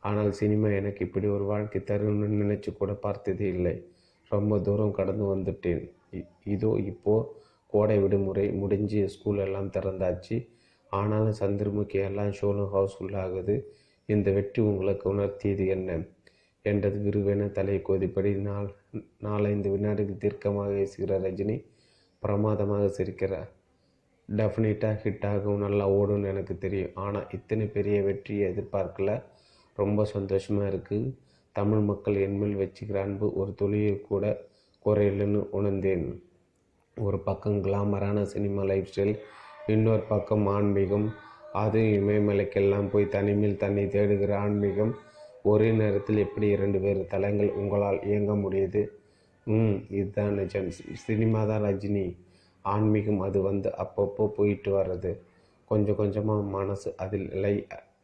ஆனால் 0.00 0.30
சினிமா 0.32 0.68
எனக்கு 0.70 1.00
இப்படி 1.06 1.26
ஒரு 1.36 1.44
வாழ்க்கை 1.44 1.80
தரும்னு 1.90 2.28
நினச்சி 2.42 2.70
கூட 2.72 2.92
பார்த்தது 3.06 3.44
இல்லை. 3.54 3.74
ரொம்ப 4.30 4.58
தூரம் 4.58 4.96
கடந்து 4.98 5.24
வந்துட்டேன். 5.34 5.82
இதோ 6.54 6.70
இப்போது 6.92 7.28
கோடை 7.72 7.96
விடுமுறை 8.02 8.46
முடிஞ்சு 8.62 9.00
ஸ்கூல் 9.14 9.44
எல்லாம் 9.46 9.72
திறந்தாச்சு. 9.76 10.36
ஆனாலும் 10.92 11.38
சந்திரமுகி 11.40 11.98
எல்லாம் 12.08 12.36
ஷோலும் 12.40 12.72
ஹவுஸ்ஃபுல் 12.74 13.16
ஆகுது 13.24 13.56
இந்த 14.08 14.30
வெற்றி 14.36 14.60
உங்களுக்கு 14.62 15.06
உணர்த்தியது 15.14 15.64
என்ன? 15.76 15.90
என்றது 16.72 16.98
விருவென 17.06 17.48
தலை 17.58 17.76
கோதிப்படி 17.88 18.32
நாள் 18.48 18.68
நாலைந்து 19.26 19.68
வினாடிகள் 19.74 20.22
தீர்க்கமாக 20.24 20.70
பேசுகிற 20.78 21.18
ரஜினி. 21.26 21.56
பிரமாதமாக 22.22 22.84
சிரிக்கிறார். 22.98 23.50
டெஃபினட்டாக 24.28 24.96
ஹிட் 25.02 25.26
ஆகும் 25.30 25.62
நல்லா 25.64 25.84
ஓடும்னு 25.98 26.30
எனக்கு 26.32 26.54
தெரியும். 26.64 26.94
ஆனால் 27.04 27.28
இத்தனை 27.36 27.66
பெரிய 27.76 27.96
வெற்றியை 28.02 28.44
எதிர்பார்க்கல. 28.52 29.10
ரொம்ப 29.78 30.04
சந்தோஷமாக 30.14 30.70
இருக்குது 30.72 31.12
தமிழ் 31.56 31.84
மக்கள் 31.90 32.16
என்மேல் 32.26 32.60
வச்சுக்கிற 32.62 32.98
அன்பு 33.06 33.26
ஒரு 33.40 33.52
துளியை 33.60 33.94
கூட 34.08 34.24
குறையில்லைன்னு 34.84 35.40
உணர்ந்தேன். 35.58 36.06
ஒரு 36.96 37.18
பக்கம் 37.28 37.58
கிளாமரான 37.64 38.18
சினிமா 38.32 38.62
லைஃப் 38.70 38.90
ஸ்டைல் 38.90 39.14
இன்னொரு 39.74 40.04
பக்கம் 40.12 40.44
ஆன்மீகம். 40.56 41.06
அதையும் 41.62 41.96
இமயமலைக்கெல்லாம் 41.98 42.88
போய் 42.92 43.12
தனிமையில் 43.14 43.60
தன்னை 43.62 43.84
தேடுகிற 43.94 44.32
ஆன்மீகம். 44.44 44.92
ஒரே 45.50 45.68
நேரத்தில் 45.70 46.16
எப்படி 46.16 46.46
இரண்டு 46.48 46.78
வேறு 46.80 47.02
தலங்கள் 47.06 47.50
உங்களால் 47.52 47.98
இயங்க 48.02 48.32
முடியுது? 48.34 48.82
ம் 49.46 49.76
இதுதான் 49.90 50.32
நிஜம். 50.32 50.68
சினிமா 51.04 51.40
தான் 51.44 51.64
ரஜினி. 51.64 52.06
ஆன்மீகம் 52.64 53.20
அது 53.20 53.38
வந்து 53.42 53.68
அப்பப்போ 53.84 54.24
போயிட்டு 54.28 54.70
வர்றது. 54.78 55.12
கொஞ்சம் 55.70 55.96
கொஞ்சமாக 55.96 56.48
மனசு 56.56 56.88
அதில் 56.96 57.28
லை 57.44 57.54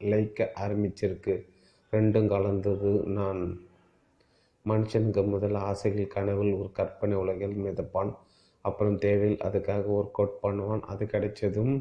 லைக்க 0.02 0.46
ஆரம்பிச்சிருக்கு. 0.64 1.34
ரெண்டும் 1.92 2.26
கலந்தது 2.26 2.92
நான். 3.18 3.42
மனுஷனுக்கு 4.64 5.22
முதல் 5.26 5.56
ஆசைகள் 5.70 6.14
கனவில் 6.16 6.52
ஒரு 6.52 6.70
கற்பனை 6.72 7.16
உலகில் 7.16 7.56
மிதப்பான். 7.64 8.12
அப்புறம் 8.64 8.98
தேவையில் 8.98 9.44
அதுக்காக 9.46 9.90
ஒர்க் 9.98 10.18
அவுட் 10.20 10.38
பண்ணுவான். 10.42 10.82
அது 10.92 11.04
கிடைச்சதும் 11.04 11.74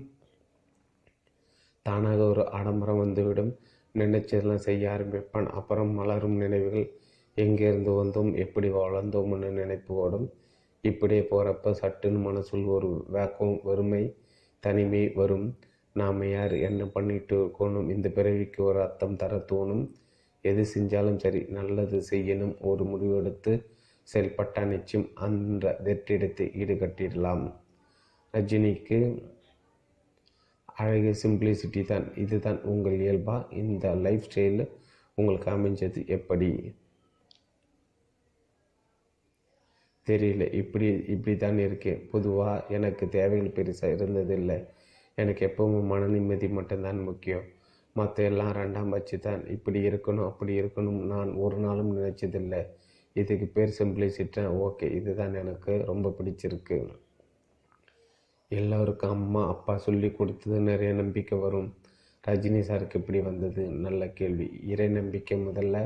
தானாக 1.86 2.22
ஒரு 2.24 2.44
ஆடம்பரம் 2.52 3.04
வந்துவிடும். 3.04 3.52
நினைச்சதெல்லாம் 3.96 4.66
செய்ய 4.68 4.90
ஆரம்பிப்பான். 4.90 5.48
அப்புறம் 5.48 5.92
மலரும் 5.92 6.38
நினைவுகள் 6.38 6.92
எங்கேருந்து 7.38 7.92
வந்தோம் 8.04 8.36
எப்படி 8.36 8.70
வளர்ந்தோம்னு 8.70 9.50
நினைப்பு 9.50 9.96
ஓடும் 9.96 10.30
இப்படியே 10.82 11.28
போகிறப்ப 11.32 11.74
சட்டுன்னு 11.82 12.20
மனசுள் 12.28 12.66
ஒரு 12.66 13.06
வேக்கம் 13.14 13.62
வறுமை 13.64 14.16
தனிமை 14.60 15.12
வரும். 15.16 15.58
நாம் 15.94 16.32
யார்? 16.32 16.54
என்ன 16.58 16.86
பண்ணிட்டு 16.86 17.36
இருக்கணும்? 17.46 17.90
இந்த 17.90 18.10
பிறவிக்கு 18.10 18.64
ஒரு 18.64 18.82
அர்த்தம் 18.82 19.16
தர 19.16 19.36
தோணும். 19.52 19.92
எது 20.42 20.66
செஞ்சாலும் 20.76 21.16
சரி 21.16 21.46
நல்லது 21.50 22.04
செய்யணும். 22.10 22.56
ஒரு 22.60 22.84
முடிவெடுத்து 22.84 23.54
செயல்பட்டா 24.14 24.64
நிச்சயம் 24.66 25.10
அந்த 25.14 25.80
வெற்றிடத்தை 25.84 26.46
ஈடுகட்டிடலாம். 26.62 27.54
ரஜினிக்கு 28.34 29.00
அழகு 30.82 31.12
சிம்பிளிசிட்டி 31.24 31.82
தான் 31.86 32.06
இதுதான் 32.24 32.60
உங்கள் 32.72 32.98
இயல்பா? 33.06 33.38
இந்த 33.62 33.94
லைஃப் 34.06 34.28
ஸ்டைலில் 34.28 34.68
உங்களுக்கு 35.18 35.50
அமைஞ்சது 35.56 36.02
எப்படி? 36.18 36.50
தெரியல 40.08 40.44
இப்படி 40.62 40.88
இப்படி 41.14 41.34
தான் 41.38 41.60
இருக்கேன். 41.66 42.00
பொதுவாக 42.12 42.64
எனக்கு 42.78 43.06
தேவைகள் 43.18 43.56
பெருசாக 43.58 43.96
இருந்ததில்லை. 43.98 44.58
எனக்கு 45.18 45.42
எப்பவும் 45.48 45.90
மன 45.92 46.08
நிம்மதி 46.08 46.48
மட்டும்தான் 46.58 47.02
முக்கியம். 47.10 47.46
மற்ற 47.96 48.24
எல்லாம் 48.24 48.54
ரெண்டாம் 48.60 48.92
பட்சி 48.94 49.18
தான் 49.20 49.42
இப்படி 49.56 49.80
இருக்கணும் 49.90 50.28
அப்படி 50.30 50.54
இருக்கணும் 50.62 51.00
நான் 51.14 51.32
ஒரு 51.46 51.58
நாளும் 51.58 51.92
நினச்சதில்லை. 51.98 52.62
இதுக்கு 53.16 53.48
பேர் 53.56 53.78
சிம்பிளிசிட்டேன் 53.80 54.52
ஓகே 54.66 54.88
இதுதான் 55.00 55.34
எனக்கு 55.42 55.74
ரொம்ப 55.92 56.14
பிடிச்சிருக்கு. 56.20 56.78
எல்லோருக்கும் 58.52 59.14
அம்மா 59.18 59.42
அப்பா 59.48 59.74
சொல்லி 59.78 60.08
கொடுத்தது 60.12 60.58
நிறைய 60.70 60.92
நம்பிக்கை 60.94 61.36
வரும். 61.40 61.70
ரஜினி 62.24 62.62
சாருக்கு 62.70 63.00
இப்படி 63.02 63.20
வந்தது? 63.20 63.64
நல்ல 63.86 64.02
கேள்வி. 64.20 64.48
இறை 64.72 64.88
நம்பிக்கை 64.90 65.38
முதல்ல 65.46 65.78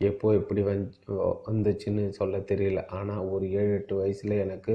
எப்போ 0.00 0.26
எப்படி 0.34 0.62
வந் 0.62 0.82
வந்துச்சுன்னு 1.48 2.04
சொல்ல 2.18 2.38
தெரியல. 2.50 2.80
ஆனால் 2.98 3.28
ஒரு 3.34 3.46
ஏழு 3.60 3.72
எட்டு 3.74 3.94
வயசில் 4.00 4.34
எனக்கு 4.44 4.74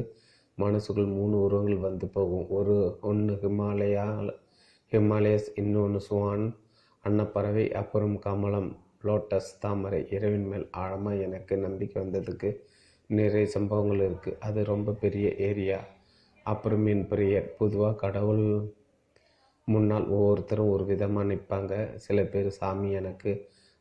மனசுக்குள் 0.57 1.09
மூணு 1.17 1.35
உருவங்கள் 1.45 1.85
வந்து 1.87 2.07
போகும். 2.07 2.47
ஒரு 2.49 2.75
ஒன்று 3.01 3.35
ஹிமாலயா 3.43 4.07
ஹிமாலயஸ் 4.91 5.49
இன்னொன்று 5.61 6.01
சுவான் 6.09 6.45
அன்னப்பறவை 7.05 7.65
அப்புறம் 7.73 8.15
கமலம் 8.19 8.69
லோட்டஸ் 9.07 9.51
தாமரை. 9.59 10.01
இரவின் 10.15 10.47
மேல் 10.47 10.65
ஆழமாக 10.83 11.25
எனக்கு 11.27 11.53
நம்பிக்கை 11.57 11.97
வந்ததுக்கு 12.03 12.49
நிறைய 13.09 13.45
சம்பவங்கள் 13.57 14.01
இருக்குது 14.07 14.39
அது 14.39 14.59
ரொம்ப 14.63 14.95
பெரிய 15.03 15.27
ஏரியா. 15.49 15.79
அப்புறம் 16.51 16.85
என் 16.85 17.05
பிரியர் 17.11 17.47
பொதுவாக 17.59 17.99
கடவுள் 18.03 18.45
முன்னால் 19.67 20.07
ஒவ்வொருத்தரும் 20.07 20.73
ஒரு 20.73 20.83
விதமாக 20.91 21.29
நிற்பாங்க 21.31 21.73
சில 22.05 22.23
பேர் 22.33 22.49
சாமி 22.59 22.89
எனக்கு 22.99 23.31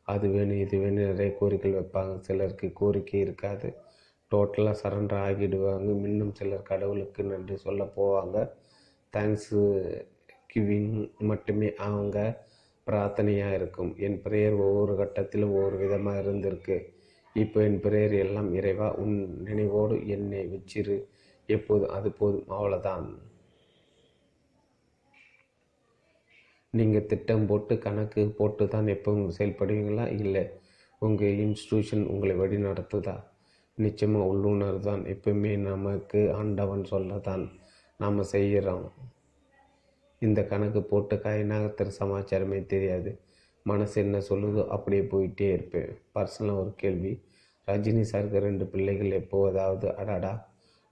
அது 0.07 0.25
வேணும் 0.29 0.61
இது 0.63 0.75
வேணும் 0.81 1.09
நிறைய 1.11 1.29
கோரிக்கைகள் 1.39 1.79
வைப்பாங்க. 1.79 2.13
சிலருக்கு 2.19 2.67
கோரிக்கை 2.79 3.19
இருக்காது. 3.19 3.69
டோட்டலாக 4.31 4.79
சரண்டர் 4.81 5.23
ஆகிடுவாங்க. 5.27 5.89
இன்னும் 6.09 6.33
சிலர் 6.39 6.69
கடவுளுக்கு 6.71 7.21
நன்றி 7.23 7.55
சொல்ல 7.65 7.83
போவாங்க. 7.97 8.37
தேங்க்ஸு 9.13 9.61
கிவிங் 10.53 10.93
மட்டுமே 11.29 11.69
அவங்க 11.87 12.17
பிரார்த்தனையாக 12.87 13.57
இருக்கும். 13.59 13.91
என் 14.05 14.19
பிரேயர் 14.25 14.57
ஒவ்வொரு 14.65 14.93
கட்டத்திலும் 15.01 15.53
ஒவ்வொரு 15.57 15.77
விதமாக 15.77 16.21
இருந்திருக்கு. 16.23 16.77
இப்போ 17.35 17.57
என் 17.63 17.81
பிரேயர் 17.85 18.15
எல்லாம் 18.25 18.49
இறைவா 18.59 18.87
உன் 19.03 19.17
நினைவோடு 19.47 19.95
என்னை 20.15 20.43
வச்சிரு. 20.53 20.97
எப்போதும் 21.47 21.89
அது 21.89 22.11
போதும் 22.11 22.47
அவ்வளோதான் 22.47 23.25
நீங்கள் 26.73 27.05
திட்டம் 27.05 27.45
போட்டு 27.45 27.77
கணக்கு 27.77 28.29
போட்டு 28.29 28.67
தான் 28.67 28.85
எப்பவும் 28.85 29.35
செயல்படுவீங்களா? 29.37 30.11
இல்லை 30.11 30.59
உங்கள் 30.99 31.27
இன்ஸ்டியூஷன் 31.27 32.05
உங்களை 32.05 32.35
வழி 32.35 32.57
நடத்துதா? 32.57 33.23
நிச்சயமாக 33.75 34.25
உள்ளுணர் 34.25 34.79
தான். 34.79 35.05
எப்பவுமே 35.05 35.57
நமக்கு 35.57 36.33
ஆண்டவன் 36.33 36.83
சொல்ல 36.83 37.19
தான் 37.19 37.59
நாம் 37.97 38.23
செய்கிறோம் 38.23 38.91
இந்த 40.19 40.43
கணக்கு 40.43 40.83
போட்டு 40.83 41.19
காய் 41.19 41.43
சமாச்சாரமே 41.89 42.65
தெரியாது. 42.65 43.19
மனசு 43.63 44.01
என்ன 44.01 44.17
சொல்லுதோ 44.17 44.67
அப்படியே 44.67 45.01
போயிட்டே 45.01 45.53
இருப்பேன். 45.53 46.01
பர்சனலாக 46.15 46.57
ஒரு 46.57 46.73
கேள்வி. 46.75 47.21
ரஜினி 47.67 48.03
சாருக்கு 48.11 48.39
ரெண்டு 48.39 48.65
பிள்ளைகள் 48.65 49.11
எப்போதாவது 49.11 49.95
அடாடா 49.95 50.46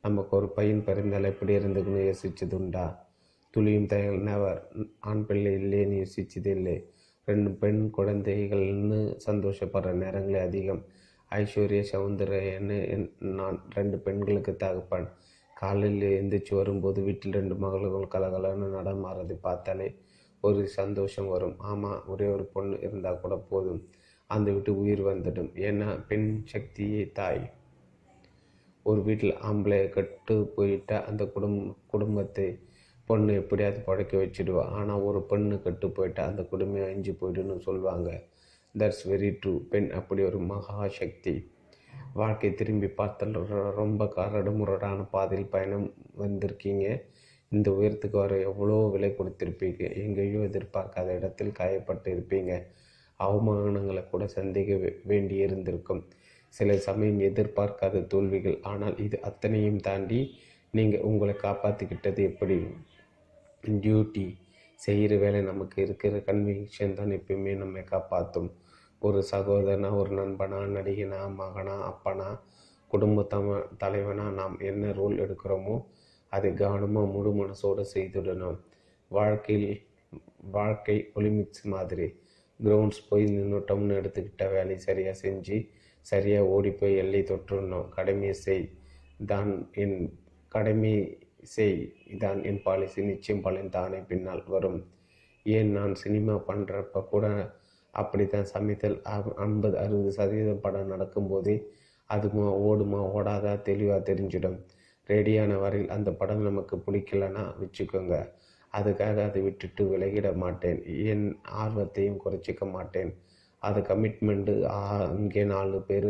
நமக்கு 0.06 0.34
ஒரு 0.38 0.48
பையன் 0.58 0.86
பிறந்தால் 0.88 1.32
எப்படி 1.32 1.54
இருந்துக்கணும் 1.58 2.06
யோசிச்சது 2.10 2.56
உண்டா 2.60 2.86
துளியும் 3.54 3.90
தயல் 3.92 4.20
நவர் 4.28 4.60
ஆண் 5.10 5.26
பிள்ளை 5.26 5.52
இல்லைன்னு 5.56 5.98
யோசிச்சது 6.02 6.50
இல்லை. 6.58 6.76
ரெண்டு 7.28 7.52
பெண் 7.62 7.80
குழந்தைகள்னு 7.98 9.00
சந்தோஷப்படுற 9.28 9.92
நேரங்களே 10.02 10.40
அதிகம். 10.48 10.82
ஐஸ்வர்யா 11.32 11.84
சௌந்தர்யன்னு 11.92 12.78
நான் 13.38 13.58
ரெண்டு 13.74 13.98
பெண்களுக்கு 14.06 14.54
தகுப்பேன். 14.64 15.08
காலையில் 15.56 16.06
எந்திரிச்சு 16.20 16.54
வரும்போது 16.56 17.00
வீட்டில் 17.02 17.38
ரெண்டு 17.40 17.56
மகளும் 17.56 18.10
கலகலன்னு 18.16 18.68
நடமாறதை 18.78 19.38
பார்த்தாலே 19.48 19.88
ஒரு 20.42 20.62
சந்தோஷம் 20.80 21.30
வரும். 21.34 21.56
ஆமாம் 21.72 22.02
ஒரே 22.08 22.28
ஒரு 22.36 22.46
பொண்ணு 22.56 22.76
இருந்தால் 22.82 23.22
கூட 23.22 23.36
போதும். 23.52 23.82
அந்த 24.30 24.48
விட்டு 24.52 24.72
உயிர் 24.80 25.04
வந்துடும். 25.06 25.52
ஏன்னா 25.68 25.90
பெண் 26.08 26.30
சக்தியே 26.54 27.04
தாய். 27.12 27.44
ஒரு 28.90 29.00
வீட்டில் 29.08 29.40
ஆம்பளை 29.50 29.80
கட்டு 29.96 30.36
போயிட்டா 30.56 30.98
அந்த 31.10 31.24
குடும் 31.34 31.60
குடும்பத்தை 31.94 32.48
பொண்ணு 33.08 33.32
எப்படியாவது 33.42 33.80
படைக்க 33.88 34.14
வச்சுடுவா. 34.22 34.64
ஆனால் 34.80 35.04
ஒரு 35.08 35.20
பெண்ணு 35.32 35.56
கட்டு 35.66 35.88
போயிட்டா 35.98 36.24
அந்த 36.32 36.44
குடும்பம் 36.52 36.92
அஞ்சு 36.92 37.12
போயிடுன்னு 37.20 37.58
சொல்லுவாங்க. 37.68 38.10
தட்ஸ் 38.76 39.04
வெரி 39.12 39.30
ட்ரூ 39.42 39.54
பெண் 39.72 39.90
அப்படி 40.00 40.22
ஒரு 40.30 40.40
மகா 40.52 40.78
சக்தி 41.00 41.36
வாழ்க்கை 42.22 42.50
திரும்பி 42.60 42.90
பார்த்தால் 43.00 43.36
ரொம்ப 43.80 44.06
கரடுமுரடான 44.16 45.00
பாதையில் 45.14 45.54
பயணம் 45.56 45.88
வந்திருக்கீங்க. 46.24 46.86
இந்த 47.52 47.70
உயரத்துக்கு 47.78 48.18
வர 48.24 48.36
எவ்வளோ 48.50 48.78
விலை 48.94 49.10
கொடுத்துருப்பீங்க? 49.18 49.82
எங்கேயோ 50.04 50.40
எதிர்பார்க்காத 50.50 51.10
இடத்தில் 51.20 51.58
காயப்பட்டு 51.60 52.08
இருப்பீங்க. 52.16 52.54
அவமானங்களை 53.20 54.04
கூட 54.14 54.24
சந்திக்க 54.38 54.94
வேண்டி 55.12 55.36
இருந்திருக்கும் 55.46 56.02
சில 56.58 56.78
சமயம் 56.88 57.22
எதிர்பார்க்காத 57.30 58.04
தோல்விகள். 58.14 58.58
ஆனால் 58.72 58.96
இது 59.06 59.18
அத்தனையும் 59.30 59.84
தாண்டி 59.88 60.20
நீங்கள் 60.74 61.06
உங்களை 61.10 61.36
காப்பாற்றிக்கிட்டது 61.46 62.22
எப்படி? 62.32 62.58
டியூட்டி 63.64 64.26
செய்கிற 64.80 65.14
வேலை 65.24 65.40
நமக்கு 65.50 65.78
இருக்கிற 65.86 66.16
கன்விக்ஷன் 66.28 66.98
தான் 66.98 67.14
எப்பயுமே 67.18 67.54
நம்மை 67.62 67.84
காப்பாற்றும் 67.94 68.50
ஒரு 69.02 69.20
சகோதரனா 69.32 69.90
ஒரு 70.02 70.12
நண்பனா 70.20 70.60
நடிகனா 70.76 71.20
மகனா 71.40 71.76
அப்பனா 71.90 72.30
குடும்ப 72.92 73.24
தம 73.34 73.56
தலைவனா 73.82 74.26
நாம் 74.40 74.56
என்ன 74.70 74.92
ரோல் 75.00 75.16
எடுக்கிறோமோ 75.24 75.76
அதை 76.32 76.50
கவனமாக 76.62 77.12
முழு 77.16 77.32
மனசோடு 77.40 77.84
செய்துடணும். 77.94 78.60
வாழ்க்கையில் 79.12 79.70
வாழ்க்கை 80.58 80.98
ஒலிம்பிக்ஸ் 81.18 81.66
மாதிரி. 81.74 82.08
கிரவுண்ட்ஸ் 82.60 83.02
போய் 83.10 83.26
நின்றுட்டோம்னு 83.36 83.98
எடுத்துக்கிட்ட 84.00 84.46
வேலையை 84.56 84.80
சரியாக 84.88 85.16
செஞ்சு 85.24 85.58
சரியாக 86.10 86.52
ஓடிப்போய் 86.56 87.00
எல்லை 87.04 87.22
தொற்றுணும் 87.32 87.88
கடமை 87.96 88.32
செய் 88.46 88.66
தான் 89.32 89.52
என் 89.84 89.98
கடமை 90.56 90.96
செய் 91.54 91.80
இதான் 92.14 92.40
என் 92.50 92.62
பாலிசி 92.66 93.02
நிச்சயம் 93.12 93.44
பலன் 93.46 93.74
தானே 93.78 94.00
பின்னால் 94.10 94.44
வரும். 94.54 94.80
ஏன் 95.46 95.72
நான் 95.78 95.94
சினிமா 96.04 96.36
பண்ணுறப்ப 96.50 97.04
கூட 97.14 97.26
அப்படி 97.94 98.24
தான் 98.28 98.50
சமைத்தல் 98.54 98.98
ஐம்பது 99.46 99.76
அறுபது 99.84 100.12
சதவீதம் 100.18 100.64
படம் 100.64 100.92
நடக்கும்போதே 100.94 101.56
அதுமா 102.10 102.48
ஓடுமா 102.68 103.00
ஓடாதா? 103.16 103.54
தெளிவாக 103.70 104.02
தெரிஞ்சிடும். 104.10 104.58
ரெடியான 105.10 105.52
வரையில் 105.64 105.94
அந்த 105.96 106.10
படம் 106.20 106.44
நமக்கு 106.48 106.76
பிடிக்கலன்னா 106.86 107.44
வச்சுக்கோங்க. 107.62 108.16
அதுக்காக 108.74 109.18
அதை 109.30 109.42
விட்டுட்டு 109.48 109.84
விலகிட 109.92 110.28
மாட்டேன். 110.44 110.80
என் 111.12 111.28
ஆர்வத்தையும் 111.62 112.22
குறைச்சிக்க 112.24 112.64
மாட்டேன். 112.78 113.12
அது 113.68 113.80
கமிட்மெண்ட்டு 113.90 114.54
இங்கே 115.20 115.44
நாலு 115.54 115.78
பேர் 115.90 116.10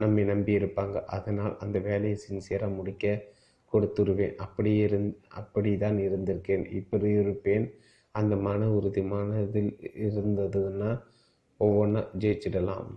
நம்மை 0.00 0.22
நம்பி 0.30 0.52
இருப்பாங்க. 0.60 0.96
அதனால் 1.16 1.54
அந்த 1.64 1.78
வேலையை 1.88 2.16
சின்சியராக 2.26 2.76
முடிக்க 2.78 3.04
கொடுத்துருவேன். 3.72 4.34
அப்படி 4.44 4.72
இருந் 4.84 5.08
அப்படி 5.40 5.70
தான் 5.84 5.98
இருந்திருக்கேன். 6.06 6.64
இப்படி 6.80 7.10
இருப்பேன். 7.22 7.66
அந்த 8.14 8.34
மன 8.46 8.68
உறுதி 8.76 9.02
மனதில் 9.12 9.72
இருந்ததுன்னா 10.06 10.90
ஒவ்வொன்றா 11.60 12.02
ஜெயிச்சிடலாம். 12.22 12.88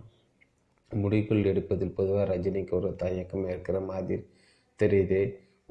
முடிக்குள் 0.90 1.48
எடுப்பதில் 1.52 1.96
பொதுவாக 1.98 2.26
ரஜினிக்கு 2.32 2.74
ஒரு 2.80 2.90
தயக்கம் 3.02 3.46
இருக்கிற 3.52 3.78
மாதிரி 3.90 4.22
தெரியுது. 4.80 5.20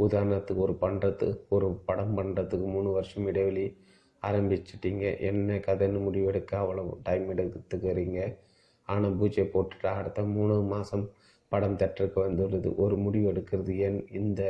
உதாரணத்துக்கு 0.05 0.61
ஒரு 0.67 0.75
பண்ணுறதுக்கு 0.81 1.53
ஒரு 1.57 1.67
படம் 1.87 2.15
பண்ணுறதுக்கு 2.17 2.67
மூணு 2.75 2.89
வருஷம் 2.97 3.27
இடைவெளி 3.31 3.65
ஆரம்பிச்சிட்டிங்க. 4.23 5.19
என்ன 5.19 5.55
கதைன்னு 5.55 5.99
முடிவெடுக்க 6.07 6.53
அவ்வளோ 6.57 6.83
டைம் 7.03 7.37
எடுத்துக்கிறீங்க. 7.37 8.37
ஆனால் 8.83 9.15
பூஜை 9.15 9.49
போட்டுட்டு 9.53 9.85
அடுத்த 9.85 10.21
மூணு 10.21 10.61
மாதம் 10.61 11.11
படம் 11.49 11.77
தேட்டருக்கு 11.77 12.19
வந்துடுது 12.27 12.75
ஒரு 12.75 12.95
முடிவு 12.97 13.31
எடுக்கிறது 13.31 13.77
ஏன்? 13.77 14.07
இந்த 14.11 14.41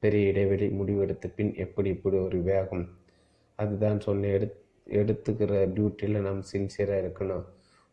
பெரிய 0.00 0.28
இடைவெளி 0.28 0.66
முடிவெடுத்த 0.68 1.26
பின் 1.36 1.54
எப்படி 1.54 1.88
இப்படி 1.88 2.16
ஒரு 2.16 2.42
வேகம்? 2.42 2.88
அதுதான் 3.56 4.00
சொன்னேன். 4.00 4.32
எடு 4.32 4.46
எடுத்துக்கிற 4.86 5.52
டியூட்டியில் 5.74 6.20
நாம் 6.20 6.42
சின்சியராக 6.52 7.02
இருக்கணும். 7.02 7.44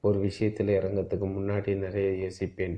ஒரு 0.02 0.20
விஷயத்தில் 0.20 0.68
இறங்கிறதுக்கு 0.68 1.28
முன்னாடி 1.38 1.78
நிறைய 1.78 2.10
யோசிப்பேன். 2.26 2.78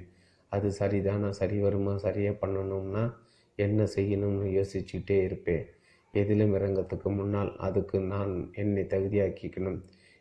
அது 0.50 0.72
சரிதானா? 0.80 1.30
சரி 1.30 1.60
வருமா? 1.60 1.98
சரியாக 1.98 2.48
பண்ணணும்னா 2.48 3.14
என்ன 3.56 3.84
செய்யணும்னு 3.96 4.48
யோசிச்சுக்கிட்டே 4.58 5.24
இருப்பேன். 5.24 5.66
எதிலும் 6.14 6.54
இறங்கத்துக்கு 6.58 7.10
முன்னால் 7.10 7.52
அதுக்கு 7.58 7.98
நான் 8.14 8.34
என்னை 8.56 8.84
தகுதியாக்கிக்கணும். 8.94 9.80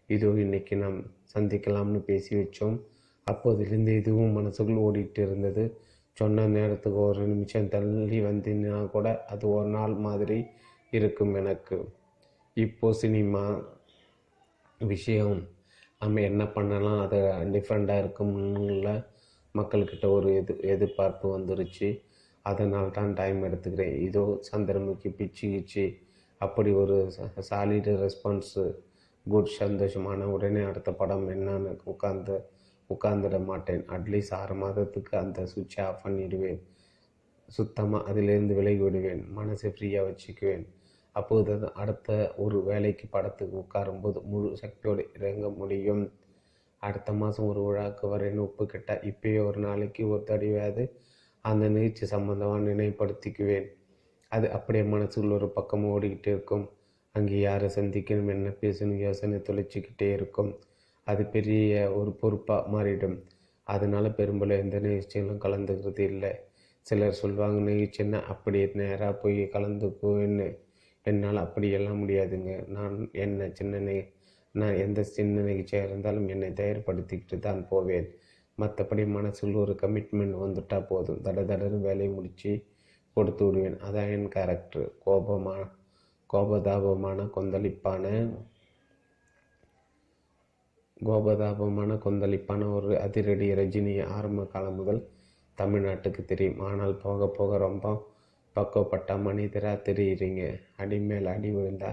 இதோ 0.09 0.29
இன்னைக்கு 0.45 0.75
நாம் 0.77 0.99
சந்திக்கலாம்னு 1.35 2.01
பேசி 2.01 2.33
வச்சோம். 2.37 2.77
அப்போதிலிருந்து 3.27 3.93
இதுவும் 3.97 4.37
மனசுக்குள் 4.39 4.83
ஓடிட்டு 4.87 5.19
இருந்தது 5.19 5.65
சொன்ன 6.17 6.47
நேரத்துக்கு 6.47 7.01
ஒரு 7.09 7.23
நிமிஷம் 7.27 7.69
தள்ளி 7.69 8.19
வந்தீங்கன்னா 8.21 8.79
கூட 8.91 9.09
அது 9.33 9.45
ஒரு 9.49 9.69
நாள் 9.69 9.95
மாதிரி 10.07 10.39
இருக்கும் 10.93 11.35
எனக்கு. 11.35 11.77
இப்போ 12.57 12.89
சினிமா 12.93 13.45
விஷயம் 14.81 15.39
நம்ம 15.99 16.21
என்ன 16.21 16.43
பண்ணலாம் 16.47 17.01
அது 17.01 17.19
டிஃப்ரெண்ட்டாக 17.55 18.03
இருக்கும்ல 18.03 18.91
மக்கள்கிட்ட 19.55 20.07
ஒரு 20.17 20.29
எது 20.41 20.53
எதிர்பார்ப்பு 20.75 21.27
வந்துருச்சு. 21.37 21.89
அதனால் 22.47 22.95
தான் 22.99 23.13
டைம் 23.21 23.41
எடுத்துக்கிறேன். 23.49 23.97
இதோ 24.07 24.25
சந்திரமுகி 24.51 25.11
பிச்சு 25.19 25.47
கிச்சு 25.55 25.85
அப்படி 26.41 26.71
ஒரு 26.83 26.97
சாலிடு 27.51 27.93
ரெஸ்பான்ஸு 28.05 28.65
குட் 29.27 29.53
சந்தோஷமான 29.61 30.27
உடனே 30.35 30.63
அடுத்த 30.71 30.91
படம் 31.01 31.27
என்னன்னு 31.35 31.73
உட்காந்து 31.93 32.37
உட்காந்துட 32.91 33.37
மாட்டேன். 33.51 33.83
அட்லீஸ்ட் 33.97 34.35
ஆறு 34.41 34.55
மாதத்துக்கு 34.63 35.13
அந்த 35.25 35.41
சுவிட்சை 35.53 35.81
ஆஃப் 35.89 36.05
பண்ணிடுவேன். 36.05 36.61
சுத்தமாக 37.49 38.09
அதிலேருந்து 38.11 38.55
விலகி 38.59 38.83
விடுவேன். 38.87 39.23
மனசை 39.39 39.69
ஃப்ரீயாக 39.75 40.07
வச்சுக்குவேன். 40.09 40.65
அப்போது 41.17 41.53
அடுத்த 41.83 42.09
ஒரு 42.45 42.59
வேலைக்கு 42.71 43.07
படத்துக்கு 43.15 43.57
உட்காரும்போது 43.65 44.19
முழு 44.33 44.49
சக்தியோடு 44.63 45.05
இறங்க 45.17 45.49
முடியும். 45.61 46.03
அடுத்த 46.83 47.13
மாதம் 47.13 47.49
ஒரு 47.53 47.63
விழாக்கு 47.67 48.05
வரேன்னு 48.15 48.45
ஒப்புக்கிட்டால் 48.47 49.03
இப்பயே 49.11 49.41
ஒரு 49.49 49.59
நாளைக்கு 49.67 50.03
ஒரு 50.13 50.23
தடவையாவது 50.31 50.85
அந்த 51.45 51.69
நிகழ்ச்சி 51.69 52.07
சம்பந்தமாக 52.07 52.61
நினைப்படுத்திக்குவேன். 52.69 53.69
அது 54.33 54.47
அப்படியே 54.51 54.85
மனசுக்குள்ள 54.85 55.35
ஒரு 55.35 55.49
பக்கம் 55.49 55.87
ஓடிக்கிட்டே 55.95 56.31
இருக்கும். 56.37 56.67
அங்கே 57.15 57.41
யாரை 57.41 57.69
சந்திக்கணும் 57.77 58.33
என்ன 58.37 58.49
பேசணும் 58.63 59.03
யோசனை 59.07 59.39
தொலைச்சிக்கிட்டே 59.49 60.09
இருக்கும். 60.13 60.53
அது 61.07 61.23
பெரிய 61.27 61.93
ஒரு 61.95 62.11
பொறுப்பாக 62.13 62.71
மாறிடும். 62.75 63.17
அதனால் 63.67 64.17
பெரும்பாலும் 64.19 64.63
எந்த 64.65 64.77
நிகழ்ச்சிகளும் 64.81 65.43
கலந்துக்கிறது 65.45 66.03
இல்லை. 66.13 66.33
சிலர் 66.87 67.21
சொல்லுவாங்க 67.23 67.59
நிகழ்ச்சின்னா 67.71 68.21
அப்படியே 68.33 68.67
நேராக 68.75 69.13
போய் 69.13 69.41
கலந்துக்குவேன்னு 69.55 70.49
என்னால் 71.07 71.45
அப்படியெல்லாம் 71.45 72.01
முடியாதுங்க. 72.03 72.53
நான் 72.69 72.97
என்ன 73.13 73.51
சின்ன 73.59 74.03
நான் 74.55 74.77
எந்த 74.77 75.01
சின்ன 75.17 75.43
நிகழ்ச்சியாக 75.43 75.89
இருந்தாலும் 75.89 76.29
என்னை 76.29 76.49
தயார்படுத்திக்கிட்டு 76.61 77.37
தான் 77.39 77.61
போவேன். 77.69 78.07
மற்றபடி 78.61 79.05
மனசில் 79.09 79.55
ஒரு 79.55 79.75
கமிட்மெண்ட் 79.83 80.37
வந்துட்டால் 80.43 80.89
போதும். 80.89 81.23
தட 81.23 81.39
தடன்னு 81.45 81.81
வேலையை 81.81 82.11
முடித்து 82.13 82.53
கொடுத்து 83.17 83.45
விடுவேன். 83.47 83.79
அதான் 83.87 84.11
என் 84.15 84.29
கேரக்டர் 84.29 84.89
கோபமான 85.05 85.61
கோபதாபமான 86.31 87.21
கொந்தளிப்பான 87.37 88.05
கோபதாபமான 91.01 91.93
கொந்தளிப்பான 92.05 92.69
ஒரு 92.77 92.91
அதிரடி 93.01 93.49
ரஜினி 93.55 93.95
ஆரம்ப 94.17 94.45
காலம் 94.47 94.75
முதல் 94.75 95.01
தமிழ்நாட்டுக்கு 95.59 96.23
தெரியும். 96.25 96.61
ஆனால் 96.69 96.95
போக 96.97 97.29
போக 97.39 97.59
ரொம்ப 97.59 97.87
பக்குவப்பட்ட 98.57 99.11
மனிதராக 99.19 99.85
தெரியுறீங்க. 99.89 100.43
அடி 100.77 100.99
மேல் 101.01 101.27
அடி 101.27 101.51
விழுந்தா 101.57 101.91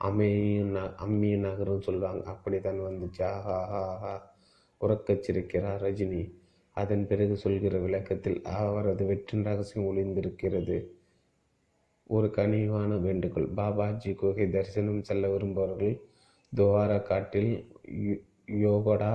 அம்மியும் 0.00 0.72
ந 0.76 0.80
அம்மியும் 1.04 1.44
நகரும் 1.46 1.86
சொல்லுவாங்க. 1.88 2.22
அப்படி 2.32 2.58
தான் 2.60 2.80
வந்துச்சு 2.86 3.22
ஆஹா 3.30 3.56
ஆஹா. 3.82 4.14
உறக்கச் 4.84 5.24
சிரிக்கிறார் 5.26 5.82
ரஜினி. 5.86 6.22
அதன் 6.76 7.06
பிறகு 7.06 7.34
சொல்கிற 7.36 7.78
விளக்கத்தில் 7.78 8.38
அவரது 8.58 9.04
வெற்றின் 9.04 9.42
ரகசியம் 9.42 9.88
ஒளிந்திருக்கிறது. 9.90 10.76
ஒரு 12.06 12.28
கனிவான 12.36 12.96
வேண்டுகோள். 13.00 13.48
பாபாஜி 13.56 14.14
குகை 14.14 14.46
தரிசனம் 14.50 15.02
செல்ல 15.02 15.28
விரும்புபவர்கள் 15.28 15.94
துவாரா 16.52 16.98
காட்டில் 17.02 17.52
யோகடா 18.64 19.14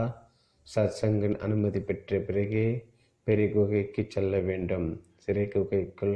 சத்சங்கின் 0.75 1.37
அனுமதி 1.37 1.81
பெற்ற 1.81 2.19
பிறகே 2.19 2.65
பெரிய 3.27 3.47
குகைக்கு 3.51 4.05
செல்ல 4.07 4.39
வேண்டும். 4.39 4.87
சிறை 5.17 5.47
குகைக்குள் 5.47 6.15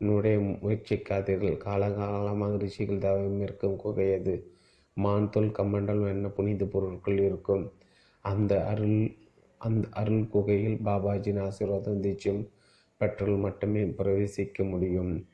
நுடைய 0.00 0.38
முயற்சிக்காதீர்கள். 0.38 1.56
காலகாலமாக 1.66 2.58
ரிஷிகள் 2.58 2.98
தவம் 2.98 3.40
இருக்கும் 3.40 3.76
குகை 3.76 4.08
அது. 4.14 4.34
மான் 4.96 5.30
தோல் 5.30 5.56
கமண்டலம் 5.58 6.08
என்ன 6.08 6.28
புனித 6.28 6.64
பொருட்கள் 6.64 7.18
இருக்கும். 7.18 7.64
அந்த 8.24 8.66
அருள் 8.66 9.14
அந்த 9.58 9.88
அருள் 9.90 10.28
குகையில் 10.28 10.78
பாபாஜியின் 10.84 11.40
ஆசீர்வாதம் 11.40 12.00
தீட்சம் 12.00 12.48
பெற்றால் 12.96 13.36
மட்டுமே 13.36 13.84
பிரவேசிக்க 13.84 14.68
முடியும். 14.68 15.26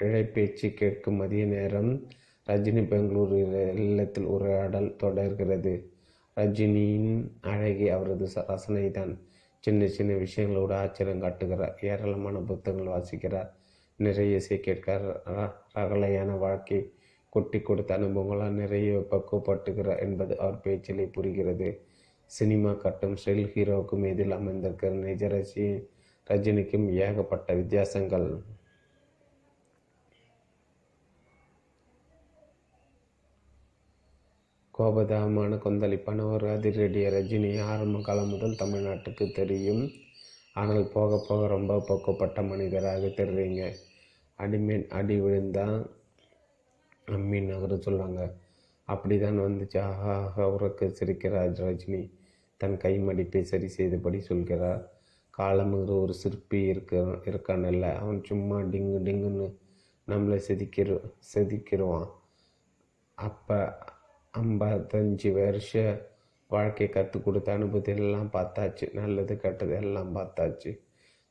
இழைப்பேச்சு 0.00 0.74
கேட்கும் 0.74 1.14
மதிய 1.14 1.44
நேரம் 1.44 2.06
ரஜினி 2.46 2.82
பெங்களூரு 2.82 3.74
இல்லத்தில் 3.74 4.24
உரையாடல் 4.24 4.96
தொடர்கிறது. 4.96 5.92
ரஜினியின் 6.36 7.30
அழகி 7.40 7.88
அவரது 7.88 8.28
ச- 8.34 8.44
ரசனைதான். 8.48 9.18
சின்ன 9.58 9.86
சின்ன 9.86 10.12
விஷயங்களோடு 10.12 10.72
ஆச்சரியம் 10.72 11.20
காட்டுகிறார். 11.20 11.78
ஏராளமான 11.82 12.38
புத்தகங்கள் 12.38 12.94
வாசிக்கிறார். 12.94 13.50
நிறைய 13.96 14.36
இசை 14.36 14.60
கேட்கிறார். 14.60 15.22
ர- 15.26 15.78
ரகலையான 15.78 16.38
வாழ்க்கை 16.38 16.92
கொட்டி 17.30 17.60
கொடுத்த 17.60 17.94
அனுபவங்களால் 17.94 18.58
நிறைய 18.62 18.98
பக்குவப்பட்டுகிறார் 19.10 20.02
என்பது 20.06 20.38
அவர் 20.38 20.60
பேச்சிலே 20.60 21.04
புரிகிறது. 21.04 21.68
சினிமா 22.30 22.72
கட்டும் 22.72 23.16
ஸ்டைல் 23.16 23.50
ஹீரோவுக்கும் 23.54 24.06
எதில் 24.12 24.36
அமைந்திருக்கிற 24.38 24.90
நிஜ 25.04 25.28
ரசி 25.28 25.66
ரஜினிக்கும் 26.30 26.86
ஏகப்பட்ட 27.04 27.54
வித்தியாசங்கள். 27.54 28.28
கோபதாமான 34.74 35.56
கொந்தளிப்பான 35.64 36.26
ஒரு 36.32 36.46
அதிரடிய 36.48 37.06
ரஜினி 37.10 37.50
ஆரம்ப 37.62 38.00
காலம் 38.00 38.28
முதல் 38.28 38.60
தமிழ்நாட்டுக்கு 38.62 39.32
தெரியும். 39.32 39.82
ஆனால் 40.52 40.86
போக 40.88 41.18
போக 41.28 41.46
ரொம்ப 41.46 41.72
பக்குவப்பட்ட 41.88 42.42
மனிதராக 42.48 43.06
தெரியுங்க 43.20 43.64
அடிமேன் 44.38 44.86
அடி 44.88 45.16
விழுந்தால் 45.20 45.78
அம்மி 47.16 47.40
நகர 47.40 47.76
சொல்லுவாங்க. 47.76 48.20
அப்படி 48.88 49.16
தான் 49.18 49.38
வந்துச்சு. 49.38 49.78
ஆஹா 49.80 50.44
உறக்க 50.56 50.88
சிரிக்கிறார் 51.00 51.52
ரஜினி 51.64 52.02
தன் 52.60 52.76
கை 52.76 52.94
மடிப்பை 52.98 53.42
சரி 53.44 53.68
செய்தபடி 53.68 54.20
சொல்கிறார். 54.20 54.82
காலமுங்கிற 55.38 55.92
ஒரு 56.04 56.14
சிற்பி 56.14 56.60
இருக்க 56.72 57.02
இருக்கான்ல 57.30 57.88
அவன் 58.02 58.20
சும்மா 58.24 58.56
டிங்கு 58.72 58.98
டிங்குன்னு 59.06 59.48
நம்மளை 60.08 60.38
செதுக்கிற 60.48 60.98
செதுக்கிடுவான் 61.32 62.08
அப்போ 63.18 63.58
ஐம்பத்தஞ்சு 64.34 65.30
வருஷ 65.32 65.72
வாழ்க்கை 66.50 66.88
கற்றுக் 66.88 67.24
கொடுத்த 67.24 67.48
அனுபவத்தை 67.52 67.92
எல்லாம் 67.96 68.30
பார்த்தாச்சு. 68.32 68.86
நல்லது 68.94 69.34
கெட்டது 69.36 69.74
எல்லாம் 69.74 70.12
பார்த்தாச்சு. 70.16 70.70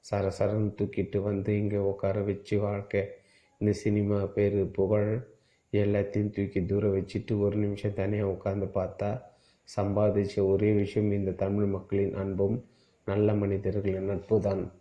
சர 0.05 0.25
சரன்னு 0.37 0.71
தூக்கிட்டு 0.79 1.19
வந்து 1.21 1.51
இங்கே 1.57 1.79
உட்கார 1.91 2.19
வச்சு 2.21 2.55
வாழ்க்கை. 2.59 3.01
இந்த 3.61 3.71
சினிமா 3.83 4.19
பேர் 4.35 4.59
புகழ். 4.71 5.11
எல்லாத்தையும் 5.73 6.29
தூக்கி 6.29 6.65
தூரம் 6.65 6.95
வச்சுட்டு 6.97 7.39
ஒரு 7.39 7.55
நிமிஷம் 7.55 7.93
தனியாக 7.93 8.33
உட்காந்து 8.35 8.67
பார்த்தா 8.73 9.21
சம்பாதிச்ச 9.77 10.45
ஒரே 10.47 10.73
விஷயம் 10.73 11.11
இந்த 11.11 11.31
தமிழ் 11.31 11.65
மக்களின் 11.65 12.13
அன்பும் 12.13 12.63
நல்ல 13.05 13.33
மனிதர்களின் 13.33 14.03
நட்பு 14.03 14.41
தான் 14.41 14.71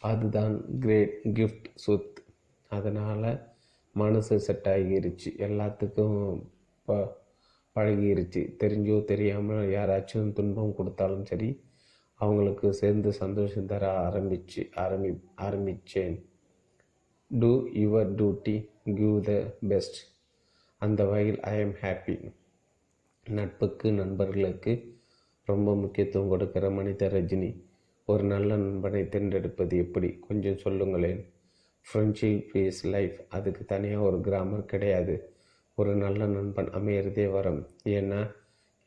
அதுதான் 0.00 0.78
கிரேட் 0.78 1.16
கிஃப்ட் 1.32 1.68
சொத் 1.74 2.18
அதனால் 2.68 3.50
மனசு 3.92 4.40
செட் 4.40 4.68
ஆகிருச்சு. 4.68 5.30
எல்லாத்துக்கும் 5.38 6.18
ப 6.88 6.92
பழகிருச்சு. 7.76 8.42
தெரிஞ்சோ 8.62 9.04
தெரியாமல் 9.04 9.68
யாராச்சும் 9.68 10.32
துன்பம் 10.32 10.74
கொடுத்தாலும் 10.74 11.24
சரி 11.24 11.50
அவங்களுக்கு 12.14 12.72
சேர்ந்து 12.72 13.12
சந்தோஷம் 13.12 13.66
தர 13.66 14.08
ஆரம்பிச்சு 14.08 14.62
ஆரம்பி 14.76 15.10
ஆரம்பித்தேன் 15.34 16.16
do 17.30 17.52
your 17.74 18.10
duty 18.14 18.56
give 18.94 19.20
the 19.24 19.32
best 19.68 19.98
அந்த 20.82 21.04
வகையில் 21.04 21.40
ஐ 21.40 21.58
எம் 21.58 21.74
ஹாப்பி 21.82 22.14
நட்புக்கு 23.26 23.92
நண்பர்களுக்கு 23.92 24.72
ரொம்ப 25.44 25.74
முக்கியத்துவம் 25.74 26.28
கொடுக்கிற 26.28 26.70
மனித 26.70 27.08
ரஜினி 27.08 27.50
ஒரு 28.04 28.24
நல்ல 28.24 28.56
நண்பனை 28.56 29.08
தேர்ந்தெடுப்பது 29.08 29.76
எப்படி? 29.76 30.18
கொஞ்சம் 30.28 30.58
சொல்லுங்களேன். 30.58 31.20
ஃப்ரெண்ட்ஷிப் 31.86 32.56
இஸ் 32.56 32.86
லைஃப் 32.86 33.16
அதுக்கு 33.28 33.64
தனியாக 33.64 34.02
ஒரு 34.02 34.20
கிராமர் 34.20 34.64
கிடையாது. 34.64 35.14
ஒரு 35.74 35.94
நல்ல 35.94 36.26
நண்பன் 36.26 36.70
அமையிறதே 36.70 37.30
வரும். 37.30 37.62
ஏன்னா 37.84 38.20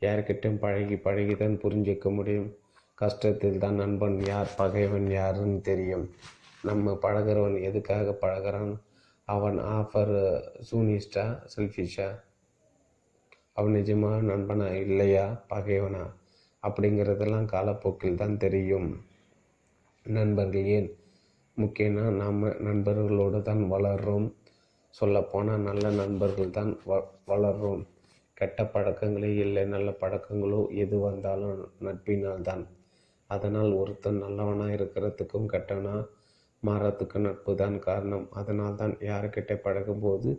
யார்கிட்டையும் 0.00 0.58
பழகி 0.58 0.96
பழகி 0.96 1.36
தான் 1.36 1.60
புரிஞ்சிக்க 1.60 2.14
முடியும். 2.14 2.50
கஷ்டத்தில் 2.98 3.58
தான் 3.58 3.74
நண்பன் 3.74 4.18
யார் 4.24 4.54
பகைவன் 4.56 5.10
யாருன்னு 5.10 5.60
தெரியும். 5.60 6.06
நம்ம 6.62 6.98
பழகிறவன் 7.02 7.62
எதுக்காக 7.62 8.16
பழகிறான் 8.20 8.72
அவன் 9.28 9.58
ஆஃபர் 9.76 10.14
சூனிஸ்டா 10.70 11.24
செல்ஃபிஷா 11.54 12.08
அவன் 13.52 13.76
நிஜமாக 13.76 14.16
நண்பனா 14.22 14.66
இல்லையா 14.84 15.24
பகைவனா 15.50 16.04
அப்படிங்கிறதெல்லாம் 16.62 17.50
காலப்போக்கில் 17.54 18.20
தான் 18.22 18.36
தெரியும். 18.36 18.88
நண்பர்கள் 20.06 20.68
ஏன்? 20.76 20.88
முக்கியம்னா 21.56 22.04
நாம் 22.20 22.40
நண்பர்களோடு 22.58 23.38
தான் 23.42 23.62
வளர்கிறோம் 23.74 24.26
சொல்லப்போனால் 24.94 25.66
நல்ல 25.68 25.84
நண்பர்கள் 25.90 26.50
தான் 26.50 26.72
வ 26.86 26.98
வளர்கிறோம் 27.26 27.82
கெட்ட 28.36 28.62
பழக்கங்களே 28.64 29.30
இல்லை 29.36 29.64
நல்ல 29.66 29.90
பழக்கங்களோ 30.02 30.60
எது 30.82 30.96
வந்தாலும் 30.98 31.56
நட்பினால் 31.80 32.42
தான். 32.42 32.64
அதனால் 33.30 33.70
ஒருத்தன் 33.72 34.22
நல்லவனாக 34.24 34.76
இருக்கிறதுக்கும் 34.78 35.50
கெட்டவனாக 35.54 36.02
மாறத்துக்கு 36.68 37.18
நட்பு 37.26 37.52
தான் 37.62 37.76
காரணம். 37.88 38.26
அதனால் 38.40 38.78
தான் 38.82 38.94
யாருக்கிட்ட 39.10 39.54
பழகும்போது 39.66 40.30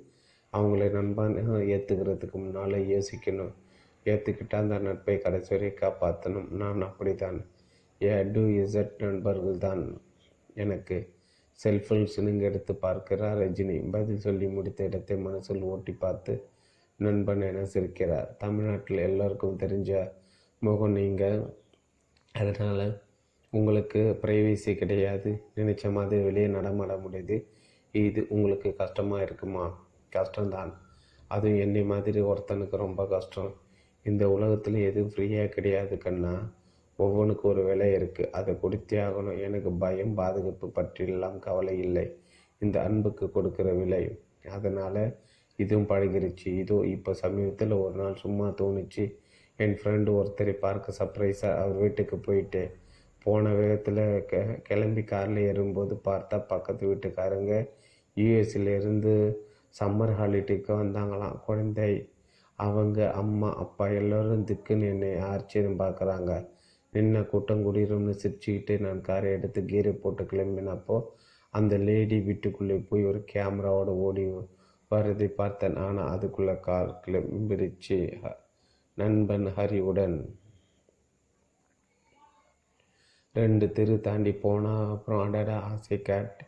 அவங்களை 0.54 0.88
நண்பன் 0.98 1.36
ஏற்றுக்கிறதுக்கு 1.74 2.38
முன்னால் 2.44 2.78
யோசிக்கணும். 2.94 3.54
ஏற்றுக்கிட்டால் 4.06 4.64
அந்த 4.66 4.76
நட்பை 4.88 5.16
கடைசி 5.26 5.52
வரை 5.54 5.70
காப்பாற்றணும் 5.82 6.50
நான் 6.62 6.88
அப்படி 6.90 7.14
தான் 7.24 7.40
ஏ 8.02 8.12
டு 8.34 8.44
இசட் 8.64 8.96
நண்பர்கள் 9.06 9.64
தான் 9.68 9.84
எனக்கு 10.64 10.98
செல்ஃபில் 11.60 12.12
சினுங்க 12.14 12.44
எடுத்து 12.50 12.74
பார்க்கிறார். 12.86 13.38
ரஜினி 13.44 13.76
பதில் 13.96 14.24
சொல்லி 14.26 14.48
முடித்த 14.58 14.90
இடத்தை 14.90 15.16
மனசில் 15.28 15.64
ஓட்டி 15.72 15.94
பார்த்து 16.04 16.34
நண்பன் 17.00 17.44
என 17.50 17.64
சிரிக்கிறார். 17.74 18.30
தமிழ்நாட்டில் 18.44 19.06
எல்லோருக்கும் 19.08 19.60
தெரிஞ்ச 19.64 19.92
முகம் 20.62 20.96
நீங்கள் 21.00 21.40
அதனால் 22.36 22.86
உங்களுக்கு 23.58 24.02
ப்ரைவேசி 24.24 24.72
கிடையாது. 24.82 25.30
நினச்ச 25.60 25.92
மாதிரி 25.98 26.24
வெளியே 26.28 26.48
நடமாட 26.58 26.94
முடியுது. 27.06 27.38
இது 28.08 28.22
உங்களுக்கு 28.36 28.70
கஷ்டமாக 28.82 29.26
இருக்குமா? 29.28 29.66
கஷ்டம்தான். 30.16 30.72
அதுவும் 31.36 31.62
என்னை 31.66 31.84
மாதிரி 31.92 32.20
ஒருத்தனுக்கு 32.32 32.76
ரொம்ப 32.86 33.02
கஷ்டம். 33.16 33.52
இந்த 34.06 34.24
உலகத்தில் 34.36 34.78
எதுவும் 34.90 35.12
ஃப்ரீயாக 35.14 35.54
கிடையாது 35.56 35.96
கண்ணா. 36.06 36.34
ஒவ்வொன்றுக்கு 37.00 37.46
ஒரு 37.52 37.62
விலை 37.70 37.88
இருக்குது 37.98 38.32
அதை 38.40 38.54
கொடுத்தே 38.62 38.98
ஆகணும். 39.08 39.40
எனக்கு 39.48 39.72
பயம் 39.84 40.14
பாதுகாப்பு 40.20 40.68
பற்றியெல்லாம் 40.78 41.38
கவலை 41.48 41.76
இல்லை. 41.88 42.06
இந்த 42.62 42.78
அன்புக்கு 42.88 43.26
கொடுக்குற 43.36 43.70
விலை. 43.82 44.04
அதனால் 44.58 45.04
இதுவும் 45.60 45.90
பழகிருச்சு. 45.92 46.50
இதோ 46.64 46.78
இப்போ 46.96 47.12
சமீபத்தில் 47.24 47.76
ஒரு 47.84 47.96
நாள் 48.02 48.22
சும்மா 48.24 48.48
தோணுச்சு. 48.62 49.06
என் 49.64 49.78
ஃப்ரெண்டு 49.80 50.10
ஒருத்தரை 50.20 50.54
பார்க்க 50.66 50.98
சர்ப்ரைஸாக 51.00 51.60
அவர் 51.62 51.80
வீட்டுக்கு 51.84 52.18
போயிட்டேன் 52.28 52.74
போன 53.26 53.54
வேகத்தில் 53.60 54.04
கெ 54.30 54.40
கிளம்பி 54.68 55.04
காரில் 55.04 55.40
ஏறும்போது 55.50 55.94
பார்த்தா 56.08 56.38
பக்கத்து 56.48 56.84
வீட்டுக்காரங்க 56.90 57.54
யூஎஸ்ல 58.18 58.76
இருந்து 58.80 59.14
சம்மர் 59.80 60.14
ஹாலிடேக்கு 60.20 60.72
வந்தாங்களாம். 60.84 61.40
குழந்தை 61.48 61.90
அவங்க 62.60 63.00
அம்மா 63.14 63.50
அப்பா 63.64 63.86
எல்லோரும் 64.00 64.46
திக்குன்னு 64.50 64.86
என்னை 64.94 65.10
ஆச்சரியம் 65.32 65.82
பார்க்குறாங்க. 65.82 66.32
நின்ன 66.94 67.26
கூட்டம் 67.26 67.64
குடிரும்னு 67.66 68.14
சிரிச்சுக்கிட்டு 68.22 68.76
நான் 68.80 69.02
காரை 69.02 69.32
எடுத்து 69.32 69.62
கீரை 69.66 69.94
போட்டு 70.04 70.24
கிளம்பினப்போ 70.24 70.98
அந்த 71.54 71.74
லேடி 71.88 72.18
வீட்டுக்குள்ளே 72.20 72.78
போய் 72.90 73.04
ஒரு 73.04 73.20
கேமராவோட 73.34 73.92
ஓடி 74.06 74.24
வரதை 74.92 75.28
பார்த்தேன். 75.42 75.78
ஆனால் 75.86 76.12
அதுக்குள்ளே 76.16 76.56
கார் 76.68 76.92
கிளம்பிடுச்சு. 77.06 78.00
நண்பன் 78.98 79.48
ஹரிவுடன் 79.58 80.18
ரெண்டு 83.38 83.66
தெரு 83.78 83.96
தாண்டி 84.08 84.32
போனால் 84.44 84.92
அப்புறம் 84.94 85.22
அடடா 85.26 85.56
ஆசை 85.72 85.98
கேட் 86.10 86.40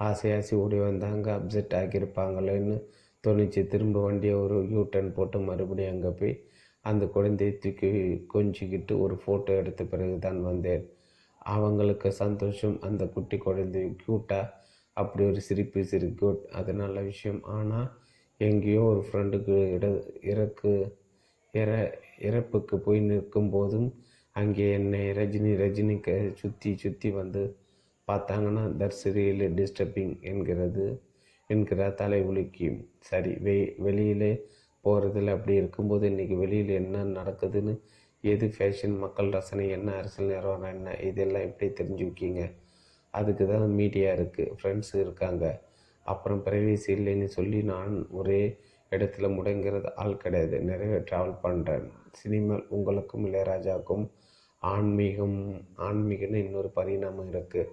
ஆசை 0.00 0.28
ஆசை 0.36 0.54
ஓடி 0.62 0.78
வந்தாங்க. 0.88 1.26
அப்செட் 1.38 1.74
ஆகியிருப்பாங்களேன்னு 1.80 2.76
தோணிச்சு. 3.24 3.60
திரும்ப 3.72 3.96
வண்டியை 4.06 4.36
ஒரு 4.44 4.56
யூ 4.72 4.80
டர்ன் 4.92 5.12
போட்டு 5.18 5.38
மறுபடியும் 5.48 5.92
அங்கே 5.94 6.12
போய் 6.20 6.34
அந்த 6.84 7.04
குழந்தையை 7.16 7.52
தூக்கி 7.64 7.90
கொஞ்சிக்கிட்டு 8.34 8.94
ஒரு 9.04 9.16
ஃபோட்டோ 9.22 9.52
எடுத்த 9.60 9.82
பிறகு 9.92 10.16
தான் 10.26 10.40
வந்தேன். 10.48 10.84
அவங்களுக்கு 11.54 12.08
சந்தோஷம். 12.22 12.76
அந்த 12.88 13.02
குட்டி 13.14 13.36
குழந்தை 13.46 13.82
க்யூட்டாக 14.02 14.50
அப்படி 14.96 15.22
ஒரு 15.30 15.40
சிரிப்பு 15.48 15.80
சிரி 15.90 16.08
குட் 16.20 16.42
அது 16.58 16.72
நல்ல 16.82 16.96
விஷயம். 17.10 17.40
ஆனால் 17.56 17.88
எங்கேயோ 18.40 18.82
ஒரு 18.92 19.02
ஃப்ரெண்டுக்கு 19.08 19.56
இட 19.76 19.86
இறக்கு 20.32 20.72
இற 21.54 21.70
இறப்புக்கு 22.28 22.76
போய் 22.86 23.00
நிற்கும் 23.10 23.52
போதும் 23.54 23.88
அங்கே 24.36 24.66
என்னை 24.76 25.00
ரஜினி 25.18 25.50
ரஜினிக்கு 25.62 26.14
சுற்றி 26.40 26.70
சுற்றி 26.82 27.08
வந்து 27.18 27.42
பார்த்தாங்கன்னா 28.08 28.62
தட்ஸ் 28.80 29.06
ரியலி 29.16 29.46
டிஸ்டர்பிங் 29.58 30.14
என்கிறது 30.30 30.86
என்கிற 31.50 31.90
தலை 32.00 32.20
உலுக்கி. 32.30 32.68
சரி 33.08 33.32
வெ 33.46 33.56
வெளியிலே 33.86 34.30
போகிறதுல 34.84 35.34
அப்படி 35.36 35.54
இருக்கும்போது 35.54 36.04
இன்றைக்கி 36.12 36.36
வெளியில் 36.44 36.72
என்ன 36.82 37.02
நடக்குதுன்னு 37.18 37.74
எது 38.24 38.46
ஃபேஷன் 38.56 38.96
மக்கள் 39.04 39.30
ரசனை 39.36 39.66
என்ன 39.76 39.90
அரசியல் 40.00 40.32
நிறுவனம் 40.32 40.72
என்ன 40.76 40.96
இதெல்லாம் 41.08 41.46
எப்படி 41.48 41.68
தெரிஞ்சுக்கிங்க 41.80 42.42
அதுக்கு 43.14 43.44
தான் 43.52 43.76
மீடியா 43.80 44.10
இருக்குது 44.18 44.54
ஃப்ரெண்ட்ஸ் 44.58 44.94
இருக்காங்க. 45.04 45.44
அப்புறம் 46.06 46.42
பிரைவேசி 46.46 46.90
இல்லைன்னு 46.96 47.28
சொல்லி 47.36 47.58
நான் 47.72 47.94
ஒரே 48.20 48.40
இடத்துல 48.92 49.26
முடங்கிறது 49.36 49.90
ஆள் 50.02 50.22
கிடையாது. 50.24 50.56
நிறைய 50.70 50.94
ட்ராவல் 51.08 51.36
பண்ணுறேன் 51.44 51.86
சினிமா 52.20 52.56
உங்களுக்கும் 52.76 53.26
இளையராஜாவுக்கும் 53.28 54.04
ஆன்மீகம் 54.62 55.38
ஆன்மீகம்னு 55.86 56.42
இன்னொரு 56.44 56.68
பரிணாமம் 56.78 57.30
இருக்குது 57.32 57.70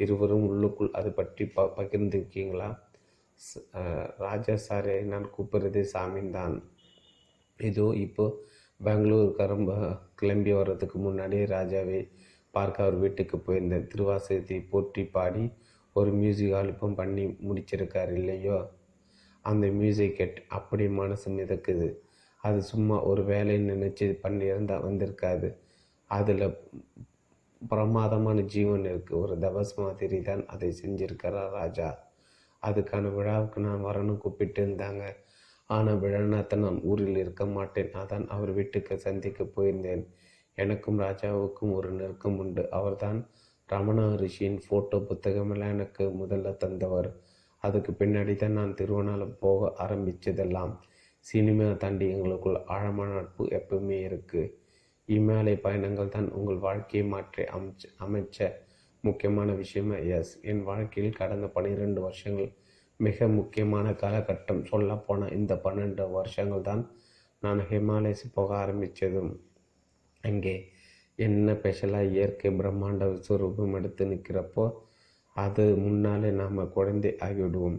இருவரும் 0.00 0.46
உள்ளுக்குள் 0.50 0.96
அது 0.98 1.10
பற்றி 1.18 1.44
ப 1.56 1.64
பகிர்ந்துருக்கீங்களா? 1.76 2.68
ராஜா 4.24 4.54
சாரை 4.66 4.96
நான் 5.12 5.26
கூப்பிட்றதே 5.34 5.82
சாமின் 5.92 6.34
தான். 6.38 6.56
இதோ 7.60 7.86
இப்போ 8.06 8.24
பெங்களூர் 8.80 9.30
கரம்ப 9.40 9.70
கிளம்பி 10.20 10.52
வர்றதுக்கு 10.58 10.98
முன்னாடியே 11.06 11.44
ராஜாவை 11.56 12.00
பார்க்க 12.54 12.84
அவர் 12.84 12.96
வீட்டுக்கு 13.02 13.36
போயிருந்தேன் 13.46 13.88
திருவாசகத்தை 13.92 14.58
போற்றி 14.72 15.02
பாடி 15.16 15.44
ஒரு 15.96 16.10
மியூசிக் 16.20 16.54
ஆல்பம் 16.60 16.98
பண்ணி 17.00 17.24
முடிச்சிருக்கார் 17.48 18.12
இல்லையோ? 18.20 18.58
அந்த 19.44 19.66
மியூசிக் 19.80 20.16
கேட் 20.18 20.38
அப்படி 20.58 20.84
மனசு 21.00 21.28
மிதக்குது. 21.38 21.88
அது 22.44 22.58
சும்மா 22.70 22.96
ஒரு 23.10 23.22
வேலைன்னு 23.32 23.72
நினச்சி 23.74 24.06
பண்ணியிருந்தால் 24.24 24.86
வந்திருக்காது. 24.88 25.48
அதில் 26.18 26.46
பிரமாதமான 27.62 28.38
ஜீவன் 28.52 28.86
இருக்குது 28.90 29.20
ஒரு 29.24 29.34
தபஸ் 29.44 29.74
மாதிரி 29.82 30.18
தான் 30.28 30.42
அதை 30.54 30.68
செஞ்சிருக்கிறார் 30.80 31.52
ராஜா. 31.60 31.88
அதுக்கான 32.62 33.10
விழாவுக்கு 33.16 33.58
நான் 33.66 33.86
வரணும் 33.88 34.22
கூப்பிட்டு 34.24 34.60
இருந்தாங்க. 34.64 35.04
ஆனால் 35.70 36.00
விழாநாத்தை 36.04 36.56
நான் 36.64 36.78
ஊரில் 36.90 37.20
இருக்க 37.22 37.44
மாட்டேன். 37.56 37.90
அதான் 38.00 38.26
அவர் 38.34 38.50
வீட்டுக்கு 38.58 38.94
சந்திக்க 39.06 39.44
போயிருந்தேன். 39.56 40.04
எனக்கும் 40.58 40.98
ராஜாவுக்கும் 41.06 41.74
ஒரு 41.78 41.90
நெருக்கம் 41.98 42.38
உண்டு. 42.44 42.64
அவர்தான் 42.78 43.20
ரமணா 43.68 44.06
ரிஷியின் 44.22 44.58
ஃபோட்டோ 44.64 44.98
புத்தகமெல்லாம் 45.10 45.74
எனக்கு 45.76 46.04
முதல்ல 46.22 46.50
தந்தவர். 46.64 47.10
அதுக்கு 47.62 47.90
பின்னாடி 48.00 48.34
தான் 48.36 48.58
நான் 48.58 48.76
திருவண்ணாமலை 48.80 49.28
போக 49.44 49.70
ஆரம்பித்ததெல்லாம் 49.84 50.72
சினிமா 51.26 51.66
தாண்டி 51.82 52.06
எங்களுக்குள் 52.14 52.58
ஆழமான 52.74 53.10
நட்பு 53.18 53.44
எப்பவுமே 53.58 53.98
இருக்குது 54.08 54.50
இமாலய 55.16 55.56
பயணங்கள் 55.64 56.14
தான் 56.16 56.28
உங்கள் 56.38 56.64
வாழ்க்கையை 56.66 57.04
மாற்றி 57.12 57.42
அமைச்ச 57.56 57.84
அமைச்ச 58.04 58.38
முக்கியமான 59.04 59.48
விஷயமா? 59.60 59.96
எஸ் 60.16 60.34
என் 60.50 60.62
வாழ்க்கையில் 60.68 61.18
கடந்த 61.20 61.46
பன்னிரெண்டு 61.54 62.00
வருஷங்கள் 62.06 62.50
மிக 63.00 63.28
முக்கியமான 63.38 63.86
காலகட்டம். 64.02 64.60
சொல்லப்போனால் 64.70 65.34
இந்த 65.38 65.52
பன்னெண்டு 65.64 66.04
வருஷங்கள் 66.18 66.66
தான் 66.68 66.82
நான் 67.42 67.60
ஹிமாலயஸ் 67.70 68.24
போக 68.36 68.50
ஆரம்பித்ததும் 68.64 69.32
அங்கே 70.24 70.54
என்ன 71.18 71.54
ஸ்பெஷலாக 71.58 72.10
இயற்கை 72.14 72.50
பிரம்மாண்ட 72.60 73.04
விஸ்வரூபம் 73.12 73.74
எடுத்து 73.78 74.04
நிற்கிறப்போ 74.12 74.64
அது 75.36 75.64
முன்னாலே 75.84 76.30
நாம் 76.40 76.60
குழந்தை 76.76 77.10
ஆகிவிடுவோம். 77.26 77.78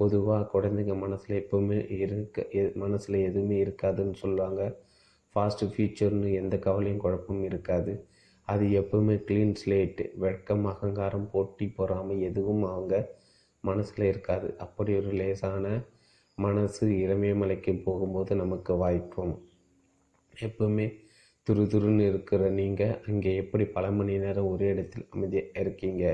பொதுவாக 0.00 0.48
குழந்தைங்க 0.54 0.94
மனசில் 1.04 1.38
எப்பவுமே 1.42 1.78
இருக்க 1.98 2.46
மனசில் 2.84 3.18
எதுவுமே 3.28 3.56
இருக்காதுன்னு 3.64 4.16
சொல்லுவாங்க. 4.22 4.62
ஃபாஸ்ட்டு 5.34 5.70
ஃபியூச்சர்னு 5.72 6.32
எந்த 6.32 6.58
கவலையும் 6.58 7.00
குழப்பமும் 7.00 7.44
இருக்காது. 7.44 7.92
அது 8.48 8.64
எப்பவுமே 8.80 9.14
க்ளீன் 9.28 9.54
ஸ்லேட்டு 9.60 10.04
வெட்கம் 10.18 10.64
அகங்காரம் 10.66 11.30
போட்டி 11.30 11.66
பொறாமை 11.68 12.16
எதுவும் 12.22 12.64
அவங்க 12.64 12.94
மனசில் 13.60 14.04
இருக்காது. 14.04 14.48
அப்படி 14.58 14.96
ஒரு 14.96 15.12
லேசான 15.12 15.66
மனசு 16.38 16.86
இளமையமலைக்கு 16.88 17.82
போகும்போது 17.82 18.36
நமக்கு 18.36 18.72
வாய்க்கும். 18.76 19.34
எப்பவுமே 20.40 20.86
துரு 21.46 21.64
துருன்னு 21.72 22.08
இருக்கிற 22.08 22.50
நீங்கள் 22.50 23.00
அங்கே 23.06 23.36
எப்படி 23.36 23.64
பல 23.64 23.90
மணி 23.90 24.14
நேரம் 24.18 24.46
ஒரே 24.46 24.68
இடத்தில் 24.68 25.06
அமைதியாக 25.10 25.60
இருக்கீங்க? 25.60 26.04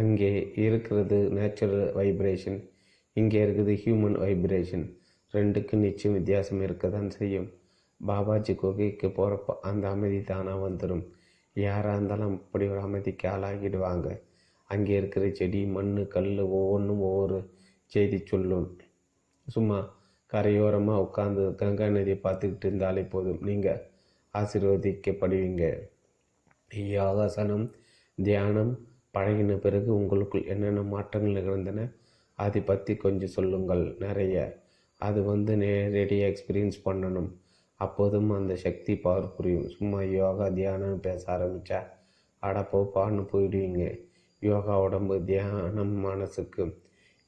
அங்கே 0.00 0.32
இருக்கிறது 0.66 1.18
நேச்சுரல் 1.38 1.86
வைப்ரேஷன் 1.98 2.58
இங்கே 3.16 3.38
இருக்குது 3.46 3.72
ஹியூமன் 3.82 4.18
வைப்ரேஷன் 4.24 4.84
ரெண்டுக்கு 5.34 5.74
நிச்சயம் 5.86 6.16
வித்தியாசம் 6.18 6.62
இருக்க 6.66 6.86
தான் 6.94 7.10
செய்யும். 7.16 7.48
பாபாஜி 8.00 8.52
குகைக்கு 8.60 9.08
போகிறப்ப 9.16 9.56
அந்த 9.68 9.84
அமைதி 9.94 10.20
தானாக 10.30 10.62
வந்துடும் 10.66 11.04
யாராக 11.56 11.96
இருந்தாலும் 11.96 12.34
அப்படி 12.38 12.64
ஒரு 12.72 12.80
அமைதிக்கு 12.86 13.26
ஆளாகிடுவாங்க. 13.34 14.08
அங்கே 14.70 14.92
இருக்கிற 15.00 15.24
செடி 15.38 15.60
மண் 15.76 15.94
கல் 16.14 16.32
ஒவ்வொன்றும் 16.58 17.02
ஒவ்வொரு 17.08 17.38
செய்தி 17.92 18.18
சொல்லும். 18.30 18.68
சும்மா 19.46 19.78
கரையோரமாக 20.32 21.04
உட்காந்து 21.06 21.44
கங்கா 21.60 21.86
நதியை 21.94 22.18
பார்த்துக்கிட்டு 22.26 22.66
இருந்தாலே 22.68 23.02
போதும். 23.14 23.40
நீங்கள் 23.48 23.80
ஆசீர்வதிக்கப்படுவீங்க. 24.34 25.64
யோகாசனம் 26.94 27.66
தியானம் 28.18 28.72
பழகின 29.14 29.56
பிறகு 29.56 29.90
உங்களுக்குள் 29.94 30.44
என்னென்ன 30.44 30.82
மாற்றங்கள் 30.82 31.36
நிகழ்ந்தன? 31.38 31.88
அதை 32.38 32.60
பற்றி 32.60 32.96
கொஞ்சம் 32.96 33.28
சொல்லுங்கள். 33.28 33.96
நிறைய. 33.98 34.36
அது 35.00 35.22
வந்து 35.22 35.56
நேரடியாக 35.56 36.30
எக்ஸ்பீரியன்ஸ் 36.32 36.78
பண்ணணும். 36.84 37.30
அப்போதும் 37.80 38.30
அந்த 38.30 38.56
சக்தி 38.56 38.94
பவர் 38.96 39.34
புரியும். 39.34 39.68
சும்மா 39.68 40.02
யோகா 40.02 40.48
தியானம் 40.48 41.00
பேச 41.00 41.22
ஆரம்பித்தா 41.38 41.80
அடப்போப்பான்னு 42.42 43.22
போயிடுவீங்க. 43.32 43.84
யோகா 44.42 44.80
உடம்பு 44.80 45.24
தியானம் 45.24 45.94
மனசுக்கு 45.98 46.64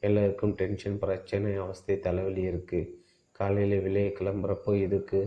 எல்லாருக்கும் 0.01 0.55
டென்ஷன் 0.55 0.99
பிரச்சனை 0.99 1.55
அவஸ்தை 1.55 1.99
தலைவலி 2.01 2.43
இருக்குது 2.51 2.91
காலையில் 3.33 3.83
வெளியே 3.83 4.09
கிளம்புறப்போ 4.21 4.73
இதுக்கு 4.75 5.21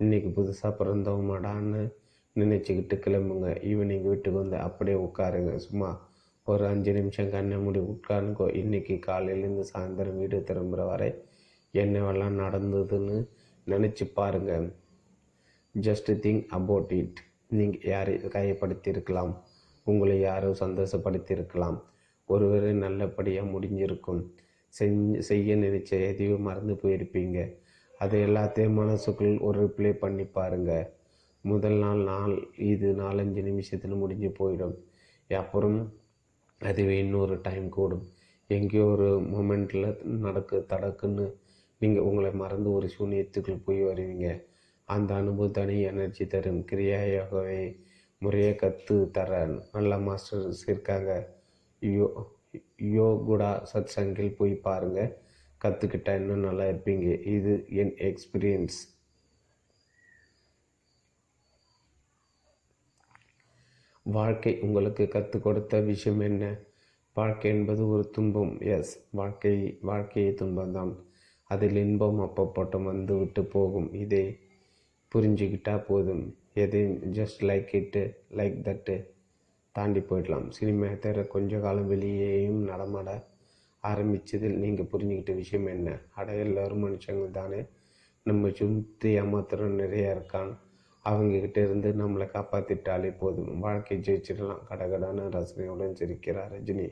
இன்றைக்கி 0.00 0.30
புதுசாக 0.36 0.72
பிறந்தவமாடான்னு 0.78 1.82
நினச்சிக்கிட்டு 2.36 2.96
கிளம்புங்க. 3.04 3.48
ஈவினிங் 3.70 4.02
வீட்டுக்கு 4.02 4.38
வந்து 4.38 4.56
அப்படியே 4.56 4.96
உட்காருங்க. 4.96 5.56
சும்மா 5.56 5.90
ஒரு 6.44 6.66
அஞ்சு 6.66 6.92
நிமிஷம் 6.92 7.30
கண்ணை 7.30 7.56
மூடி 7.58 7.80
உட்காருங்கோ. 7.92 8.46
இன்றைக்கி 8.60 8.94
காலையிலேருந்து 9.06 9.64
சாயந்தரம் 9.72 10.18
வீடு 10.20 10.44
திரும்புகிற 10.44 10.84
வரை 10.84 11.10
என்னவெல்லாம் 11.74 12.38
நடந்ததுன்னு 12.44 13.16
நினச்சி 13.66 14.04
பாருங்கள் 14.14 14.66
ஜஸ்ட் 15.74 16.10
திங்க் 16.24 16.46
அபவுட் 16.58 16.92
இட் 16.92 17.18
நீங்கள் 17.48 17.90
யாரை 17.90 18.14
காயப்படுத்தியிருக்கலாம்? 18.14 19.32
உங்களை 19.84 20.20
யாரோ 20.20 20.50
சந்தோஷப்படுத்தியிருக்கலாம். 20.60 21.78
ஒருவரை 22.26 22.72
நல்லபடியாக 22.72 23.50
முடிஞ்சிருக்கும். 23.50 24.22
செஞ்சு 24.74 25.18
செய்ய 25.18 25.56
நினைச்ச 25.56 25.90
எதையும் 26.08 26.46
மறந்து 26.48 26.74
போயிருப்பீங்க. 26.74 27.38
அது 27.98 28.16
எல்லாத்தையும் 28.26 28.78
மனசுக்குள் 28.80 29.38
ஒரு 29.38 29.58
ரிப்ளை 29.64 29.92
பண்ணி 29.92 30.24
பாருங்கள் 30.24 30.86
முதல் 31.40 31.78
நாள் 31.78 32.02
நாள் 32.02 32.34
இது 32.56 32.88
நாலஞ்சு 32.94 33.42
நிமிஷத்தில் 33.42 34.00
முடிஞ்சு 34.02 34.30
போயிடும். 34.38 34.76
அப்புறம் 35.30 35.78
அதுவே 36.60 36.98
இன்னொரு 36.98 37.40
டைம் 37.40 37.68
கூடும். 37.68 38.04
எங்கேயோ 38.50 38.84
ஒரு 38.84 39.08
மூமெண்ட்டில் 39.32 39.88
நடக்கு 40.24 40.56
தடக்குன்னு 40.68 41.26
நீங்கள் 41.80 42.02
உங்களை 42.02 42.30
மறந்து 42.32 42.68
ஒரு 42.72 42.88
சூனியத்துக்குள் 42.98 43.64
போய் 43.64 43.80
வருவீங்க. 43.84 44.28
அந்த 44.88 45.10
அனுபவம் 45.14 45.50
தனி 45.50 45.76
எனர்ஜி 45.82 46.26
தரும். 46.26 46.60
கிரியாயோகவை 46.70 47.62
முறையாக 48.22 48.56
கற்று 48.56 48.96
தர 49.10 49.30
நல்ல 49.72 49.96
மாஸ்டர்ஸ் 49.98 50.62
இருக்காங்க. 50.66 51.10
யோ 51.82 52.06
யோகுடா 52.98 53.50
சத் 53.72 53.92
சங்கில் 53.96 54.36
போய் 54.38 54.54
பாருங்கள் 54.66 55.12
கற்றுக்கிட்டா 55.64 56.12
இன்னும் 56.20 56.46
நல்லா 56.48 56.64
இருப்பீங்க. 56.64 57.06
இது 57.36 57.52
என் 57.68 57.94
எக்ஸ்பீரியன்ஸ் 58.08 58.78
வாழ்க்கை 64.02 64.58
உங்களுக்கு 64.60 65.08
கற்றுக் 65.08 65.42
கொடுத்த 65.42 65.80
விஷயம் 65.80 66.20
என்ன? 66.20 66.56
வாழ்க்கை 67.14 67.50
என்பது 67.50 67.88
ஒரு 67.88 68.10
துன்பம். 68.10 68.60
எஸ் 68.60 69.06
வாழ்க்கை 69.10 69.78
வாழ்க்கையை 69.80 70.32
துன்பம்தான். 70.32 70.94
அதில் 71.44 71.76
இன்பம் 71.76 72.20
அப்பப்பட்டம் 72.20 72.82
வந்து 72.82 73.18
விட்டு 73.18 73.44
போகும். 73.44 73.94
இதை 73.94 74.38
புரிஞ்சுக்கிட்டா 75.14 75.84
போதும். 75.84 76.36
எதையும் 76.54 77.12
ஜஸ்ட் 77.12 77.40
லைக் 77.40 77.74
இட்டு 77.74 78.22
லைக் 78.30 78.60
தட்டு 78.60 79.14
தாண்டி 79.72 80.00
போயிடலாம். 80.00 80.48
சினிமா 80.48 80.86
தேர 80.86 81.26
கொஞ்ச 81.26 81.58
காலம் 81.58 81.88
வெளியேயும் 81.88 82.62
நடமாட 82.62 83.26
ஆரம்பித்ததில் 83.82 84.56
நீங்கள் 84.56 84.90
புரிஞ்சுக்கிட்ட 84.92 85.34
விஷயம் 85.34 85.66
என்ன? 85.66 85.98
அட 86.14 86.34
எல்லோரும் 86.34 86.84
மனுஷங்க 86.86 87.30
தானே 87.30 87.64
நம்ம 88.22 88.50
சுற்றி 88.50 89.20
ஏமாத்திரம் 89.20 89.78
நிறையா 89.82 90.16
இருக்கான். 90.16 90.56
அவங்கக்கிட்ட 91.04 91.58
இருந்து 91.58 91.92
நம்மளை 91.92 92.26
காப்பாற்றிட்டாலே 92.34 93.10
போதும். 93.18 93.52
வாழ்க்கை 93.58 93.96
ஜெயிச்சிடலாம். 93.98 94.64
கடகடான 94.70 95.28
ரசனையுடன் 95.36 95.96
சிரிக்கிறார் 96.00 96.50
ரஜினி. 96.54 96.88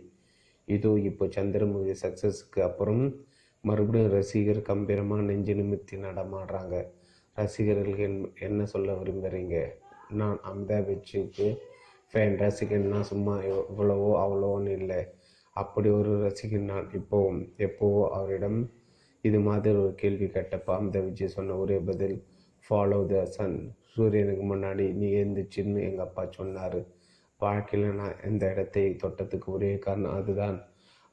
இதோ 0.68 0.90
இப்போ 1.08 1.26
சந்திரமுகி 1.26 1.94
சக்ஸஸுக்கு 2.02 2.60
அப்புறம் 2.60 3.02
மறுபடியும் 3.64 4.12
ரசிகர் 4.12 4.60
கம்பீரமாக 4.62 5.22
நெஞ்சு 5.22 5.54
நிமித்தி 5.54 5.96
நடமாடுறாங்க. 6.06 6.74
ரசிகர்கள் 7.36 8.02
என் 8.06 8.18
என்ன 8.38 8.60
சொல்ல 8.66 8.94
விரும்புகிறீங்க 8.94 9.56
நான் 10.10 10.38
அமிதாப் 10.50 10.88
பச்சனுக்கு 10.88 11.46
ஃபேன் 12.12 12.36
ரசிகன்னா 12.42 13.00
சும்மா 13.00 13.34
இவ்வளவோ 13.52 14.10
அவ்வளோன்னு 14.24 14.72
இல்லை. 14.80 15.00
அப்படி 15.56 15.88
ஒரு 15.90 16.12
ரசிகன் 16.26 16.68
நான் 16.72 16.88
இப்போவும் 16.98 17.40
எப்போவோ 17.66 18.02
அவரிடம் 18.18 18.58
இது 19.24 19.38
மாதிரி 19.40 19.76
ஒரு 19.82 19.92
கேள்வி 19.94 20.26
கேட்டப்போ 20.36 20.72
அமிதாப் 20.78 21.06
விஜய் 21.08 21.34
சொன்ன 21.36 21.56
ஒரே 21.56 21.78
பதில் 21.88 22.16
ஃபாலோ 22.64 23.00
த 23.12 23.24
சன் 23.36 23.58
சூரியனுக்கு 23.96 24.44
முன்னாடி 24.52 24.84
நீ 25.00 25.06
எழுந்துச்சின்னு 25.20 25.80
எங்கள் 25.88 26.06
அப்பா 26.06 26.22
சொன்னார். 26.38 26.80
வாழ்க்கையில் 27.40 27.98
நான் 28.00 28.20
எந்த 28.28 28.44
இடத்தை 28.52 28.84
தொட்டத்துக்கு 29.02 29.48
ஒரே 29.56 29.70
காரணம் 29.86 30.16
அதுதான். 30.18 30.58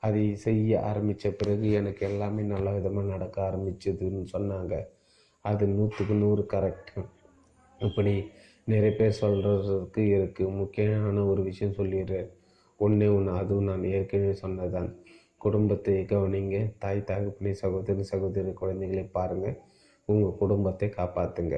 அதை 0.03 0.23
செய்ய 0.45 0.79
ஆரம்பித்த 0.89 1.31
பிறகு 1.39 1.67
எனக்கு 1.79 2.01
எல்லாமே 2.09 2.43
நல்ல 2.53 2.73
விதமாக 2.77 3.11
நடக்க 3.13 3.37
ஆரம்பிச்சதுன்னு 3.49 4.23
சொன்னாங்க. 4.35 4.73
அது 5.45 5.63
நூற்றுக்கு 5.75 6.15
நூறு 6.23 6.43
கரெக்ட் 6.53 6.91
இப்படி 7.79 8.13
நிறைய 8.67 8.91
பேர் 8.99 9.19
சொல்கிறதுக்கு 9.21 10.03
இருக்குது 10.17 10.53
முக்கியமான 10.61 11.23
ஒரு 11.31 11.41
விஷயம் 11.49 11.77
சொல்லிடுறேன். 11.79 12.29
ஒன்றே 12.79 13.07
ஒன்று 13.17 13.31
அதுவும் 13.41 13.69
நான் 13.69 13.83
ஏற்கனவே 13.97 14.33
சொன்னதான் 14.43 14.89
குடும்பத்தை 15.45 15.95
கவனிங்க. 16.11 16.57
தாய் 16.83 17.07
தகப்பனை 17.09 17.53
சகோதரி 17.63 18.03
சகோதரி 18.11 18.53
குழந்தைகளை 18.61 19.05
பாருங்கள் 19.17 19.57
உங்கள் 20.09 20.39
குடும்பத்தை 20.41 20.87
காப்பாற்றுங்க 20.99 21.57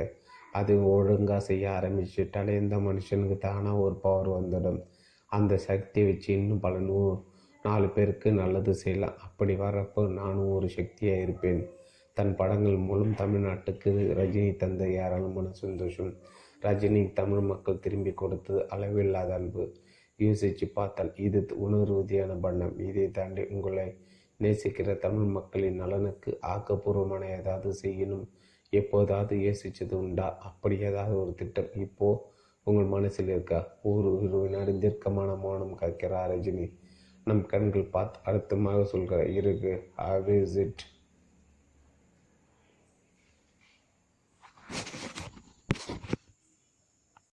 அது 0.57 0.73
ஒழுங்காக 0.93 1.41
செய்ய 1.49 1.65
ஆரம்பிச்சுட்டாலே 1.77 2.53
இந்த 2.63 2.75
மனுஷனுக்கு 2.87 3.37
தானாக 3.47 3.83
ஒரு 3.85 3.95
பவர் 4.05 4.29
வந்துடும். 4.37 4.79
அந்த 5.31 5.53
சக்தியை 5.69 6.05
வச்சு 6.09 6.29
இன்னும் 6.39 6.63
பல 6.65 6.77
நூ 6.89 6.99
நாலு 7.65 7.87
பேருக்கு 7.95 8.29
நல்லது 8.41 8.73
செய்யலாம். 8.81 9.17
அப்படி 9.25 9.53
வரப்போ 9.63 10.01
நானும் 10.19 10.53
ஒரு 10.57 10.67
சக்தியாக 10.77 11.23
இருப்பேன். 11.25 11.61
தன் 12.17 12.33
படங்கள் 12.35 12.77
மூலம் 12.87 13.17
தமிழ்நாட்டுக்கு 13.21 13.91
ரஜினி 14.19 14.51
தந்த 14.61 14.83
ஏராளமான 15.01 15.47
சந்தோஷம். 15.63 16.11
ரஜினி 16.61 17.01
தமிழ் 17.19 17.43
மக்கள் 17.49 17.83
திரும்பி 17.85 18.11
கொடுத்தது 18.21 18.61
அளவில்லாத 18.73 19.31
அன்பு. 19.39 19.65
யோசித்து 20.19 20.67
பார்த்தால் 20.77 21.11
இது 21.25 21.39
உணர்வுதியான 21.65 22.37
பண்ணம் 22.45 22.75
இதை 22.87 23.05
தாண்டி 23.17 23.43
உங்களை 23.55 23.87
நேசிக்கிற 24.39 24.95
தமிழ் 25.05 25.29
மக்களின் 25.37 25.79
நலனுக்கு 25.81 26.31
ஆக்கப்பூர்வமான 26.53 27.23
ஏதாவது 27.37 27.69
செய்யணும். 27.83 28.25
எப்போதாவது 28.69 29.35
யோசிச்சது 29.37 29.93
உண்டா? 29.93 30.37
அப்படி 30.39 30.79
ஏதாவது 30.79 31.21
ஒரு 31.21 31.33
திட்டம். 31.35 31.71
இப்போ 31.75 32.07
உங்கள் 32.63 32.85
மனசில் 32.85 33.29
இருக்கா 33.29 33.59
ஒரு 33.81 34.09
ஒரு 34.17 34.41
வினாடி 34.41 34.73
தீர்க்கமான 34.79 35.35
மௌனம் 35.35 35.79
காக்கிறா 35.79 36.21
ரஜினி. 36.33 36.67
நம் 37.23 37.45
கண்கள் 37.45 37.91
பார்த்து 37.95 38.19
அழுத்தமாக 38.23 38.83
சொல்கிற 38.83 39.25
இருக்கு 39.29 39.91
ஹவ் 39.95 40.29
இஸ் 40.29 40.57
இட் 40.57 40.83